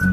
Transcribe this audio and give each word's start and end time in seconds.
You 0.00 0.08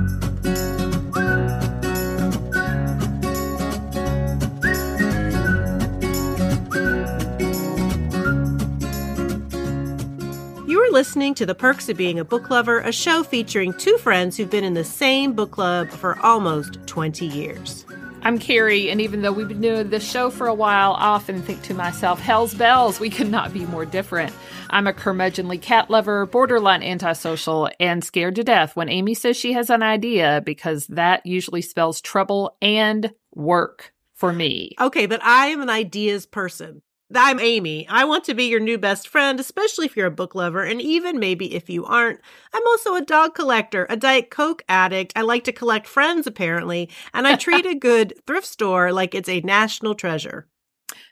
are 10.81 10.91
listening 10.91 11.35
to 11.35 11.45
The 11.45 11.55
Perks 11.55 11.87
of 11.87 11.95
Being 11.95 12.19
a 12.19 12.25
Book 12.25 12.49
Lover, 12.49 12.81
a 12.81 12.91
show 12.91 13.23
featuring 13.23 13.71
two 13.75 13.97
friends 13.99 14.35
who've 14.35 14.49
been 14.49 14.65
in 14.65 14.73
the 14.73 14.83
same 14.83 15.31
book 15.31 15.51
club 15.51 15.89
for 15.89 16.19
almost 16.19 16.85
20 16.87 17.25
years. 17.25 17.85
I'm 18.27 18.39
Carrie, 18.39 18.89
and 18.89 18.99
even 18.99 19.21
though 19.21 19.31
we've 19.31 19.47
been 19.47 19.61
doing 19.61 19.89
this 19.89 20.05
show 20.05 20.29
for 20.29 20.47
a 20.47 20.53
while, 20.53 20.95
I 20.95 21.11
often 21.11 21.41
think 21.41 21.61
to 21.61 21.73
myself, 21.73 22.19
hell's 22.19 22.53
bells, 22.53 22.99
we 22.99 23.09
could 23.09 23.31
not 23.31 23.53
be 23.53 23.65
more 23.65 23.85
different. 23.85 24.33
I'm 24.69 24.85
a 24.85 24.91
curmudgeonly 24.91 25.61
cat 25.61 25.89
lover, 25.89 26.25
borderline 26.25 26.83
antisocial, 26.83 27.69
and 27.79 28.03
scared 28.03 28.35
to 28.35 28.43
death 28.43 28.75
when 28.75 28.89
Amy 28.89 29.13
says 29.13 29.37
she 29.37 29.53
has 29.53 29.69
an 29.69 29.81
idea 29.81 30.43
because 30.45 30.87
that 30.87 31.25
usually 31.25 31.61
spells 31.61 32.01
trouble 32.01 32.57
and 32.61 33.13
work 33.33 33.93
for 34.13 34.33
me. 34.33 34.75
Okay, 34.77 35.05
but 35.05 35.23
I 35.23 35.47
am 35.47 35.61
an 35.61 35.69
ideas 35.69 36.25
person. 36.25 36.81
I'm 37.15 37.39
Amy. 37.39 37.87
I 37.87 38.03
want 38.03 38.25
to 38.25 38.33
be 38.33 38.45
your 38.45 38.59
new 38.59 38.77
best 38.77 39.07
friend, 39.07 39.39
especially 39.39 39.85
if 39.85 39.95
you're 39.95 40.07
a 40.07 40.11
book 40.11 40.35
lover, 40.35 40.63
and 40.63 40.81
even 40.81 41.19
maybe 41.19 41.55
if 41.55 41.69
you 41.69 41.85
aren't. 41.85 42.19
I'm 42.53 42.67
also 42.67 42.95
a 42.95 43.01
dog 43.01 43.33
collector, 43.33 43.87
a 43.89 43.95
Diet 43.95 44.29
Coke 44.29 44.61
addict. 44.67 45.13
I 45.15 45.21
like 45.21 45.45
to 45.45 45.53
collect 45.53 45.87
friends, 45.87 46.27
apparently, 46.27 46.89
and 47.13 47.25
I 47.25 47.37
treat 47.37 47.65
a 47.65 47.75
good 47.75 48.13
thrift 48.27 48.45
store 48.45 48.91
like 48.91 49.15
it's 49.15 49.29
a 49.29 49.39
national 49.39 49.95
treasure. 49.95 50.47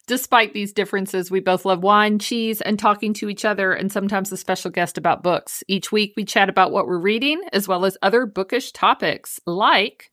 Despite 0.06 0.54
these 0.54 0.74
differences, 0.74 1.32
we 1.32 1.40
both 1.40 1.64
love 1.64 1.82
wine, 1.82 2.20
cheese, 2.20 2.60
and 2.60 2.78
talking 2.78 3.14
to 3.14 3.30
each 3.30 3.46
other, 3.46 3.72
and 3.72 3.90
sometimes 3.90 4.30
a 4.34 4.38
special 4.38 4.72
guest 4.72 4.98
about 4.98 5.24
books. 5.24 5.64
Each 5.70 5.94
week, 5.94 6.14
we 6.18 6.26
chat 6.26 6.50
about 6.50 6.74
what 6.74 6.88
we're 6.88 7.00
reading, 7.00 7.42
as 7.54 7.70
well 7.70 7.86
as 7.86 7.98
other 8.02 8.26
bookish 8.26 8.74
topics 8.74 9.40
like 9.46 10.12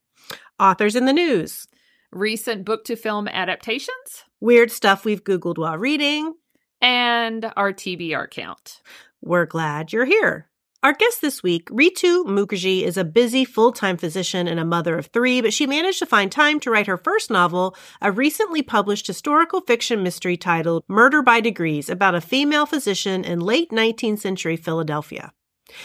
authors 0.61 0.95
in 0.95 1.05
the 1.05 1.13
news, 1.13 1.67
recent 2.13 2.65
book 2.65 2.85
to 2.85 2.95
film 2.95 3.27
adaptations, 3.27 4.23
weird 4.39 4.71
stuff 4.71 5.05
we've 5.05 5.23
Googled 5.23 5.57
while 5.57 5.77
reading, 5.77 6.33
and 6.81 7.51
our 7.55 7.73
TBR 7.73 8.29
count. 8.29 8.81
We're 9.21 9.45
glad 9.45 9.93
you're 9.93 10.05
here. 10.05 10.49
Our 10.83 10.91
guest 10.91 11.21
this 11.21 11.41
week, 11.41 11.69
Ritu 11.69 12.25
Mukerji, 12.25 12.83
is 12.83 12.97
a 12.97 13.05
busy 13.05 13.45
full 13.45 13.71
time 13.71 13.95
physician 13.95 14.49
and 14.49 14.59
a 14.59 14.65
mother 14.65 14.97
of 14.97 15.05
three, 15.07 15.39
but 15.39 15.53
she 15.53 15.65
managed 15.65 15.99
to 15.99 16.05
find 16.05 16.29
time 16.29 16.59
to 16.59 16.69
write 16.69 16.87
her 16.87 16.97
first 16.97 17.31
novel, 17.31 17.73
a 18.01 18.11
recently 18.11 18.61
published 18.61 19.07
historical 19.07 19.61
fiction 19.61 20.03
mystery 20.03 20.35
titled 20.35 20.83
Murder 20.89 21.21
by 21.21 21.39
Degrees, 21.39 21.89
about 21.89 22.15
a 22.15 22.21
female 22.21 22.65
physician 22.65 23.23
in 23.23 23.39
late 23.39 23.71
19th 23.71 24.19
century 24.19 24.57
Philadelphia. 24.57 25.31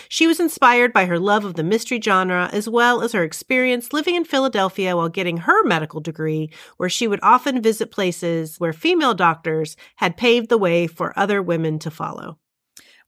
She 0.08 0.26
was 0.26 0.40
inspired 0.40 0.92
by 0.92 1.06
her 1.06 1.18
love 1.18 1.44
of 1.44 1.54
the 1.54 1.64
mystery 1.64 2.00
genre 2.00 2.48
as 2.52 2.68
well 2.68 3.02
as 3.02 3.12
her 3.12 3.22
experience 3.22 3.92
living 3.92 4.14
in 4.14 4.24
Philadelphia 4.24 4.96
while 4.96 5.08
getting 5.08 5.38
her 5.38 5.64
medical 5.64 6.00
degree, 6.00 6.50
where 6.76 6.88
she 6.88 7.08
would 7.08 7.20
often 7.22 7.62
visit 7.62 7.90
places 7.90 8.58
where 8.58 8.72
female 8.72 9.14
doctors 9.14 9.76
had 9.96 10.16
paved 10.16 10.48
the 10.48 10.58
way 10.58 10.86
for 10.86 11.18
other 11.18 11.42
women 11.42 11.78
to 11.80 11.90
follow. 11.90 12.38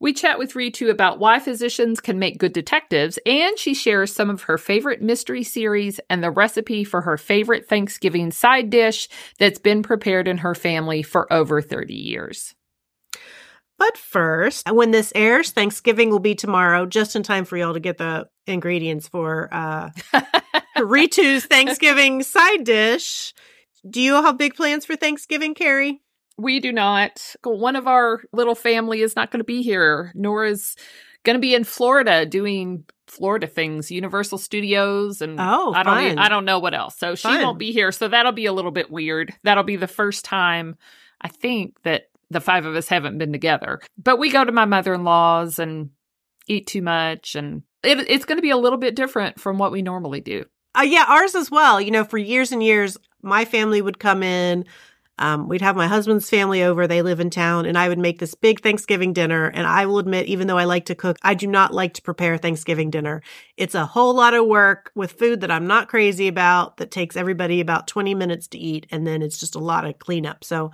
We 0.02 0.14
chat 0.14 0.38
with 0.38 0.54
Ritu 0.54 0.88
about 0.88 1.18
why 1.18 1.40
physicians 1.40 2.00
can 2.00 2.18
make 2.18 2.38
good 2.38 2.54
detectives, 2.54 3.18
and 3.26 3.58
she 3.58 3.74
shares 3.74 4.10
some 4.10 4.30
of 4.30 4.44
her 4.44 4.56
favorite 4.56 5.02
mystery 5.02 5.42
series 5.42 6.00
and 6.08 6.24
the 6.24 6.30
recipe 6.30 6.84
for 6.84 7.02
her 7.02 7.18
favorite 7.18 7.68
Thanksgiving 7.68 8.30
side 8.30 8.70
dish 8.70 9.10
that's 9.38 9.58
been 9.58 9.82
prepared 9.82 10.26
in 10.26 10.38
her 10.38 10.54
family 10.54 11.02
for 11.02 11.30
over 11.30 11.60
30 11.60 11.92
years. 11.92 12.54
But 13.80 13.96
first, 13.96 14.70
when 14.70 14.90
this 14.90 15.10
airs, 15.14 15.52
Thanksgiving 15.52 16.10
will 16.10 16.18
be 16.18 16.34
tomorrow, 16.34 16.84
just 16.84 17.16
in 17.16 17.22
time 17.22 17.46
for 17.46 17.56
y'all 17.56 17.72
to 17.72 17.80
get 17.80 17.96
the 17.96 18.28
ingredients 18.46 19.08
for 19.08 19.48
uh, 19.50 19.88
Ritu's 20.78 21.44
Thanksgiving 21.46 22.22
side 22.22 22.64
dish. 22.64 23.32
Do 23.88 24.02
you 24.02 24.16
have 24.16 24.36
big 24.36 24.54
plans 24.54 24.84
for 24.84 24.96
Thanksgiving, 24.96 25.54
Carrie? 25.54 26.02
We 26.36 26.60
do 26.60 26.72
not. 26.72 27.34
One 27.42 27.74
of 27.74 27.86
our 27.86 28.20
little 28.34 28.54
family 28.54 29.00
is 29.00 29.16
not 29.16 29.30
going 29.30 29.40
to 29.40 29.44
be 29.44 29.62
here. 29.62 30.12
Nora's 30.14 30.76
going 31.24 31.36
to 31.36 31.40
be 31.40 31.54
in 31.54 31.64
Florida 31.64 32.26
doing 32.26 32.84
Florida 33.06 33.46
things, 33.46 33.90
Universal 33.90 34.36
Studios, 34.38 35.22
and 35.22 35.40
oh, 35.40 35.72
I 35.72 35.84
don't 35.84 35.94
fun. 35.94 36.18
I 36.18 36.28
don't 36.28 36.44
know 36.44 36.58
what 36.58 36.74
else. 36.74 36.98
So 36.98 37.14
she 37.14 37.28
Fun. 37.28 37.40
won't 37.40 37.58
be 37.58 37.72
here. 37.72 37.92
So 37.92 38.08
that'll 38.08 38.32
be 38.32 38.44
a 38.44 38.52
little 38.52 38.72
bit 38.72 38.90
weird. 38.90 39.32
That'll 39.42 39.64
be 39.64 39.76
the 39.76 39.88
first 39.88 40.26
time 40.26 40.76
I 41.22 41.28
think 41.28 41.80
that 41.82 42.09
the 42.30 42.40
five 42.40 42.64
of 42.64 42.74
us 42.74 42.88
haven't 42.88 43.18
been 43.18 43.32
together. 43.32 43.80
But 43.98 44.18
we 44.18 44.30
go 44.30 44.44
to 44.44 44.52
my 44.52 44.64
mother 44.64 44.94
in 44.94 45.04
law's 45.04 45.58
and 45.58 45.90
eat 46.46 46.66
too 46.66 46.82
much, 46.82 47.34
and 47.34 47.62
it, 47.82 47.98
it's 48.08 48.24
going 48.24 48.38
to 48.38 48.42
be 48.42 48.50
a 48.50 48.56
little 48.56 48.78
bit 48.78 48.96
different 48.96 49.40
from 49.40 49.58
what 49.58 49.72
we 49.72 49.82
normally 49.82 50.20
do. 50.20 50.44
Uh, 50.78 50.82
yeah, 50.82 51.04
ours 51.08 51.34
as 51.34 51.50
well. 51.50 51.80
You 51.80 51.90
know, 51.90 52.04
for 52.04 52.18
years 52.18 52.52
and 52.52 52.62
years, 52.62 52.96
my 53.22 53.44
family 53.44 53.82
would 53.82 53.98
come 53.98 54.22
in. 54.22 54.64
Um, 55.20 55.48
we'd 55.48 55.60
have 55.60 55.76
my 55.76 55.86
husband's 55.86 56.28
family 56.28 56.62
over. 56.62 56.86
They 56.86 57.02
live 57.02 57.20
in 57.20 57.30
town, 57.30 57.66
and 57.66 57.76
I 57.76 57.88
would 57.88 57.98
make 57.98 58.18
this 58.18 58.34
big 58.34 58.62
Thanksgiving 58.62 59.12
dinner. 59.12 59.46
And 59.46 59.66
I 59.66 59.84
will 59.86 59.98
admit, 59.98 60.26
even 60.26 60.46
though 60.46 60.58
I 60.58 60.64
like 60.64 60.86
to 60.86 60.94
cook, 60.94 61.18
I 61.22 61.34
do 61.34 61.46
not 61.46 61.74
like 61.74 61.94
to 61.94 62.02
prepare 62.02 62.38
Thanksgiving 62.38 62.90
dinner. 62.90 63.22
It's 63.56 63.74
a 63.74 63.84
whole 63.84 64.14
lot 64.14 64.32
of 64.32 64.46
work 64.46 64.90
with 64.94 65.12
food 65.12 65.42
that 65.42 65.50
I'm 65.50 65.66
not 65.66 65.88
crazy 65.88 66.26
about 66.26 66.78
that 66.78 66.90
takes 66.90 67.16
everybody 67.16 67.60
about 67.60 67.86
20 67.86 68.14
minutes 68.14 68.48
to 68.48 68.58
eat. 68.58 68.86
And 68.90 69.06
then 69.06 69.20
it's 69.20 69.38
just 69.38 69.54
a 69.54 69.60
lot 69.60 69.84
of 69.84 69.98
cleanup. 69.98 70.42
So 70.42 70.72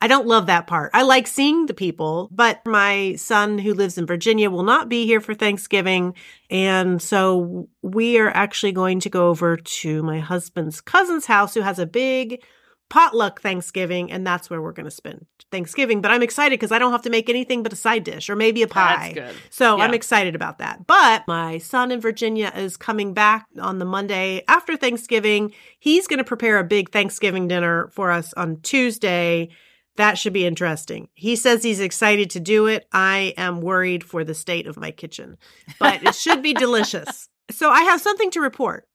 I 0.00 0.08
don't 0.08 0.26
love 0.26 0.46
that 0.46 0.66
part. 0.66 0.90
I 0.92 1.02
like 1.02 1.28
seeing 1.28 1.66
the 1.66 1.74
people, 1.74 2.28
but 2.32 2.60
my 2.66 3.14
son 3.14 3.58
who 3.58 3.74
lives 3.74 3.96
in 3.96 4.06
Virginia 4.06 4.50
will 4.50 4.64
not 4.64 4.88
be 4.88 5.06
here 5.06 5.20
for 5.20 5.34
Thanksgiving. 5.34 6.14
And 6.50 7.00
so 7.00 7.68
we 7.82 8.18
are 8.18 8.30
actually 8.30 8.72
going 8.72 8.98
to 9.00 9.10
go 9.10 9.28
over 9.28 9.56
to 9.56 10.02
my 10.02 10.18
husband's 10.18 10.80
cousin's 10.80 11.26
house 11.26 11.54
who 11.54 11.60
has 11.60 11.78
a 11.78 11.86
big 11.86 12.42
potluck 12.88 13.40
Thanksgiving, 13.40 14.12
and 14.12 14.26
that's 14.26 14.48
where 14.50 14.60
we're 14.62 14.72
going 14.72 14.84
to 14.84 14.90
spend 14.90 15.26
Thanksgiving. 15.50 16.00
But 16.00 16.10
I'm 16.10 16.22
excited 16.22 16.58
because 16.58 16.72
I 16.72 16.78
don't 16.78 16.92
have 16.92 17.02
to 17.02 17.10
make 17.10 17.28
anything 17.28 17.62
but 17.62 17.72
a 17.72 17.76
side 17.76 18.04
dish 18.04 18.28
or 18.30 18.36
maybe 18.36 18.62
a 18.62 18.68
pie. 18.68 19.12
So 19.50 19.80
I'm 19.80 19.94
excited 19.94 20.34
about 20.34 20.58
that. 20.58 20.86
But 20.86 21.24
my 21.26 21.58
son 21.58 21.90
in 21.90 22.00
Virginia 22.00 22.52
is 22.54 22.76
coming 22.76 23.14
back 23.14 23.46
on 23.60 23.78
the 23.78 23.84
Monday 23.84 24.42
after 24.48 24.76
Thanksgiving. 24.76 25.52
He's 25.78 26.06
going 26.06 26.18
to 26.18 26.24
prepare 26.24 26.58
a 26.58 26.64
big 26.64 26.90
Thanksgiving 26.90 27.48
dinner 27.48 27.88
for 27.92 28.10
us 28.10 28.32
on 28.34 28.60
Tuesday. 28.62 29.48
That 29.96 30.18
should 30.18 30.32
be 30.32 30.44
interesting. 30.44 31.08
He 31.14 31.36
says 31.36 31.62
he's 31.62 31.80
excited 31.80 32.30
to 32.30 32.40
do 32.40 32.66
it. 32.66 32.86
I 32.92 33.32
am 33.36 33.60
worried 33.60 34.02
for 34.02 34.24
the 34.24 34.34
state 34.34 34.66
of 34.66 34.76
my 34.76 34.90
kitchen, 34.90 35.36
but 35.78 36.02
it 36.02 36.14
should 36.14 36.42
be 36.42 36.52
delicious. 36.54 37.28
So 37.50 37.70
I 37.70 37.82
have 37.82 38.00
something 38.00 38.30
to 38.32 38.40
report. 38.40 38.88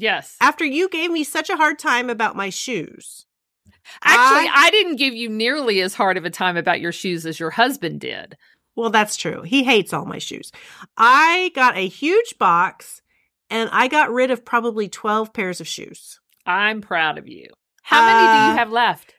Yes. 0.00 0.36
After 0.40 0.64
you 0.64 0.88
gave 0.88 1.10
me 1.10 1.24
such 1.24 1.50
a 1.50 1.56
hard 1.56 1.78
time 1.78 2.08
about 2.10 2.36
my 2.36 2.50
shoes, 2.50 3.26
Actually, 4.04 4.48
I- 4.48 4.66
I 4.66 4.70
didn't 4.70 4.96
give 4.96 5.14
you 5.14 5.28
nearly 5.28 5.80
as 5.80 5.94
hard 5.94 6.16
of 6.16 6.24
a 6.24 6.30
time 6.30 6.56
about 6.56 6.80
your 6.80 6.92
shoes 6.92 7.26
as 7.26 7.40
your 7.40 7.50
husband 7.50 8.00
did. 8.00 8.36
Well, 8.76 8.90
that's 8.90 9.16
true. 9.16 9.42
He 9.42 9.64
hates 9.64 9.92
all 9.92 10.04
my 10.04 10.18
shoes. 10.18 10.52
I 10.96 11.50
got 11.54 11.76
a 11.76 11.88
huge 11.88 12.38
box 12.38 13.02
and 13.48 13.68
I 13.72 13.88
got 13.88 14.12
rid 14.12 14.30
of 14.30 14.44
probably 14.44 14.88
12 14.88 15.32
pairs 15.32 15.60
of 15.60 15.66
shoes. 15.66 16.20
I'm 16.46 16.80
proud 16.80 17.18
of 17.18 17.26
you. 17.26 17.48
How 17.82 18.04
many 18.06 18.20
do 18.26 18.30
Uh, 18.32 18.50
you 18.52 18.58
have 18.58 18.70
left? 18.70 19.14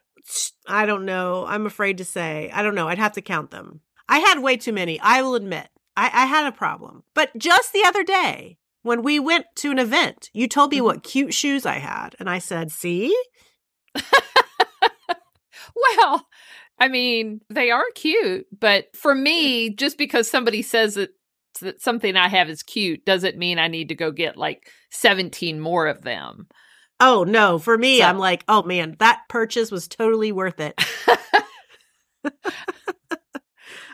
I 0.67 0.85
don't 0.85 1.05
know. 1.05 1.45
I'm 1.47 1.65
afraid 1.65 1.97
to 1.97 2.05
say. 2.05 2.49
I 2.53 2.61
don't 2.61 2.75
know. 2.75 2.87
I'd 2.87 2.97
have 2.99 3.13
to 3.13 3.21
count 3.21 3.51
them. 3.51 3.81
I 4.07 4.19
had 4.19 4.39
way 4.39 4.55
too 4.57 4.71
many. 4.73 4.99
I 5.01 5.21
will 5.21 5.35
admit. 5.35 5.67
I, 5.97 6.05
I 6.13 6.25
had 6.27 6.47
a 6.47 6.51
problem. 6.55 7.03
But 7.13 7.37
just 7.37 7.73
the 7.73 7.83
other 7.85 8.03
day, 8.03 8.57
when 8.83 9.03
we 9.03 9.19
went 9.19 9.45
to 9.57 9.71
an 9.71 9.79
event, 9.79 10.29
you 10.33 10.47
told 10.47 10.71
me 10.71 10.81
what 10.81 10.97
mm-hmm. 10.97 11.09
cute 11.09 11.33
shoes 11.33 11.65
I 11.65 11.79
had. 11.79 12.15
And 12.19 12.29
I 12.29 12.39
said, 12.39 12.71
see? 12.71 13.15
Well, 15.75 16.27
I 16.79 16.87
mean, 16.87 17.41
they 17.49 17.71
are 17.71 17.85
cute, 17.95 18.47
but 18.57 18.95
for 18.95 19.13
me, 19.13 19.69
just 19.73 19.97
because 19.97 20.29
somebody 20.29 20.61
says 20.61 20.95
that 20.95 21.11
that 21.59 21.81
something 21.81 22.15
I 22.15 22.27
have 22.27 22.49
is 22.49 22.63
cute 22.63 23.05
doesn't 23.05 23.37
mean 23.37 23.59
I 23.59 23.67
need 23.67 23.89
to 23.89 23.95
go 23.95 24.11
get 24.11 24.37
like 24.37 24.67
17 24.91 25.59
more 25.59 25.85
of 25.85 26.01
them. 26.01 26.47
Oh, 26.99 27.23
no. 27.23 27.59
For 27.59 27.77
me, 27.77 27.99
So- 27.99 28.05
I'm 28.05 28.17
like, 28.17 28.43
oh 28.47 28.63
man, 28.63 28.95
that 28.99 29.23
purchase 29.29 29.69
was 29.69 29.87
totally 29.87 30.31
worth 30.31 30.59
it. 30.59 30.81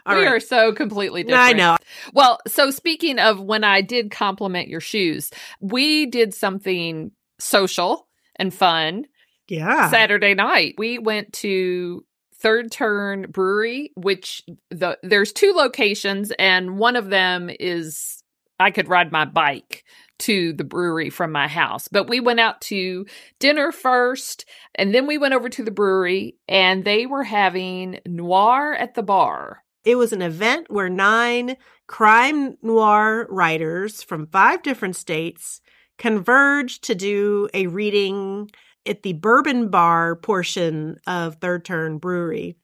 All 0.08 0.16
we 0.16 0.26
right. 0.26 0.34
are 0.34 0.40
so 0.40 0.72
completely 0.74 1.24
different. 1.24 1.44
I 1.44 1.54
know. 1.54 1.78
Well, 2.14 2.40
so 2.48 2.72
speaking 2.72 3.20
of 3.20 3.40
when 3.42 3.64
I 3.64 3.82
did 3.82 4.12
compliment 4.12 4.68
your 4.70 4.82
shoes, 4.82 5.32
we 5.60 6.06
did 6.06 6.34
something 6.34 7.12
social 7.40 8.08
and 8.38 8.54
fun 8.54 9.06
Yeah. 9.48 9.90
Saturday 9.90 10.34
night. 10.34 10.76
We 10.78 10.98
went 11.00 11.34
to 11.34 12.04
Third 12.40 12.72
Turn 12.72 13.26
Brewery, 13.30 13.92
which 13.96 14.44
the 14.70 14.98
there's 15.04 15.34
two 15.34 15.54
locations, 15.56 16.32
and 16.38 16.78
one 16.78 16.96
of 16.96 17.10
them 17.10 17.50
is 17.60 18.24
I 18.60 18.72
could 18.72 18.88
ride 18.88 19.12
my 19.12 19.26
bike 19.26 19.84
to 20.20 20.54
the 20.54 20.64
brewery 20.64 21.10
from 21.12 21.32
my 21.32 21.48
house. 21.48 21.88
But 21.88 22.10
we 22.10 22.20
went 22.20 22.40
out 22.40 22.60
to 22.62 23.06
dinner 23.40 23.72
first, 23.72 24.46
and 24.76 24.94
then 24.94 25.06
we 25.08 25.18
went 25.18 25.34
over 25.36 25.50
to 25.50 25.64
the 25.64 25.72
brewery, 25.72 26.38
and 26.48 26.84
they 26.84 27.06
were 27.06 27.24
having 27.24 28.00
noir 28.06 28.74
at 28.74 28.94
the 28.96 29.04
bar. 29.04 29.64
It 29.88 29.96
was 29.96 30.12
an 30.12 30.22
event 30.22 30.70
where 30.70 30.90
nine 30.90 31.56
crime 31.88 32.58
noir 32.62 33.26
writers 33.30 34.04
from 34.04 34.28
five 34.28 34.62
different 34.62 34.98
states 34.98 35.62
converged 35.98 36.84
to 36.84 36.94
do 36.94 37.48
a 37.54 37.68
reading 37.68 38.52
at 38.86 39.04
the 39.04 39.14
Bourbon 39.14 39.70
Bar 39.70 40.18
portion 40.18 40.98
of 41.08 41.36
Third 41.36 41.64
Turn 41.64 42.00
Brewery. 42.00 42.58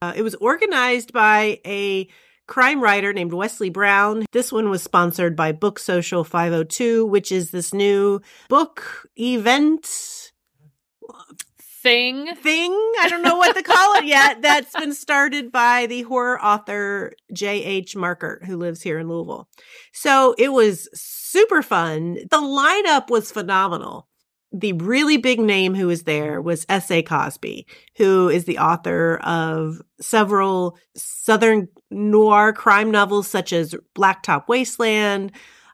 Uh, 0.00 0.14
it 0.16 0.22
was 0.22 0.34
organized 0.36 1.12
by 1.12 1.60
a 1.66 2.08
crime 2.48 2.82
writer 2.82 3.12
named 3.12 3.34
Wesley 3.34 3.68
Brown. 3.68 4.24
This 4.32 4.50
one 4.50 4.70
was 4.70 4.82
sponsored 4.82 5.36
by 5.36 5.52
Book 5.52 5.78
Social 5.78 6.24
502, 6.24 7.04
which 7.04 7.30
is 7.30 7.50
this 7.50 7.74
new 7.74 8.22
book 8.48 9.10
event 9.20 10.21
thing 11.82 12.34
thing. 12.36 12.72
I 13.00 13.08
don't 13.08 13.22
know 13.22 13.36
what 13.36 13.56
to 13.56 13.62
call 13.62 13.96
it 13.96 14.04
yet. 14.04 14.40
That's 14.42 14.72
been 14.74 14.94
started 14.94 15.50
by 15.50 15.86
the 15.86 16.02
horror 16.02 16.42
author 16.42 17.12
J.H. 17.32 17.96
Markert, 17.96 18.44
who 18.44 18.56
lives 18.56 18.82
here 18.82 18.98
in 18.98 19.08
Louisville. 19.08 19.48
So 19.92 20.34
it 20.38 20.52
was 20.52 20.88
super 20.94 21.62
fun. 21.62 22.14
The 22.30 22.38
lineup 22.38 23.10
was 23.10 23.32
phenomenal. 23.32 24.08
The 24.52 24.74
really 24.74 25.16
big 25.16 25.40
name 25.40 25.74
who 25.74 25.86
was 25.86 26.02
there 26.02 26.40
was 26.40 26.66
S.A. 26.68 27.02
Cosby, 27.02 27.66
who 27.96 28.28
is 28.28 28.44
the 28.44 28.58
author 28.58 29.16
of 29.24 29.80
several 30.00 30.76
Southern 30.94 31.68
noir 31.90 32.52
crime 32.52 32.90
novels 32.90 33.28
such 33.28 33.52
as 33.52 33.74
Blacktop 33.96 34.48
Wasteland, 34.48 35.32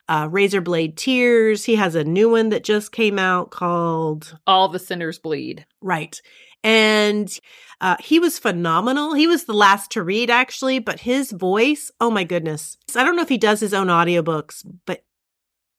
uh, 0.08 0.28
Razorblade 0.28 0.96
Tears. 0.96 1.64
He 1.64 1.76
has 1.76 1.94
a 1.94 2.04
new 2.04 2.30
one 2.30 2.48
that 2.48 2.64
just 2.64 2.92
came 2.92 3.18
out 3.18 3.50
called 3.50 4.38
All 4.46 4.68
the 4.68 4.78
Sinners 4.78 5.18
Bleed. 5.18 5.66
Right. 5.80 6.20
And 6.64 7.38
uh, 7.80 7.96
he 8.00 8.18
was 8.18 8.38
phenomenal. 8.38 9.14
He 9.14 9.26
was 9.26 9.44
the 9.44 9.52
last 9.52 9.92
to 9.92 10.02
read, 10.02 10.30
actually, 10.30 10.80
but 10.80 11.00
his 11.00 11.30
voice, 11.30 11.92
oh 12.00 12.10
my 12.10 12.24
goodness. 12.24 12.76
I 12.96 13.04
don't 13.04 13.16
know 13.16 13.22
if 13.22 13.28
he 13.28 13.38
does 13.38 13.60
his 13.60 13.74
own 13.74 13.86
audiobooks, 13.86 14.64
but 14.84 15.04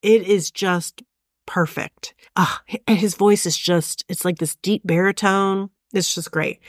it 0.01 0.23
is 0.23 0.51
just 0.51 1.03
perfect. 1.45 2.13
Ah, 2.37 2.61
his 2.87 3.15
voice 3.15 3.45
is 3.45 3.57
just, 3.57 4.05
it's 4.07 4.23
like 4.23 4.37
this 4.37 4.55
deep 4.57 4.83
baritone. 4.85 5.69
It's 5.93 6.15
just 6.15 6.31
great. 6.31 6.59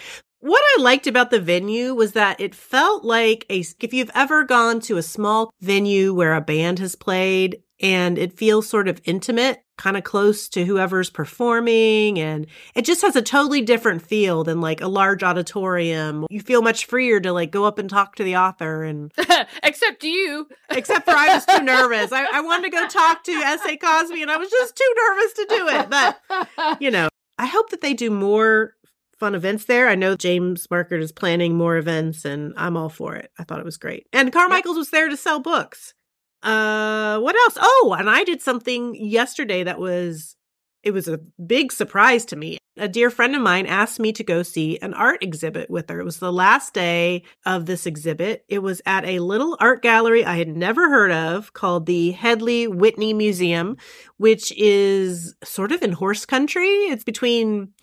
What 0.41 0.63
I 0.79 0.83
liked 0.83 1.07
about 1.07 1.31
the 1.31 1.39
venue 1.39 1.95
was 1.95 2.13
that 2.13 2.41
it 2.41 2.55
felt 2.55 3.05
like 3.05 3.45
a, 3.51 3.63
if 3.81 3.93
you've 3.93 4.11
ever 4.15 4.45
gone 4.45 4.81
to 4.81 4.97
a 4.97 5.03
small 5.03 5.53
venue 5.61 6.15
where 6.15 6.35
a 6.35 6.41
band 6.41 6.79
has 6.79 6.95
played 6.97 7.63
and 7.79 8.17
it 8.17 8.39
feels 8.39 8.67
sort 8.67 8.89
of 8.89 9.03
intimate, 9.05 9.63
kind 9.77 9.99
of 9.99 10.05
close 10.05 10.49
to 10.51 10.65
whoever's 10.65 11.11
performing. 11.11 12.19
And 12.19 12.47
it 12.75 12.87
just 12.87 13.03
has 13.03 13.17
a 13.17 13.23
totally 13.23 13.61
different 13.61 14.01
feel 14.01 14.43
than 14.43 14.63
like 14.63 14.81
a 14.81 14.89
large 14.89 15.23
auditorium. 15.23 16.27
You 16.31 16.41
feel 16.41 16.63
much 16.63 16.87
freer 16.87 17.21
to 17.21 17.33
like 17.35 17.51
go 17.51 17.67
up 17.67 17.79
and 17.79 17.91
talk 17.91 18.17
to 18.17 18.25
the 18.25 18.37
author 18.37 18.83
and 18.83 19.13
except 19.63 20.05
you, 20.05 20.49
except 20.71 21.05
for 21.05 21.15
I 21.15 21.35
was 21.35 21.45
too 21.45 21.63
nervous. 21.63 22.13
I, 22.13 22.27
I 22.33 22.41
wanted 22.41 22.71
to 22.71 22.71
go 22.71 22.89
talk 22.89 23.25
to 23.25 23.33
S.A. 23.33 23.77
Cosby 23.77 24.23
and 24.23 24.31
I 24.31 24.39
was 24.39 24.51
just 24.51 24.75
too 24.75 24.95
nervous 24.97 25.33
to 25.35 25.47
do 25.51 25.69
it. 25.69 25.91
But, 25.91 26.81
you 26.81 26.91
know, 26.91 27.11
I 27.39 27.47
hope 27.47 27.71
that 27.71 27.81
they 27.81 27.95
do 27.95 28.11
more 28.11 28.75
fun 29.21 29.35
events 29.35 29.67
there. 29.67 29.89
I 29.89 29.95
know 29.95 30.17
James 30.17 30.67
Markert 30.67 31.03
is 31.03 31.13
planning 31.13 31.55
more 31.55 31.77
events 31.77 32.25
and 32.25 32.55
I'm 32.57 32.77
all 32.77 32.89
for 32.89 33.15
it. 33.15 33.31
I 33.39 33.45
thought 33.45 33.61
it 33.61 33.65
was 33.65 33.77
great. 33.77 34.07
And 34.13 34.33
Carmichael's 34.33 34.79
was 34.79 34.91
there 34.91 35.09
to 35.09 35.17
sell 35.17 35.39
books. 35.39 35.95
Uh 36.43 37.21
what 37.21 37.37
else? 37.37 37.59
Oh, 37.61 37.95
and 37.99 38.09
I 38.09 38.25
did 38.25 38.41
something 38.41 38.95
yesterday 38.95 39.63
that 39.63 39.79
was 39.79 40.37
it 40.83 40.93
was 40.93 41.07
a 41.07 41.19
big 41.47 41.71
surprise 41.73 42.25
to 42.27 42.37
me. 42.37 42.57
A 42.79 42.89
dear 42.89 43.11
friend 43.11 43.37
of 43.37 43.43
mine 43.43 43.67
asked 43.67 44.01
me 44.01 44.13
to 44.15 44.25
go 44.25 44.43
see 44.43 44.79
an 44.79 44.95
art 44.95 45.23
exhibit 45.23 45.69
with 45.69 45.91
her. 45.91 46.01
It 46.01 46.05
was 46.05 46.19
the 46.19 46.33
last 46.33 46.73
day 46.73 47.25
of 47.45 47.67
this 47.67 47.85
exhibit. 47.85 48.47
It 48.49 48.61
was 48.61 48.81
at 48.87 49.05
a 49.05 49.19
little 49.19 49.59
art 49.61 49.83
gallery 49.83 50.25
I 50.25 50.37
had 50.37 50.49
never 50.49 50.89
heard 50.89 51.11
of 51.11 51.53
called 51.53 51.85
the 51.85 52.13
Headley 52.13 52.67
Whitney 52.67 53.13
Museum, 53.13 53.77
which 54.17 54.51
is 54.53 55.35
sort 55.45 55.73
of 55.73 55.83
in 55.83 55.93
horse 55.93 56.25
country. 56.25 56.69
It's 56.69 57.05
between 57.05 57.75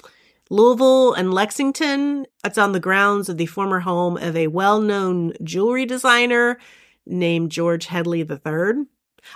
Louisville 0.50 1.14
and 1.14 1.34
Lexington. 1.34 2.26
It's 2.44 2.58
on 2.58 2.72
the 2.72 2.80
grounds 2.80 3.30
of 3.30 3.38
the 3.38 3.46
former 3.46 3.80
home 3.80 4.18
of 4.18 4.36
a 4.36 4.48
well 4.48 4.80
known 4.82 5.34
jewelry 5.44 5.86
designer 5.86 6.58
named 7.06 7.52
George 7.52 7.86
Headley 7.86 8.22
III. 8.22 8.86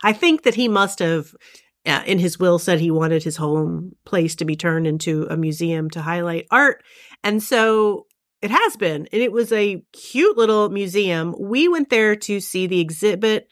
I 0.03 0.13
think 0.13 0.43
that 0.43 0.55
he 0.55 0.67
must 0.67 0.99
have, 0.99 1.33
uh, 1.85 2.03
in 2.05 2.19
his 2.19 2.39
will, 2.39 2.59
said 2.59 2.79
he 2.79 2.91
wanted 2.91 3.23
his 3.23 3.37
home 3.37 3.95
place 4.05 4.35
to 4.35 4.45
be 4.45 4.55
turned 4.55 4.87
into 4.87 5.27
a 5.29 5.37
museum 5.37 5.89
to 5.91 6.01
highlight 6.01 6.47
art. 6.51 6.83
And 7.23 7.41
so 7.41 8.07
it 8.41 8.51
has 8.51 8.75
been. 8.75 9.07
And 9.11 9.21
it 9.21 9.31
was 9.31 9.51
a 9.51 9.83
cute 9.93 10.37
little 10.37 10.69
museum. 10.69 11.35
We 11.39 11.67
went 11.67 11.89
there 11.89 12.15
to 12.15 12.39
see 12.39 12.67
the 12.67 12.79
exhibit 12.79 13.47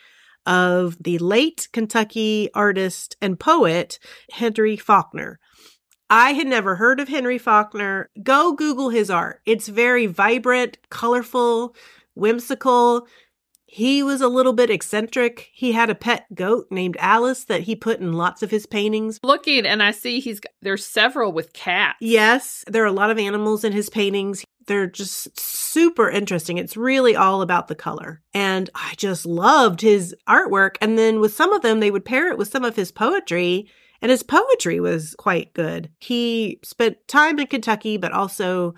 of 0.46 0.98
the 1.02 1.18
late 1.20 1.68
Kentucky 1.74 2.50
artist 2.54 3.16
and 3.22 3.40
poet 3.40 4.00
Henry 4.32 4.78
Faulkner. 4.78 5.40
I 6.10 6.34
had 6.34 6.48
never 6.48 6.76
heard 6.76 7.00
of 7.00 7.08
Henry 7.08 7.38
Faulkner. 7.38 8.10
Go 8.24 8.54
Google 8.54 8.90
his 8.90 9.10
art. 9.10 9.42
It's 9.46 9.68
very 9.68 10.08
vibrant, 10.08 10.78
colorful, 10.90 11.76
whimsical. 12.16 13.08
He 13.68 14.02
was 14.02 14.20
a 14.20 14.28
little 14.28 14.54
bit 14.54 14.72
eccentric. 14.72 15.52
He 15.54 15.74
had 15.74 15.92
a 15.92 15.96
pet 15.96 16.26
goat 16.34 16.66
named 16.72 16.98
Alice 17.00 17.46
that 17.46 17.62
he 17.62 17.76
put 17.76 18.00
in 18.00 18.14
lots 18.14 18.42
of 18.42 18.50
his 18.50 18.66
paintings. 18.66 19.20
Looking 19.22 19.68
and 19.68 19.84
I 19.84 19.92
see 19.92 20.20
he's 20.20 20.42
there's 20.64 20.84
several 20.84 21.32
with 21.32 21.54
cats. 21.54 21.98
Yes, 22.02 22.64
there 22.66 22.82
are 22.82 22.88
a 22.88 22.92
lot 22.92 23.12
of 23.12 23.20
animals 23.20 23.64
in 23.64 23.72
his 23.72 23.92
paintings. 23.92 24.44
They're 24.66 24.88
just 24.88 25.40
super 25.40 26.10
interesting. 26.10 26.58
It's 26.58 26.76
really 26.76 27.16
all 27.16 27.44
about 27.44 27.68
the 27.68 27.76
color. 27.76 28.22
And 28.34 28.72
I 28.74 28.96
just 28.98 29.28
loved 29.28 29.82
his 29.82 30.16
artwork. 30.28 30.78
And 30.82 30.98
then 30.98 31.20
with 31.20 31.36
some 31.36 31.54
of 31.54 31.62
them, 31.62 31.80
they 31.80 31.92
would 31.92 32.06
pair 32.06 32.32
it 32.32 32.40
with 32.40 32.50
some 32.50 32.66
of 32.66 32.76
his 32.76 32.92
poetry 32.92 33.70
and 34.02 34.12
his 34.12 34.24
poetry 34.24 34.80
was 34.80 35.16
quite 35.18 35.54
good. 35.54 35.90
He 36.00 36.60
spent 36.64 37.08
time 37.08 37.40
in 37.40 37.48
Kentucky, 37.48 37.98
but 37.98 38.12
also 38.12 38.76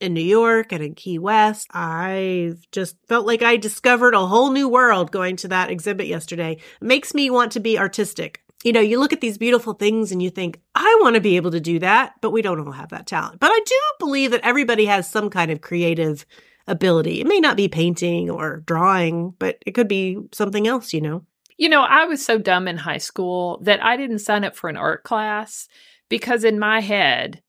in 0.00 0.14
New 0.14 0.20
York 0.20 0.72
and 0.72 0.82
in 0.82 0.94
Key 0.94 1.18
West. 1.18 1.68
I 1.72 2.54
just 2.72 2.96
felt 3.08 3.26
like 3.26 3.42
I 3.42 3.56
discovered 3.56 4.14
a 4.14 4.26
whole 4.26 4.50
new 4.50 4.68
world 4.68 5.10
going 5.10 5.36
to 5.36 5.48
that 5.48 5.70
exhibit 5.70 6.06
yesterday. 6.06 6.52
It 6.52 6.84
makes 6.84 7.14
me 7.14 7.30
want 7.30 7.52
to 7.52 7.60
be 7.60 7.78
artistic. 7.78 8.42
You 8.64 8.72
know, 8.72 8.80
you 8.80 8.98
look 8.98 9.12
at 9.12 9.20
these 9.20 9.38
beautiful 9.38 9.74
things 9.74 10.12
and 10.12 10.22
you 10.22 10.30
think, 10.30 10.60
I 10.74 10.98
want 11.00 11.14
to 11.14 11.20
be 11.20 11.36
able 11.36 11.52
to 11.52 11.60
do 11.60 11.78
that, 11.78 12.14
but 12.20 12.30
we 12.30 12.42
don't 12.42 12.60
all 12.60 12.72
have 12.72 12.88
that 12.88 13.06
talent. 13.06 13.40
But 13.40 13.50
I 13.50 13.60
do 13.64 13.80
believe 13.98 14.32
that 14.32 14.40
everybody 14.42 14.86
has 14.86 15.08
some 15.08 15.30
kind 15.30 15.50
of 15.50 15.60
creative 15.60 16.26
ability. 16.66 17.20
It 17.20 17.26
may 17.26 17.38
not 17.38 17.56
be 17.56 17.68
painting 17.68 18.28
or 18.28 18.58
drawing, 18.66 19.34
but 19.38 19.62
it 19.64 19.72
could 19.72 19.88
be 19.88 20.18
something 20.32 20.66
else, 20.66 20.92
you 20.92 21.00
know. 21.00 21.24
You 21.58 21.68
know, 21.68 21.82
I 21.82 22.04
was 22.04 22.24
so 22.24 22.38
dumb 22.38 22.68
in 22.68 22.76
high 22.76 22.98
school 22.98 23.60
that 23.62 23.82
I 23.82 23.96
didn't 23.96 24.18
sign 24.18 24.44
up 24.44 24.54
for 24.54 24.68
an 24.68 24.76
art 24.76 25.04
class 25.04 25.68
because 26.08 26.44
in 26.44 26.58
my 26.58 26.80
head, 26.80 27.42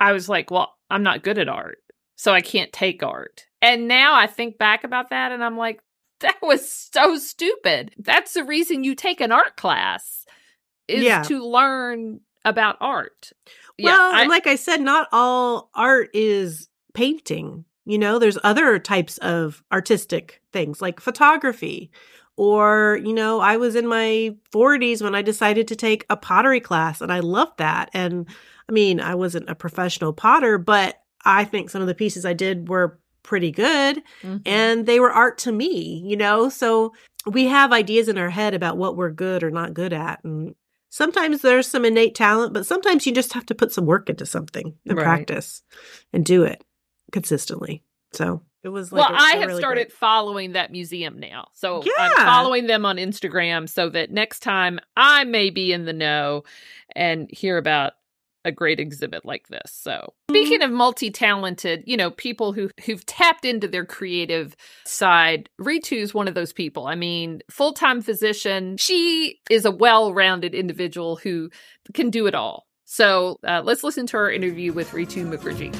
I 0.00 0.12
was 0.12 0.28
like, 0.28 0.50
well, 0.50 0.74
I'm 0.90 1.02
not 1.02 1.22
good 1.22 1.38
at 1.38 1.48
art, 1.48 1.78
so 2.16 2.32
I 2.32 2.40
can't 2.40 2.72
take 2.72 3.02
art. 3.02 3.46
And 3.60 3.88
now 3.88 4.14
I 4.14 4.26
think 4.26 4.58
back 4.58 4.84
about 4.84 5.10
that 5.10 5.32
and 5.32 5.44
I'm 5.44 5.56
like, 5.56 5.80
that 6.20 6.38
was 6.40 6.70
so 6.70 7.16
stupid. 7.18 7.92
That's 7.98 8.34
the 8.34 8.44
reason 8.44 8.84
you 8.84 8.94
take 8.94 9.20
an 9.20 9.32
art 9.32 9.56
class 9.56 10.24
is 10.86 11.02
yeah. 11.02 11.22
to 11.24 11.44
learn 11.44 12.20
about 12.44 12.76
art. 12.80 13.32
Well, 13.80 14.12
yeah, 14.12 14.22
I, 14.22 14.26
like 14.26 14.46
I 14.46 14.56
said, 14.56 14.80
not 14.80 15.08
all 15.12 15.70
art 15.74 16.10
is 16.14 16.68
painting. 16.94 17.64
You 17.84 17.98
know, 17.98 18.18
there's 18.18 18.38
other 18.44 18.78
types 18.78 19.18
of 19.18 19.64
artistic 19.72 20.40
things 20.52 20.80
like 20.80 21.00
photography 21.00 21.90
or, 22.36 22.98
you 23.04 23.12
know, 23.12 23.40
I 23.40 23.56
was 23.56 23.74
in 23.74 23.86
my 23.86 24.34
40s 24.52 25.02
when 25.02 25.14
I 25.14 25.22
decided 25.22 25.68
to 25.68 25.76
take 25.76 26.06
a 26.08 26.16
pottery 26.16 26.60
class 26.60 27.00
and 27.00 27.12
I 27.12 27.20
loved 27.20 27.58
that. 27.58 27.90
And 27.92 28.26
I 28.68 28.72
mean, 28.72 29.00
I 29.00 29.14
wasn't 29.14 29.50
a 29.50 29.54
professional 29.54 30.12
potter, 30.12 30.58
but 30.58 31.02
I 31.24 31.44
think 31.44 31.70
some 31.70 31.82
of 31.82 31.88
the 31.88 31.94
pieces 31.94 32.24
I 32.24 32.32
did 32.32 32.68
were 32.68 32.98
pretty 33.22 33.50
good 33.50 34.02
mm-hmm. 34.22 34.38
and 34.46 34.86
they 34.86 34.98
were 34.98 35.12
art 35.12 35.38
to 35.38 35.52
me, 35.52 36.02
you 36.04 36.16
know? 36.16 36.48
So 36.48 36.92
we 37.26 37.46
have 37.46 37.72
ideas 37.72 38.08
in 38.08 38.18
our 38.18 38.30
head 38.30 38.54
about 38.54 38.78
what 38.78 38.96
we're 38.96 39.10
good 39.10 39.42
or 39.44 39.50
not 39.50 39.74
good 39.74 39.92
at. 39.92 40.24
And 40.24 40.54
sometimes 40.88 41.42
there's 41.42 41.68
some 41.68 41.84
innate 41.84 42.14
talent, 42.14 42.54
but 42.54 42.66
sometimes 42.66 43.06
you 43.06 43.12
just 43.12 43.34
have 43.34 43.46
to 43.46 43.54
put 43.54 43.72
some 43.72 43.86
work 43.86 44.08
into 44.08 44.26
something 44.26 44.74
and 44.86 44.96
right. 44.96 45.04
practice 45.04 45.62
and 46.12 46.24
do 46.24 46.42
it 46.44 46.64
consistently. 47.12 47.82
So 48.12 48.42
it 48.64 48.68
was 48.68 48.92
like 48.92 49.08
well, 49.08 49.20
I 49.20 49.36
have 49.36 49.48
really 49.48 49.60
started 49.60 49.88
great. 49.88 49.92
following 49.92 50.52
that 50.52 50.70
museum 50.70 51.18
now. 51.18 51.48
So 51.52 51.82
yeah. 51.84 51.92
I'm 51.98 52.26
following 52.26 52.66
them 52.66 52.86
on 52.86 52.96
Instagram 52.96 53.68
so 53.68 53.88
that 53.90 54.10
next 54.10 54.40
time 54.40 54.78
I 54.96 55.24
may 55.24 55.50
be 55.50 55.72
in 55.72 55.84
the 55.84 55.92
know 55.92 56.44
and 56.94 57.28
hear 57.30 57.58
about 57.58 57.94
a 58.44 58.52
great 58.52 58.80
exhibit 58.80 59.24
like 59.24 59.48
this. 59.48 59.70
So 59.72 59.90
mm-hmm. 59.90 60.34
speaking 60.34 60.62
of 60.62 60.70
multi-talented, 60.70 61.84
you 61.86 61.96
know, 61.96 62.10
people 62.10 62.52
who 62.52 62.70
who've 62.84 63.04
tapped 63.06 63.44
into 63.44 63.68
their 63.68 63.84
creative 63.84 64.56
side, 64.84 65.48
Ritu's 65.60 66.14
one 66.14 66.28
of 66.28 66.34
those 66.34 66.52
people. 66.52 66.86
I 66.86 66.94
mean, 66.94 67.40
full-time 67.50 68.00
physician. 68.00 68.76
She 68.76 69.40
is 69.50 69.64
a 69.64 69.70
well-rounded 69.70 70.54
individual 70.54 71.16
who 71.16 71.50
can 71.94 72.10
do 72.10 72.26
it 72.26 72.34
all. 72.34 72.66
So 72.84 73.38
uh, 73.46 73.62
let's 73.64 73.82
listen 73.82 74.06
to 74.08 74.16
our 74.18 74.30
interview 74.30 74.72
with 74.72 74.90
Ritu 74.90 75.26
Mukerji. 75.26 75.72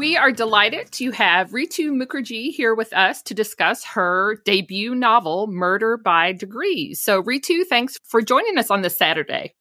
We 0.00 0.16
are 0.16 0.32
delighted 0.32 0.90
to 0.92 1.10
have 1.10 1.50
Ritu 1.50 1.92
Mukerji 1.92 2.54
here 2.54 2.74
with 2.74 2.90
us 2.94 3.20
to 3.24 3.34
discuss 3.34 3.84
her 3.84 4.40
debut 4.46 4.94
novel, 4.94 5.46
Murder 5.46 5.98
by 5.98 6.32
Degrees. 6.32 7.02
So, 7.02 7.22
Ritu, 7.22 7.66
thanks 7.68 7.98
for 8.06 8.22
joining 8.22 8.56
us 8.56 8.70
on 8.70 8.80
this 8.80 8.96
Saturday. 8.96 9.52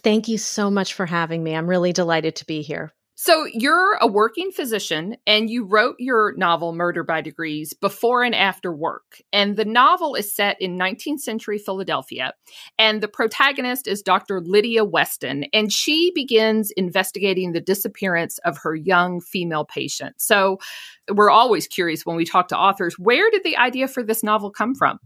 Thank 0.00 0.28
you 0.28 0.36
so 0.36 0.70
much 0.70 0.92
for 0.92 1.06
having 1.06 1.42
me. 1.42 1.56
I'm 1.56 1.66
really 1.66 1.94
delighted 1.94 2.36
to 2.36 2.46
be 2.46 2.60
here. 2.60 2.92
So, 3.14 3.46
you're 3.52 3.94
a 4.00 4.06
working 4.06 4.50
physician 4.50 5.16
and 5.26 5.50
you 5.50 5.64
wrote 5.64 5.96
your 5.98 6.34
novel, 6.36 6.72
Murder 6.72 7.04
by 7.04 7.20
Degrees, 7.20 7.74
before 7.74 8.24
and 8.24 8.34
after 8.34 8.72
work. 8.72 9.20
And 9.32 9.56
the 9.56 9.66
novel 9.66 10.14
is 10.14 10.34
set 10.34 10.60
in 10.60 10.78
19th 10.78 11.20
century 11.20 11.58
Philadelphia. 11.58 12.32
And 12.78 13.02
the 13.02 13.08
protagonist 13.08 13.86
is 13.86 14.02
Dr. 14.02 14.40
Lydia 14.40 14.84
Weston. 14.84 15.44
And 15.52 15.70
she 15.70 16.10
begins 16.14 16.70
investigating 16.72 17.52
the 17.52 17.60
disappearance 17.60 18.38
of 18.38 18.56
her 18.58 18.74
young 18.74 19.20
female 19.20 19.66
patient. 19.66 20.14
So, 20.18 20.58
we're 21.12 21.30
always 21.30 21.68
curious 21.68 22.06
when 22.06 22.16
we 22.16 22.24
talk 22.24 22.48
to 22.48 22.58
authors 22.58 22.98
where 22.98 23.30
did 23.30 23.44
the 23.44 23.58
idea 23.58 23.88
for 23.88 24.02
this 24.02 24.22
novel 24.22 24.50
come 24.50 24.74
from? 24.74 24.98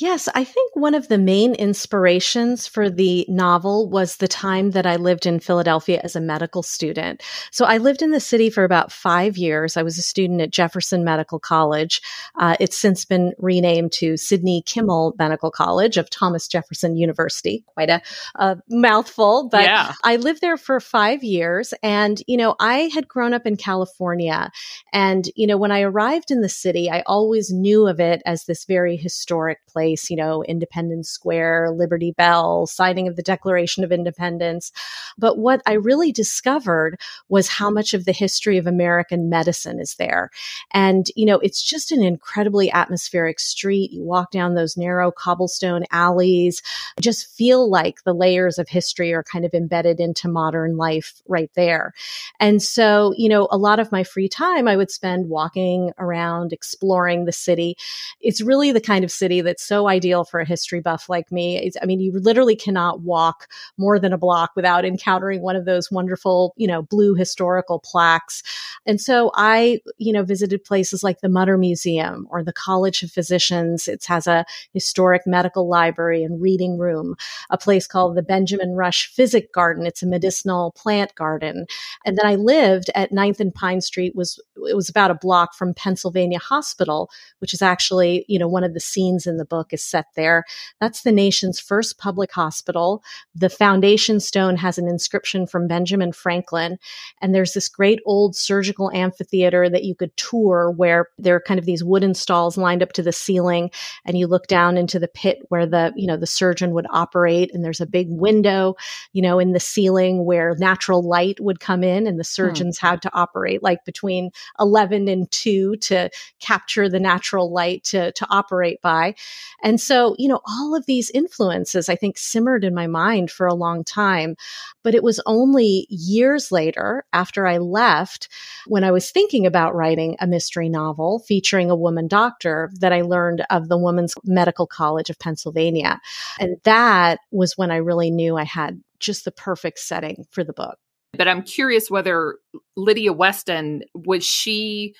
Yes, 0.00 0.30
I 0.34 0.44
think 0.44 0.74
one 0.74 0.94
of 0.94 1.08
the 1.08 1.18
main 1.18 1.54
inspirations 1.54 2.66
for 2.66 2.88
the 2.88 3.26
novel 3.28 3.90
was 3.90 4.16
the 4.16 4.28
time 4.28 4.70
that 4.70 4.86
I 4.86 4.96
lived 4.96 5.26
in 5.26 5.40
Philadelphia 5.40 6.00
as 6.02 6.16
a 6.16 6.22
medical 6.22 6.62
student. 6.62 7.22
So 7.50 7.66
I 7.66 7.76
lived 7.76 8.00
in 8.00 8.10
the 8.10 8.18
city 8.18 8.48
for 8.48 8.64
about 8.64 8.90
five 8.90 9.36
years. 9.36 9.76
I 9.76 9.82
was 9.82 9.98
a 9.98 10.02
student 10.02 10.40
at 10.40 10.52
Jefferson 10.52 11.04
Medical 11.04 11.38
College. 11.38 12.00
Uh, 12.38 12.56
it's 12.58 12.78
since 12.78 13.04
been 13.04 13.34
renamed 13.36 13.92
to 13.92 14.16
Sidney 14.16 14.62
Kimmel 14.64 15.14
Medical 15.18 15.50
College 15.50 15.98
of 15.98 16.08
Thomas 16.08 16.48
Jefferson 16.48 16.96
University. 16.96 17.62
Quite 17.74 17.90
a, 17.90 18.00
a 18.36 18.56
mouthful, 18.70 19.50
but 19.50 19.64
yeah. 19.64 19.92
I 20.02 20.16
lived 20.16 20.40
there 20.40 20.56
for 20.56 20.80
five 20.80 21.22
years. 21.22 21.74
And, 21.82 22.22
you 22.26 22.38
know, 22.38 22.56
I 22.58 22.88
had 22.94 23.06
grown 23.06 23.34
up 23.34 23.46
in 23.46 23.58
California. 23.58 24.50
And, 24.94 25.28
you 25.36 25.46
know, 25.46 25.58
when 25.58 25.72
I 25.72 25.82
arrived 25.82 26.30
in 26.30 26.40
the 26.40 26.48
city, 26.48 26.90
I 26.90 27.02
always 27.04 27.50
knew 27.50 27.86
of 27.86 28.00
it 28.00 28.22
as 28.24 28.44
this 28.44 28.64
very 28.64 28.96
historic 28.96 29.58
place 29.66 29.89
place, 29.90 30.10
you 30.10 30.16
know, 30.16 30.42
Independence 30.44 31.08
Square, 31.08 31.72
Liberty 31.72 32.12
Bell, 32.12 32.66
signing 32.66 33.08
of 33.08 33.16
the 33.16 33.22
Declaration 33.22 33.82
of 33.82 33.92
Independence. 33.92 34.70
But 35.18 35.38
what 35.38 35.62
I 35.66 35.74
really 35.74 36.12
discovered 36.12 36.96
was 37.28 37.48
how 37.48 37.70
much 37.70 37.92
of 37.94 38.04
the 38.04 38.12
history 38.12 38.56
of 38.58 38.66
American 38.66 39.28
medicine 39.28 39.80
is 39.80 39.96
there. 39.96 40.30
And, 40.72 41.06
you 41.16 41.26
know, 41.26 41.38
it's 41.38 41.62
just 41.62 41.90
an 41.92 42.02
incredibly 42.02 42.70
atmospheric 42.70 43.40
street. 43.40 43.90
You 43.92 44.02
walk 44.04 44.30
down 44.30 44.54
those 44.54 44.76
narrow 44.76 45.10
cobblestone 45.10 45.84
alleys, 45.90 46.62
just 47.00 47.26
feel 47.26 47.68
like 47.68 48.04
the 48.04 48.14
layers 48.14 48.58
of 48.58 48.68
history 48.68 49.12
are 49.12 49.24
kind 49.24 49.44
of 49.44 49.54
embedded 49.54 49.98
into 49.98 50.28
modern 50.28 50.76
life 50.76 51.20
right 51.26 51.50
there. 51.56 51.92
And 52.38 52.62
so, 52.62 53.12
you 53.16 53.28
know, 53.28 53.48
a 53.50 53.58
lot 53.58 53.80
of 53.80 53.90
my 53.90 54.04
free 54.04 54.28
time 54.28 54.68
I 54.68 54.76
would 54.76 54.90
spend 54.90 55.28
walking 55.28 55.92
around, 55.98 56.52
exploring 56.52 57.24
the 57.24 57.32
city. 57.32 57.76
It's 58.20 58.40
really 58.40 58.72
the 58.72 58.80
kind 58.80 59.04
of 59.04 59.10
city 59.10 59.40
that's 59.40 59.64
so 59.70 59.86
ideal 59.86 60.24
for 60.24 60.40
a 60.40 60.44
history 60.44 60.80
buff 60.80 61.08
like 61.08 61.30
me. 61.30 61.56
It's, 61.56 61.76
I 61.80 61.86
mean, 61.86 62.00
you 62.00 62.10
literally 62.12 62.56
cannot 62.56 63.02
walk 63.02 63.46
more 63.78 64.00
than 64.00 64.12
a 64.12 64.18
block 64.18 64.50
without 64.56 64.84
encountering 64.84 65.42
one 65.42 65.54
of 65.54 65.64
those 65.64 65.92
wonderful, 65.92 66.54
you 66.56 66.66
know, 66.66 66.82
blue 66.82 67.14
historical 67.14 67.78
plaques. 67.78 68.42
And 68.84 69.00
so 69.00 69.30
I, 69.36 69.78
you 69.96 70.12
know, 70.12 70.24
visited 70.24 70.64
places 70.64 71.04
like 71.04 71.20
the 71.20 71.28
Mutter 71.28 71.56
Museum 71.56 72.26
or 72.30 72.42
the 72.42 72.52
College 72.52 73.04
of 73.04 73.12
Physicians. 73.12 73.86
It 73.86 74.04
has 74.06 74.26
a 74.26 74.44
historic 74.74 75.22
medical 75.24 75.68
library 75.68 76.24
and 76.24 76.42
reading 76.42 76.76
room, 76.76 77.14
a 77.48 77.56
place 77.56 77.86
called 77.86 78.16
the 78.16 78.22
Benjamin 78.22 78.72
Rush 78.72 79.06
Physic 79.06 79.52
Garden. 79.52 79.86
It's 79.86 80.02
a 80.02 80.06
medicinal 80.06 80.72
plant 80.72 81.14
garden. 81.14 81.66
And 82.04 82.18
then 82.18 82.26
I 82.26 82.34
lived 82.34 82.90
at 82.96 83.12
9th 83.12 83.38
and 83.38 83.54
Pine 83.54 83.82
Street 83.82 84.16
was 84.16 84.40
it 84.68 84.74
was 84.74 84.88
about 84.88 85.12
a 85.12 85.14
block 85.14 85.54
from 85.54 85.74
Pennsylvania 85.74 86.40
Hospital, 86.40 87.08
which 87.38 87.54
is 87.54 87.62
actually, 87.62 88.24
you 88.26 88.38
know, 88.38 88.48
one 88.48 88.64
of 88.64 88.74
the 88.74 88.80
scenes 88.80 89.28
in 89.28 89.36
the 89.36 89.44
book 89.44 89.59
book 89.60 89.74
is 89.74 89.82
set 89.82 90.06
there. 90.16 90.44
That's 90.80 91.02
the 91.02 91.12
nation's 91.12 91.60
first 91.60 91.98
public 91.98 92.32
hospital. 92.32 93.02
The 93.34 93.50
foundation 93.50 94.18
stone 94.18 94.56
has 94.56 94.78
an 94.78 94.88
inscription 94.88 95.46
from 95.46 95.68
Benjamin 95.68 96.12
Franklin. 96.12 96.78
And 97.20 97.34
there's 97.34 97.52
this 97.52 97.68
great 97.68 98.00
old 98.06 98.34
surgical 98.34 98.90
amphitheater 98.92 99.68
that 99.68 99.84
you 99.84 99.94
could 99.94 100.16
tour 100.16 100.72
where 100.74 101.08
there 101.18 101.34
are 101.34 101.42
kind 101.42 101.60
of 101.60 101.66
these 101.66 101.84
wooden 101.84 102.14
stalls 102.14 102.56
lined 102.56 102.82
up 102.82 102.92
to 102.92 103.02
the 103.02 103.12
ceiling. 103.12 103.70
And 104.06 104.16
you 104.16 104.26
look 104.26 104.46
down 104.46 104.78
into 104.78 104.98
the 104.98 105.08
pit 105.08 105.40
where 105.50 105.66
the, 105.66 105.92
you 105.94 106.06
know, 106.06 106.16
the 106.16 106.26
surgeon 106.26 106.70
would 106.72 106.86
operate. 106.88 107.50
And 107.52 107.62
there's 107.62 107.82
a 107.82 107.86
big 107.86 108.06
window, 108.08 108.76
you 109.12 109.20
know, 109.20 109.38
in 109.38 109.52
the 109.52 109.60
ceiling 109.60 110.24
where 110.24 110.56
natural 110.58 111.02
light 111.02 111.38
would 111.38 111.60
come 111.60 111.84
in 111.84 112.06
and 112.06 112.18
the 112.18 112.22
hmm. 112.22 112.40
surgeons 112.40 112.78
hmm. 112.78 112.86
had 112.86 113.02
to 113.02 113.10
operate 113.12 113.62
like 113.62 113.84
between 113.84 114.30
11 114.58 115.06
and 115.06 115.30
2 115.30 115.76
to 115.76 116.08
capture 116.40 116.88
the 116.88 116.98
natural 116.98 117.52
light 117.52 117.84
to, 117.84 118.10
to 118.12 118.26
operate 118.30 118.80
by. 118.80 119.14
And 119.62 119.80
so, 119.80 120.14
you 120.18 120.28
know, 120.28 120.40
all 120.46 120.74
of 120.74 120.86
these 120.86 121.10
influences, 121.10 121.88
I 121.88 121.96
think, 121.96 122.18
simmered 122.18 122.64
in 122.64 122.74
my 122.74 122.86
mind 122.86 123.30
for 123.30 123.46
a 123.46 123.54
long 123.54 123.84
time. 123.84 124.36
But 124.82 124.94
it 124.94 125.02
was 125.02 125.20
only 125.26 125.86
years 125.90 126.50
later, 126.50 127.04
after 127.12 127.46
I 127.46 127.58
left, 127.58 128.28
when 128.66 128.84
I 128.84 128.90
was 128.90 129.10
thinking 129.10 129.46
about 129.46 129.74
writing 129.74 130.16
a 130.20 130.26
mystery 130.26 130.68
novel 130.68 131.20
featuring 131.20 131.70
a 131.70 131.76
woman 131.76 132.08
doctor, 132.08 132.70
that 132.80 132.92
I 132.92 133.02
learned 133.02 133.44
of 133.50 133.68
the 133.68 133.78
Women's 133.78 134.14
Medical 134.24 134.66
College 134.66 135.10
of 135.10 135.18
Pennsylvania. 135.18 136.00
And 136.38 136.56
that 136.64 137.20
was 137.30 137.56
when 137.56 137.70
I 137.70 137.76
really 137.76 138.10
knew 138.10 138.36
I 138.36 138.44
had 138.44 138.80
just 138.98 139.24
the 139.24 139.32
perfect 139.32 139.78
setting 139.78 140.26
for 140.30 140.44
the 140.44 140.52
book. 140.52 140.78
But 141.12 141.26
I'm 141.26 141.42
curious 141.42 141.90
whether 141.90 142.36
Lydia 142.76 143.12
Weston 143.12 143.82
was 143.94 144.24
she 144.24 144.94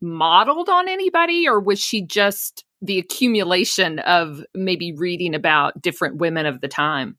modeled 0.00 0.68
on 0.68 0.88
anybody 0.88 1.48
or 1.48 1.60
was 1.60 1.80
she 1.80 2.02
just 2.02 2.64
the 2.80 2.98
accumulation 2.98 3.98
of 4.00 4.42
maybe 4.54 4.92
reading 4.92 5.34
about 5.34 5.80
different 5.80 6.16
women 6.16 6.46
of 6.46 6.60
the 6.60 6.68
time? 6.68 7.16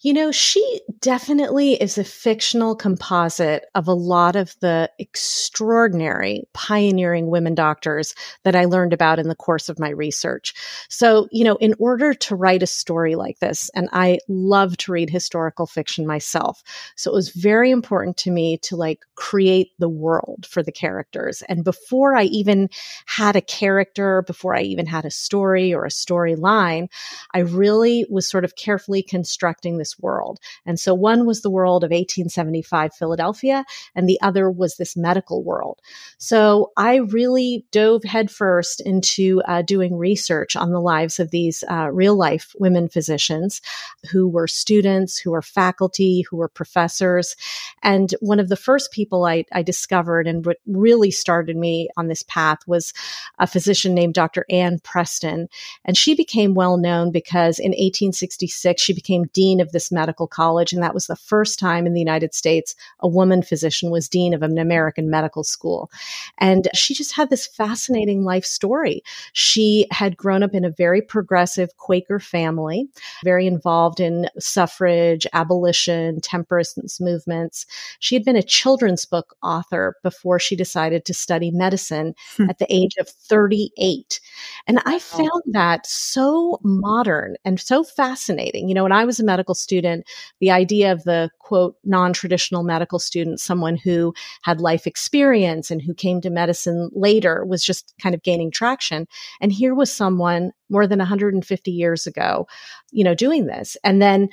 You 0.00 0.12
know, 0.12 0.30
she 0.30 0.80
definitely 1.00 1.74
is 1.74 1.98
a 1.98 2.04
fictional 2.04 2.76
composite 2.76 3.64
of 3.74 3.88
a 3.88 3.92
lot 3.92 4.36
of 4.36 4.54
the 4.60 4.88
extraordinary 5.00 6.44
pioneering 6.52 7.26
women 7.30 7.56
doctors 7.56 8.14
that 8.44 8.54
I 8.54 8.66
learned 8.66 8.92
about 8.92 9.18
in 9.18 9.26
the 9.26 9.34
course 9.34 9.68
of 9.68 9.80
my 9.80 9.88
research. 9.88 10.54
So, 10.88 11.26
you 11.32 11.42
know, 11.42 11.56
in 11.56 11.74
order 11.80 12.14
to 12.14 12.36
write 12.36 12.62
a 12.62 12.66
story 12.68 13.16
like 13.16 13.40
this, 13.40 13.70
and 13.74 13.88
I 13.92 14.20
love 14.28 14.76
to 14.78 14.92
read 14.92 15.10
historical 15.10 15.66
fiction 15.66 16.06
myself. 16.06 16.62
So 16.94 17.10
it 17.10 17.14
was 17.14 17.30
very 17.30 17.72
important 17.72 18.16
to 18.18 18.30
me 18.30 18.58
to 18.58 18.76
like 18.76 19.00
create 19.16 19.72
the 19.80 19.88
world 19.88 20.46
for 20.48 20.62
the 20.62 20.70
characters. 20.70 21.42
And 21.48 21.64
before 21.64 22.14
I 22.14 22.24
even 22.24 22.68
had 23.06 23.34
a 23.34 23.40
character, 23.40 24.22
before 24.22 24.54
I 24.54 24.62
even 24.62 24.86
had 24.86 25.04
a 25.04 25.10
story 25.10 25.74
or 25.74 25.84
a 25.84 25.90
storyline, 25.90 26.86
I 27.34 27.40
really 27.40 28.06
was 28.08 28.28
sort 28.28 28.44
of 28.44 28.54
carefully 28.54 29.02
constructing 29.02 29.78
this 29.78 29.87
this 29.88 30.02
world. 30.02 30.38
And 30.66 30.78
so 30.78 30.94
one 30.94 31.26
was 31.26 31.42
the 31.42 31.50
world 31.50 31.84
of 31.84 31.90
1875 31.90 32.94
Philadelphia, 32.94 33.64
and 33.94 34.08
the 34.08 34.20
other 34.20 34.50
was 34.50 34.76
this 34.76 34.96
medical 34.96 35.42
world. 35.42 35.80
So 36.18 36.72
I 36.76 36.96
really 36.96 37.64
dove 37.70 38.04
headfirst 38.04 38.80
into 38.80 39.42
uh, 39.46 39.62
doing 39.62 39.96
research 39.96 40.56
on 40.56 40.70
the 40.70 40.80
lives 40.80 41.18
of 41.20 41.30
these 41.30 41.64
uh, 41.70 41.90
real 41.90 42.16
life 42.16 42.54
women 42.58 42.88
physicians 42.88 43.60
who 44.10 44.28
were 44.28 44.46
students, 44.46 45.18
who 45.18 45.30
were 45.30 45.42
faculty, 45.42 46.24
who 46.28 46.36
were 46.36 46.48
professors. 46.48 47.36
And 47.82 48.14
one 48.20 48.40
of 48.40 48.48
the 48.48 48.56
first 48.56 48.92
people 48.92 49.24
I, 49.24 49.44
I 49.52 49.62
discovered 49.62 50.26
and 50.26 50.44
what 50.44 50.58
really 50.66 51.10
started 51.10 51.56
me 51.56 51.88
on 51.96 52.08
this 52.08 52.22
path 52.24 52.58
was 52.66 52.92
a 53.38 53.46
physician 53.46 53.94
named 53.94 54.14
Dr. 54.14 54.44
Ann 54.50 54.80
Preston. 54.80 55.48
And 55.84 55.96
she 55.96 56.14
became 56.14 56.54
well 56.54 56.76
known 56.76 57.12
because 57.12 57.58
in 57.58 57.70
1866, 57.70 58.82
she 58.82 58.92
became 58.92 59.24
dean 59.32 59.60
of 59.60 59.72
the 59.72 59.77
this 59.78 59.92
medical 59.92 60.26
college. 60.26 60.72
And 60.72 60.82
that 60.82 60.92
was 60.92 61.06
the 61.06 61.14
first 61.14 61.56
time 61.56 61.86
in 61.86 61.92
the 61.92 62.00
United 62.00 62.34
States 62.34 62.74
a 62.98 63.06
woman 63.06 63.42
physician 63.42 63.90
was 63.90 64.08
dean 64.08 64.34
of 64.34 64.42
an 64.42 64.58
American 64.58 65.08
medical 65.08 65.44
school. 65.44 65.88
And 66.38 66.66
she 66.74 66.94
just 66.94 67.12
had 67.14 67.30
this 67.30 67.46
fascinating 67.46 68.24
life 68.24 68.44
story. 68.44 69.02
She 69.34 69.86
had 69.92 70.16
grown 70.16 70.42
up 70.42 70.52
in 70.52 70.64
a 70.64 70.70
very 70.70 71.00
progressive 71.00 71.76
Quaker 71.76 72.18
family, 72.18 72.88
very 73.22 73.46
involved 73.46 74.00
in 74.00 74.28
suffrage, 74.40 75.28
abolition, 75.32 76.20
temperance 76.20 77.00
movements. 77.00 77.66
She 78.00 78.16
had 78.16 78.24
been 78.24 78.34
a 78.34 78.42
children's 78.42 79.04
book 79.04 79.36
author 79.44 79.94
before 80.02 80.40
she 80.40 80.56
decided 80.56 81.04
to 81.04 81.14
study 81.14 81.52
medicine 81.52 82.14
hmm. 82.36 82.50
at 82.50 82.58
the 82.58 82.66
age 82.68 82.96
of 82.98 83.08
38. 83.08 84.20
And 84.66 84.80
I 84.84 84.98
found 84.98 85.42
that 85.52 85.86
so 85.86 86.58
modern 86.64 87.36
and 87.44 87.60
so 87.60 87.84
fascinating. 87.84 88.68
You 88.68 88.74
know, 88.74 88.82
when 88.82 88.92
I 88.92 89.04
was 89.04 89.20
a 89.20 89.24
medical 89.24 89.54
student, 89.54 89.67
the 90.40 90.50
idea 90.50 90.92
of 90.92 91.04
the 91.04 91.30
quote, 91.38 91.76
non 91.84 92.12
traditional 92.12 92.62
medical 92.62 92.98
student, 92.98 93.40
someone 93.40 93.76
who 93.76 94.12
had 94.42 94.60
life 94.60 94.86
experience 94.86 95.70
and 95.70 95.80
who 95.80 95.94
came 95.94 96.20
to 96.20 96.30
medicine 96.30 96.90
later 96.92 97.44
was 97.44 97.64
just 97.64 97.94
kind 98.02 98.14
of 98.14 98.22
gaining 98.22 98.50
traction. 98.50 99.06
And 99.40 99.52
here 99.52 99.74
was 99.74 99.92
someone 99.92 100.52
more 100.68 100.86
than 100.86 100.98
150 100.98 101.70
years 101.70 102.06
ago, 102.06 102.46
you 102.90 103.04
know, 103.04 103.14
doing 103.14 103.46
this. 103.46 103.76
And 103.82 104.02
then 104.02 104.28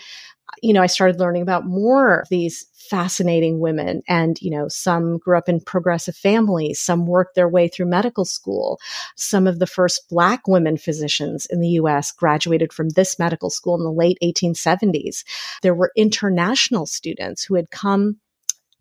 you 0.61 0.73
know, 0.73 0.81
I 0.81 0.87
started 0.87 1.19
learning 1.19 1.41
about 1.41 1.65
more 1.65 2.19
of 2.19 2.29
these 2.29 2.65
fascinating 2.89 3.59
women. 3.59 4.03
And, 4.07 4.39
you 4.41 4.51
know, 4.51 4.67
some 4.67 5.17
grew 5.17 5.37
up 5.37 5.49
in 5.49 5.59
progressive 5.59 6.15
families, 6.15 6.79
some 6.79 7.05
worked 7.05 7.35
their 7.35 7.49
way 7.49 7.67
through 7.67 7.87
medical 7.87 8.25
school. 8.25 8.79
Some 9.15 9.47
of 9.47 9.59
the 9.59 9.67
first 9.67 10.07
Black 10.09 10.47
women 10.47 10.77
physicians 10.77 11.45
in 11.47 11.61
the 11.61 11.69
US 11.69 12.11
graduated 12.11 12.71
from 12.71 12.89
this 12.89 13.17
medical 13.17 13.49
school 13.49 13.75
in 13.75 13.83
the 13.83 13.91
late 13.91 14.17
1870s. 14.23 15.23
There 15.61 15.73
were 15.73 15.91
international 15.95 16.85
students 16.85 17.43
who 17.43 17.55
had 17.55 17.71
come 17.71 18.17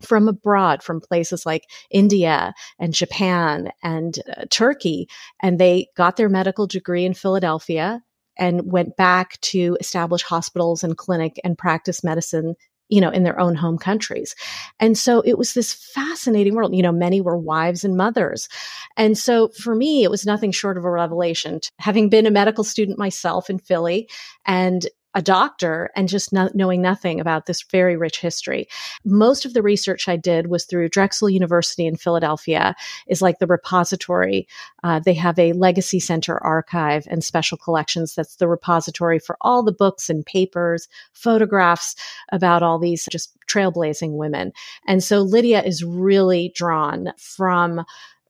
from 0.01 0.27
abroad, 0.27 0.83
from 0.83 1.01
places 1.01 1.45
like 1.45 1.63
India 1.89 2.53
and 2.77 2.93
Japan 2.93 3.71
and 3.81 4.19
uh, 4.37 4.45
Turkey. 4.51 5.07
And 5.41 5.57
they 5.57 5.87
got 5.95 6.17
their 6.17 6.29
medical 6.29 6.67
degree 6.67 7.05
in 7.05 7.13
Philadelphia 7.13 8.01
and 8.37 8.71
went 8.71 8.95
back 8.97 9.39
to 9.41 9.77
establish 9.79 10.23
hospitals 10.23 10.83
and 10.83 10.97
clinic 10.97 11.39
and 11.43 11.57
practice 11.57 12.03
medicine 12.03 12.55
you 12.89 13.01
know, 13.01 13.09
in 13.09 13.23
their 13.23 13.39
own 13.39 13.55
home 13.55 13.77
countries. 13.77 14.35
And 14.79 14.97
so 14.97 15.21
it 15.21 15.37
was 15.37 15.53
this 15.53 15.73
fascinating 15.73 16.55
world. 16.55 16.75
You 16.75 16.83
know, 16.83 16.91
many 16.91 17.19
were 17.19 17.37
wives 17.37 17.83
and 17.83 17.97
mothers. 17.97 18.47
And 18.95 19.17
so 19.17 19.49
for 19.49 19.73
me, 19.73 20.03
it 20.03 20.11
was 20.11 20.25
nothing 20.25 20.51
short 20.51 20.77
of 20.77 20.85
a 20.85 20.91
revelation. 20.91 21.61
Having 21.79 22.09
been 22.09 22.27
a 22.27 22.31
medical 22.31 22.63
student 22.63 22.99
myself 22.99 23.49
in 23.49 23.57
Philly 23.57 24.07
and 24.45 24.85
a 25.15 25.21
doctor 25.21 25.89
and 25.95 26.09
just 26.09 26.33
not 26.33 26.53
knowing 26.53 26.81
nothing 26.81 27.19
about 27.19 27.45
this 27.45 27.63
very 27.63 27.95
rich 27.95 28.19
history. 28.19 28.67
Most 29.05 29.45
of 29.45 29.53
the 29.53 29.63
research 29.63 30.07
I 30.07 30.17
did 30.17 30.47
was 30.47 30.65
through 30.65 30.89
Drexel 30.89 31.29
University 31.29 31.87
in 31.87 31.95
Philadelphia, 31.95 32.75
is 33.07 33.21
like 33.21 33.39
the 33.39 33.47
repository. 33.47 34.47
Uh, 34.83 34.99
they 34.99 35.13
have 35.13 35.39
a 35.39 35.53
legacy 35.53 36.01
center 36.01 36.37
archive 36.43 37.07
and 37.09 37.23
special 37.23 37.57
collections. 37.57 38.13
That's 38.13 38.35
the 38.35 38.47
repository 38.47 39.17
for 39.19 39.37
all 39.41 39.63
the 39.63 39.71
books 39.71 40.09
and 40.09 40.25
papers, 40.25 40.87
photographs 41.13 41.95
about 42.31 42.61
all 42.61 42.77
these 42.77 43.07
just 43.09 43.31
trailblazing 43.47 44.17
women. 44.17 44.51
And 44.85 45.01
so 45.03 45.21
Lydia 45.21 45.63
is 45.63 45.83
really 45.83 46.51
drawn 46.53 47.13
from 47.17 47.85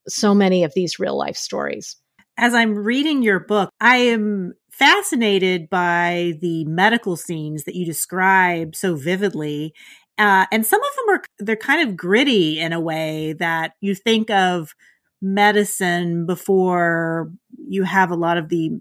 so 0.07 0.35
many 0.35 0.63
of 0.63 0.73
these 0.75 0.99
real 0.99 1.17
life 1.17 1.35
stories. 1.35 1.95
As 2.37 2.53
I'm 2.53 2.75
reading 2.75 3.23
your 3.23 3.39
book, 3.39 3.69
I 3.79 3.95
am 3.97 4.53
fascinated 4.77 5.69
by 5.69 6.33
the 6.41 6.65
medical 6.65 7.15
scenes 7.15 7.63
that 7.63 7.75
you 7.75 7.85
describe 7.85 8.75
so 8.75 8.95
vividly. 8.95 9.73
Uh, 10.17 10.45
and 10.51 10.65
some 10.65 10.81
of 10.81 10.89
them 10.95 11.15
are, 11.15 11.23
they're 11.39 11.55
kind 11.55 11.87
of 11.87 11.95
gritty 11.95 12.59
in 12.59 12.73
a 12.73 12.79
way 12.79 13.33
that 13.39 13.73
you 13.79 13.95
think 13.95 14.29
of 14.29 14.73
medicine 15.21 16.25
before 16.25 17.31
you 17.67 17.83
have 17.83 18.11
a 18.11 18.15
lot 18.15 18.37
of 18.37 18.49
the 18.49 18.71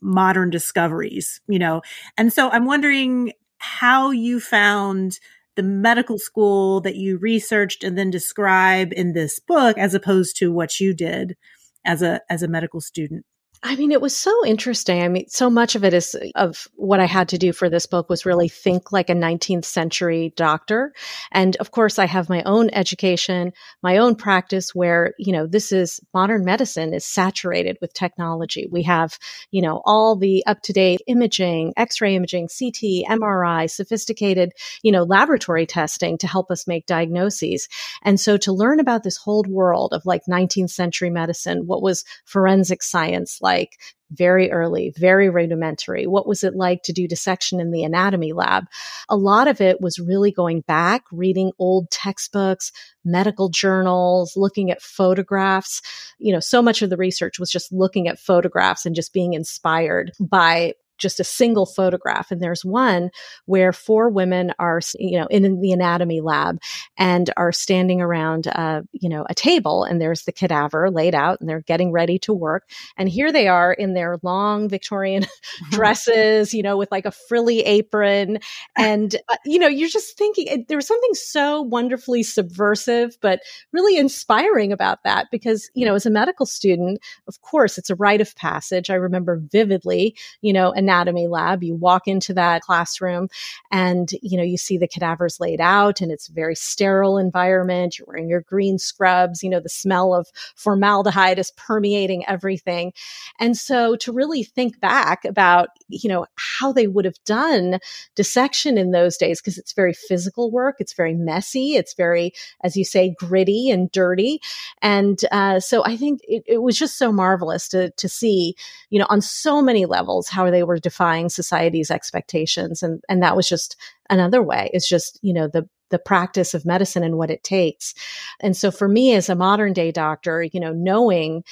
modern 0.00 0.48
discoveries, 0.48 1.40
you 1.46 1.58
know. 1.58 1.82
And 2.16 2.32
so 2.32 2.48
I'm 2.50 2.64
wondering 2.64 3.32
how 3.58 4.10
you 4.10 4.40
found 4.40 5.18
the 5.54 5.62
medical 5.62 6.18
school 6.18 6.80
that 6.80 6.96
you 6.96 7.18
researched 7.18 7.84
and 7.84 7.96
then 7.96 8.10
describe 8.10 8.92
in 8.94 9.12
this 9.12 9.38
book 9.38 9.76
as 9.76 9.94
opposed 9.94 10.36
to 10.38 10.50
what 10.50 10.80
you 10.80 10.94
did 10.94 11.36
as 11.84 12.00
a 12.00 12.20
as 12.30 12.42
a 12.42 12.48
medical 12.48 12.80
student. 12.80 13.24
I 13.64 13.76
mean, 13.76 13.92
it 13.92 14.00
was 14.00 14.16
so 14.16 14.44
interesting. 14.44 15.02
I 15.02 15.08
mean, 15.08 15.28
so 15.28 15.48
much 15.48 15.76
of 15.76 15.84
it 15.84 15.94
is 15.94 16.16
of 16.34 16.66
what 16.74 16.98
I 16.98 17.04
had 17.04 17.28
to 17.28 17.38
do 17.38 17.52
for 17.52 17.70
this 17.70 17.86
book 17.86 18.10
was 18.10 18.26
really 18.26 18.48
think 18.48 18.90
like 18.90 19.08
a 19.08 19.14
19th 19.14 19.64
century 19.64 20.32
doctor. 20.34 20.92
And 21.30 21.54
of 21.56 21.70
course, 21.70 21.96
I 21.96 22.06
have 22.06 22.28
my 22.28 22.42
own 22.42 22.70
education, 22.70 23.52
my 23.80 23.98
own 23.98 24.16
practice 24.16 24.74
where, 24.74 25.14
you 25.16 25.32
know, 25.32 25.46
this 25.46 25.70
is 25.70 26.00
modern 26.12 26.44
medicine 26.44 26.92
is 26.92 27.06
saturated 27.06 27.78
with 27.80 27.94
technology. 27.94 28.66
We 28.68 28.82
have, 28.82 29.16
you 29.52 29.62
know, 29.62 29.80
all 29.84 30.16
the 30.16 30.44
up 30.44 30.62
to 30.62 30.72
date 30.72 31.00
imaging, 31.06 31.72
x 31.76 32.00
ray 32.00 32.16
imaging, 32.16 32.48
CT, 32.48 33.06
MRI, 33.08 33.70
sophisticated, 33.70 34.54
you 34.82 34.90
know, 34.90 35.04
laboratory 35.04 35.66
testing 35.66 36.18
to 36.18 36.26
help 36.26 36.50
us 36.50 36.66
make 36.66 36.86
diagnoses. 36.86 37.68
And 38.02 38.18
so 38.18 38.36
to 38.38 38.52
learn 38.52 38.80
about 38.80 39.04
this 39.04 39.18
whole 39.18 39.44
world 39.48 39.92
of 39.92 40.04
like 40.04 40.22
19th 40.28 40.70
century 40.70 41.10
medicine, 41.10 41.68
what 41.68 41.80
was 41.80 42.04
forensic 42.24 42.82
science 42.82 43.38
like? 43.40 43.51
Like 43.52 43.78
very 44.10 44.50
early, 44.50 44.92
very 44.96 45.30
rudimentary. 45.30 46.06
What 46.06 46.26
was 46.26 46.44
it 46.44 46.54
like 46.54 46.82
to 46.84 46.92
do 46.92 47.08
dissection 47.08 47.60
in 47.60 47.70
the 47.70 47.84
anatomy 47.84 48.32
lab? 48.32 48.64
A 49.08 49.16
lot 49.16 49.48
of 49.48 49.60
it 49.60 49.80
was 49.80 49.98
really 49.98 50.30
going 50.30 50.60
back, 50.62 51.04
reading 51.10 51.52
old 51.58 51.90
textbooks, 51.90 52.72
medical 53.04 53.48
journals, 53.48 54.34
looking 54.36 54.70
at 54.70 54.82
photographs. 54.82 55.80
You 56.18 56.32
know, 56.32 56.40
so 56.40 56.62
much 56.62 56.82
of 56.82 56.90
the 56.90 56.96
research 56.96 57.38
was 57.38 57.50
just 57.50 57.72
looking 57.72 58.08
at 58.08 58.18
photographs 58.18 58.86
and 58.86 58.94
just 58.94 59.12
being 59.12 59.32
inspired 59.32 60.12
by 60.20 60.74
just 61.02 61.20
a 61.20 61.24
single 61.24 61.66
photograph. 61.66 62.30
And 62.30 62.40
there's 62.40 62.64
one 62.64 63.10
where 63.46 63.72
four 63.72 64.08
women 64.08 64.52
are, 64.58 64.80
you 64.98 65.18
know, 65.18 65.26
in 65.26 65.60
the 65.60 65.72
anatomy 65.72 66.20
lab 66.20 66.58
and 66.96 67.30
are 67.36 67.52
standing 67.52 68.00
around, 68.00 68.46
uh, 68.46 68.82
you 68.92 69.08
know, 69.08 69.26
a 69.28 69.34
table 69.34 69.84
and 69.84 70.00
there's 70.00 70.22
the 70.22 70.32
cadaver 70.32 70.90
laid 70.90 71.14
out 71.14 71.40
and 71.40 71.48
they're 71.48 71.60
getting 71.60 71.92
ready 71.92 72.18
to 72.20 72.32
work. 72.32 72.68
And 72.96 73.08
here 73.08 73.32
they 73.32 73.48
are 73.48 73.72
in 73.72 73.94
their 73.94 74.18
long 74.22 74.68
Victorian 74.68 75.26
dresses, 75.70 76.54
you 76.54 76.62
know, 76.62 76.76
with 76.76 76.90
like 76.90 77.06
a 77.06 77.10
frilly 77.10 77.60
apron. 77.60 78.38
And, 78.76 79.14
uh, 79.28 79.36
you 79.44 79.58
know, 79.58 79.68
you're 79.68 79.88
just 79.88 80.16
thinking 80.16 80.64
there 80.68 80.78
was 80.78 80.86
something 80.86 81.14
so 81.14 81.62
wonderfully 81.62 82.22
subversive, 82.22 83.16
but 83.20 83.40
really 83.72 83.96
inspiring 83.96 84.72
about 84.72 85.02
that 85.04 85.26
because, 85.30 85.70
you 85.74 85.84
know, 85.84 85.94
as 85.94 86.06
a 86.06 86.10
medical 86.10 86.46
student, 86.46 87.00
of 87.28 87.40
course, 87.42 87.78
it's 87.78 87.90
a 87.90 87.94
rite 87.96 88.20
of 88.20 88.34
passage. 88.36 88.90
I 88.90 88.94
remember 88.94 89.40
vividly, 89.50 90.16
you 90.40 90.52
know, 90.52 90.72
anatomy 90.92 91.26
lab. 91.26 91.62
You 91.62 91.74
walk 91.74 92.06
into 92.06 92.34
that 92.34 92.62
classroom 92.62 93.28
and, 93.70 94.10
you 94.20 94.36
know, 94.36 94.44
you 94.44 94.58
see 94.58 94.76
the 94.76 94.88
cadavers 94.88 95.40
laid 95.40 95.60
out 95.60 96.00
and 96.00 96.12
it's 96.12 96.28
a 96.28 96.32
very 96.32 96.54
sterile 96.54 97.18
environment. 97.18 97.98
You're 97.98 98.06
wearing 98.06 98.28
your 98.28 98.42
green 98.42 98.78
scrubs, 98.78 99.42
you 99.42 99.48
know, 99.48 99.60
the 99.60 99.68
smell 99.68 100.14
of 100.14 100.28
formaldehyde 100.54 101.38
is 101.38 101.50
permeating 101.52 102.26
everything. 102.28 102.92
And 103.40 103.56
so 103.56 103.96
to 103.96 104.12
really 104.12 104.42
think 104.42 104.80
back 104.80 105.24
about, 105.24 105.68
you 105.88 106.08
know, 106.08 106.26
how 106.36 106.72
they 106.72 106.86
would 106.86 107.04
have 107.04 107.22
done 107.24 107.78
dissection 108.14 108.76
in 108.76 108.90
those 108.90 109.16
days, 109.16 109.40
because 109.40 109.58
it's 109.58 109.72
very 109.72 109.94
physical 109.94 110.50
work, 110.50 110.76
it's 110.78 110.92
very 110.92 111.14
messy, 111.14 111.74
it's 111.74 111.94
very, 111.94 112.32
as 112.62 112.76
you 112.76 112.84
say, 112.84 113.14
gritty 113.18 113.70
and 113.70 113.90
dirty. 113.92 114.40
And 114.82 115.18
uh, 115.32 115.60
so 115.60 115.82
I 115.84 115.96
think 115.96 116.20
it, 116.24 116.42
it 116.46 116.62
was 116.62 116.78
just 116.78 116.98
so 116.98 117.10
marvelous 117.12 117.68
to, 117.68 117.90
to 117.90 118.08
see, 118.08 118.54
you 118.90 118.98
know, 118.98 119.06
on 119.08 119.22
so 119.22 119.62
many 119.62 119.86
levels 119.86 120.28
how 120.28 120.50
they 120.50 120.62
were 120.62 120.71
defying 120.78 121.28
society's 121.28 121.90
expectations. 121.90 122.82
And, 122.82 123.02
and 123.08 123.22
that 123.22 123.36
was 123.36 123.48
just 123.48 123.76
another 124.10 124.42
way. 124.42 124.70
It's 124.72 124.88
just, 124.88 125.18
you 125.22 125.32
know, 125.32 125.48
the, 125.48 125.68
the 125.90 125.98
practice 125.98 126.54
of 126.54 126.64
medicine 126.64 127.04
and 127.04 127.16
what 127.16 127.30
it 127.30 127.44
takes. 127.44 127.94
And 128.40 128.56
so 128.56 128.70
for 128.70 128.88
me 128.88 129.14
as 129.14 129.28
a 129.28 129.34
modern 129.34 129.72
day 129.72 129.92
doctor, 129.92 130.42
you 130.42 130.60
know, 130.60 130.72
knowing 130.72 131.44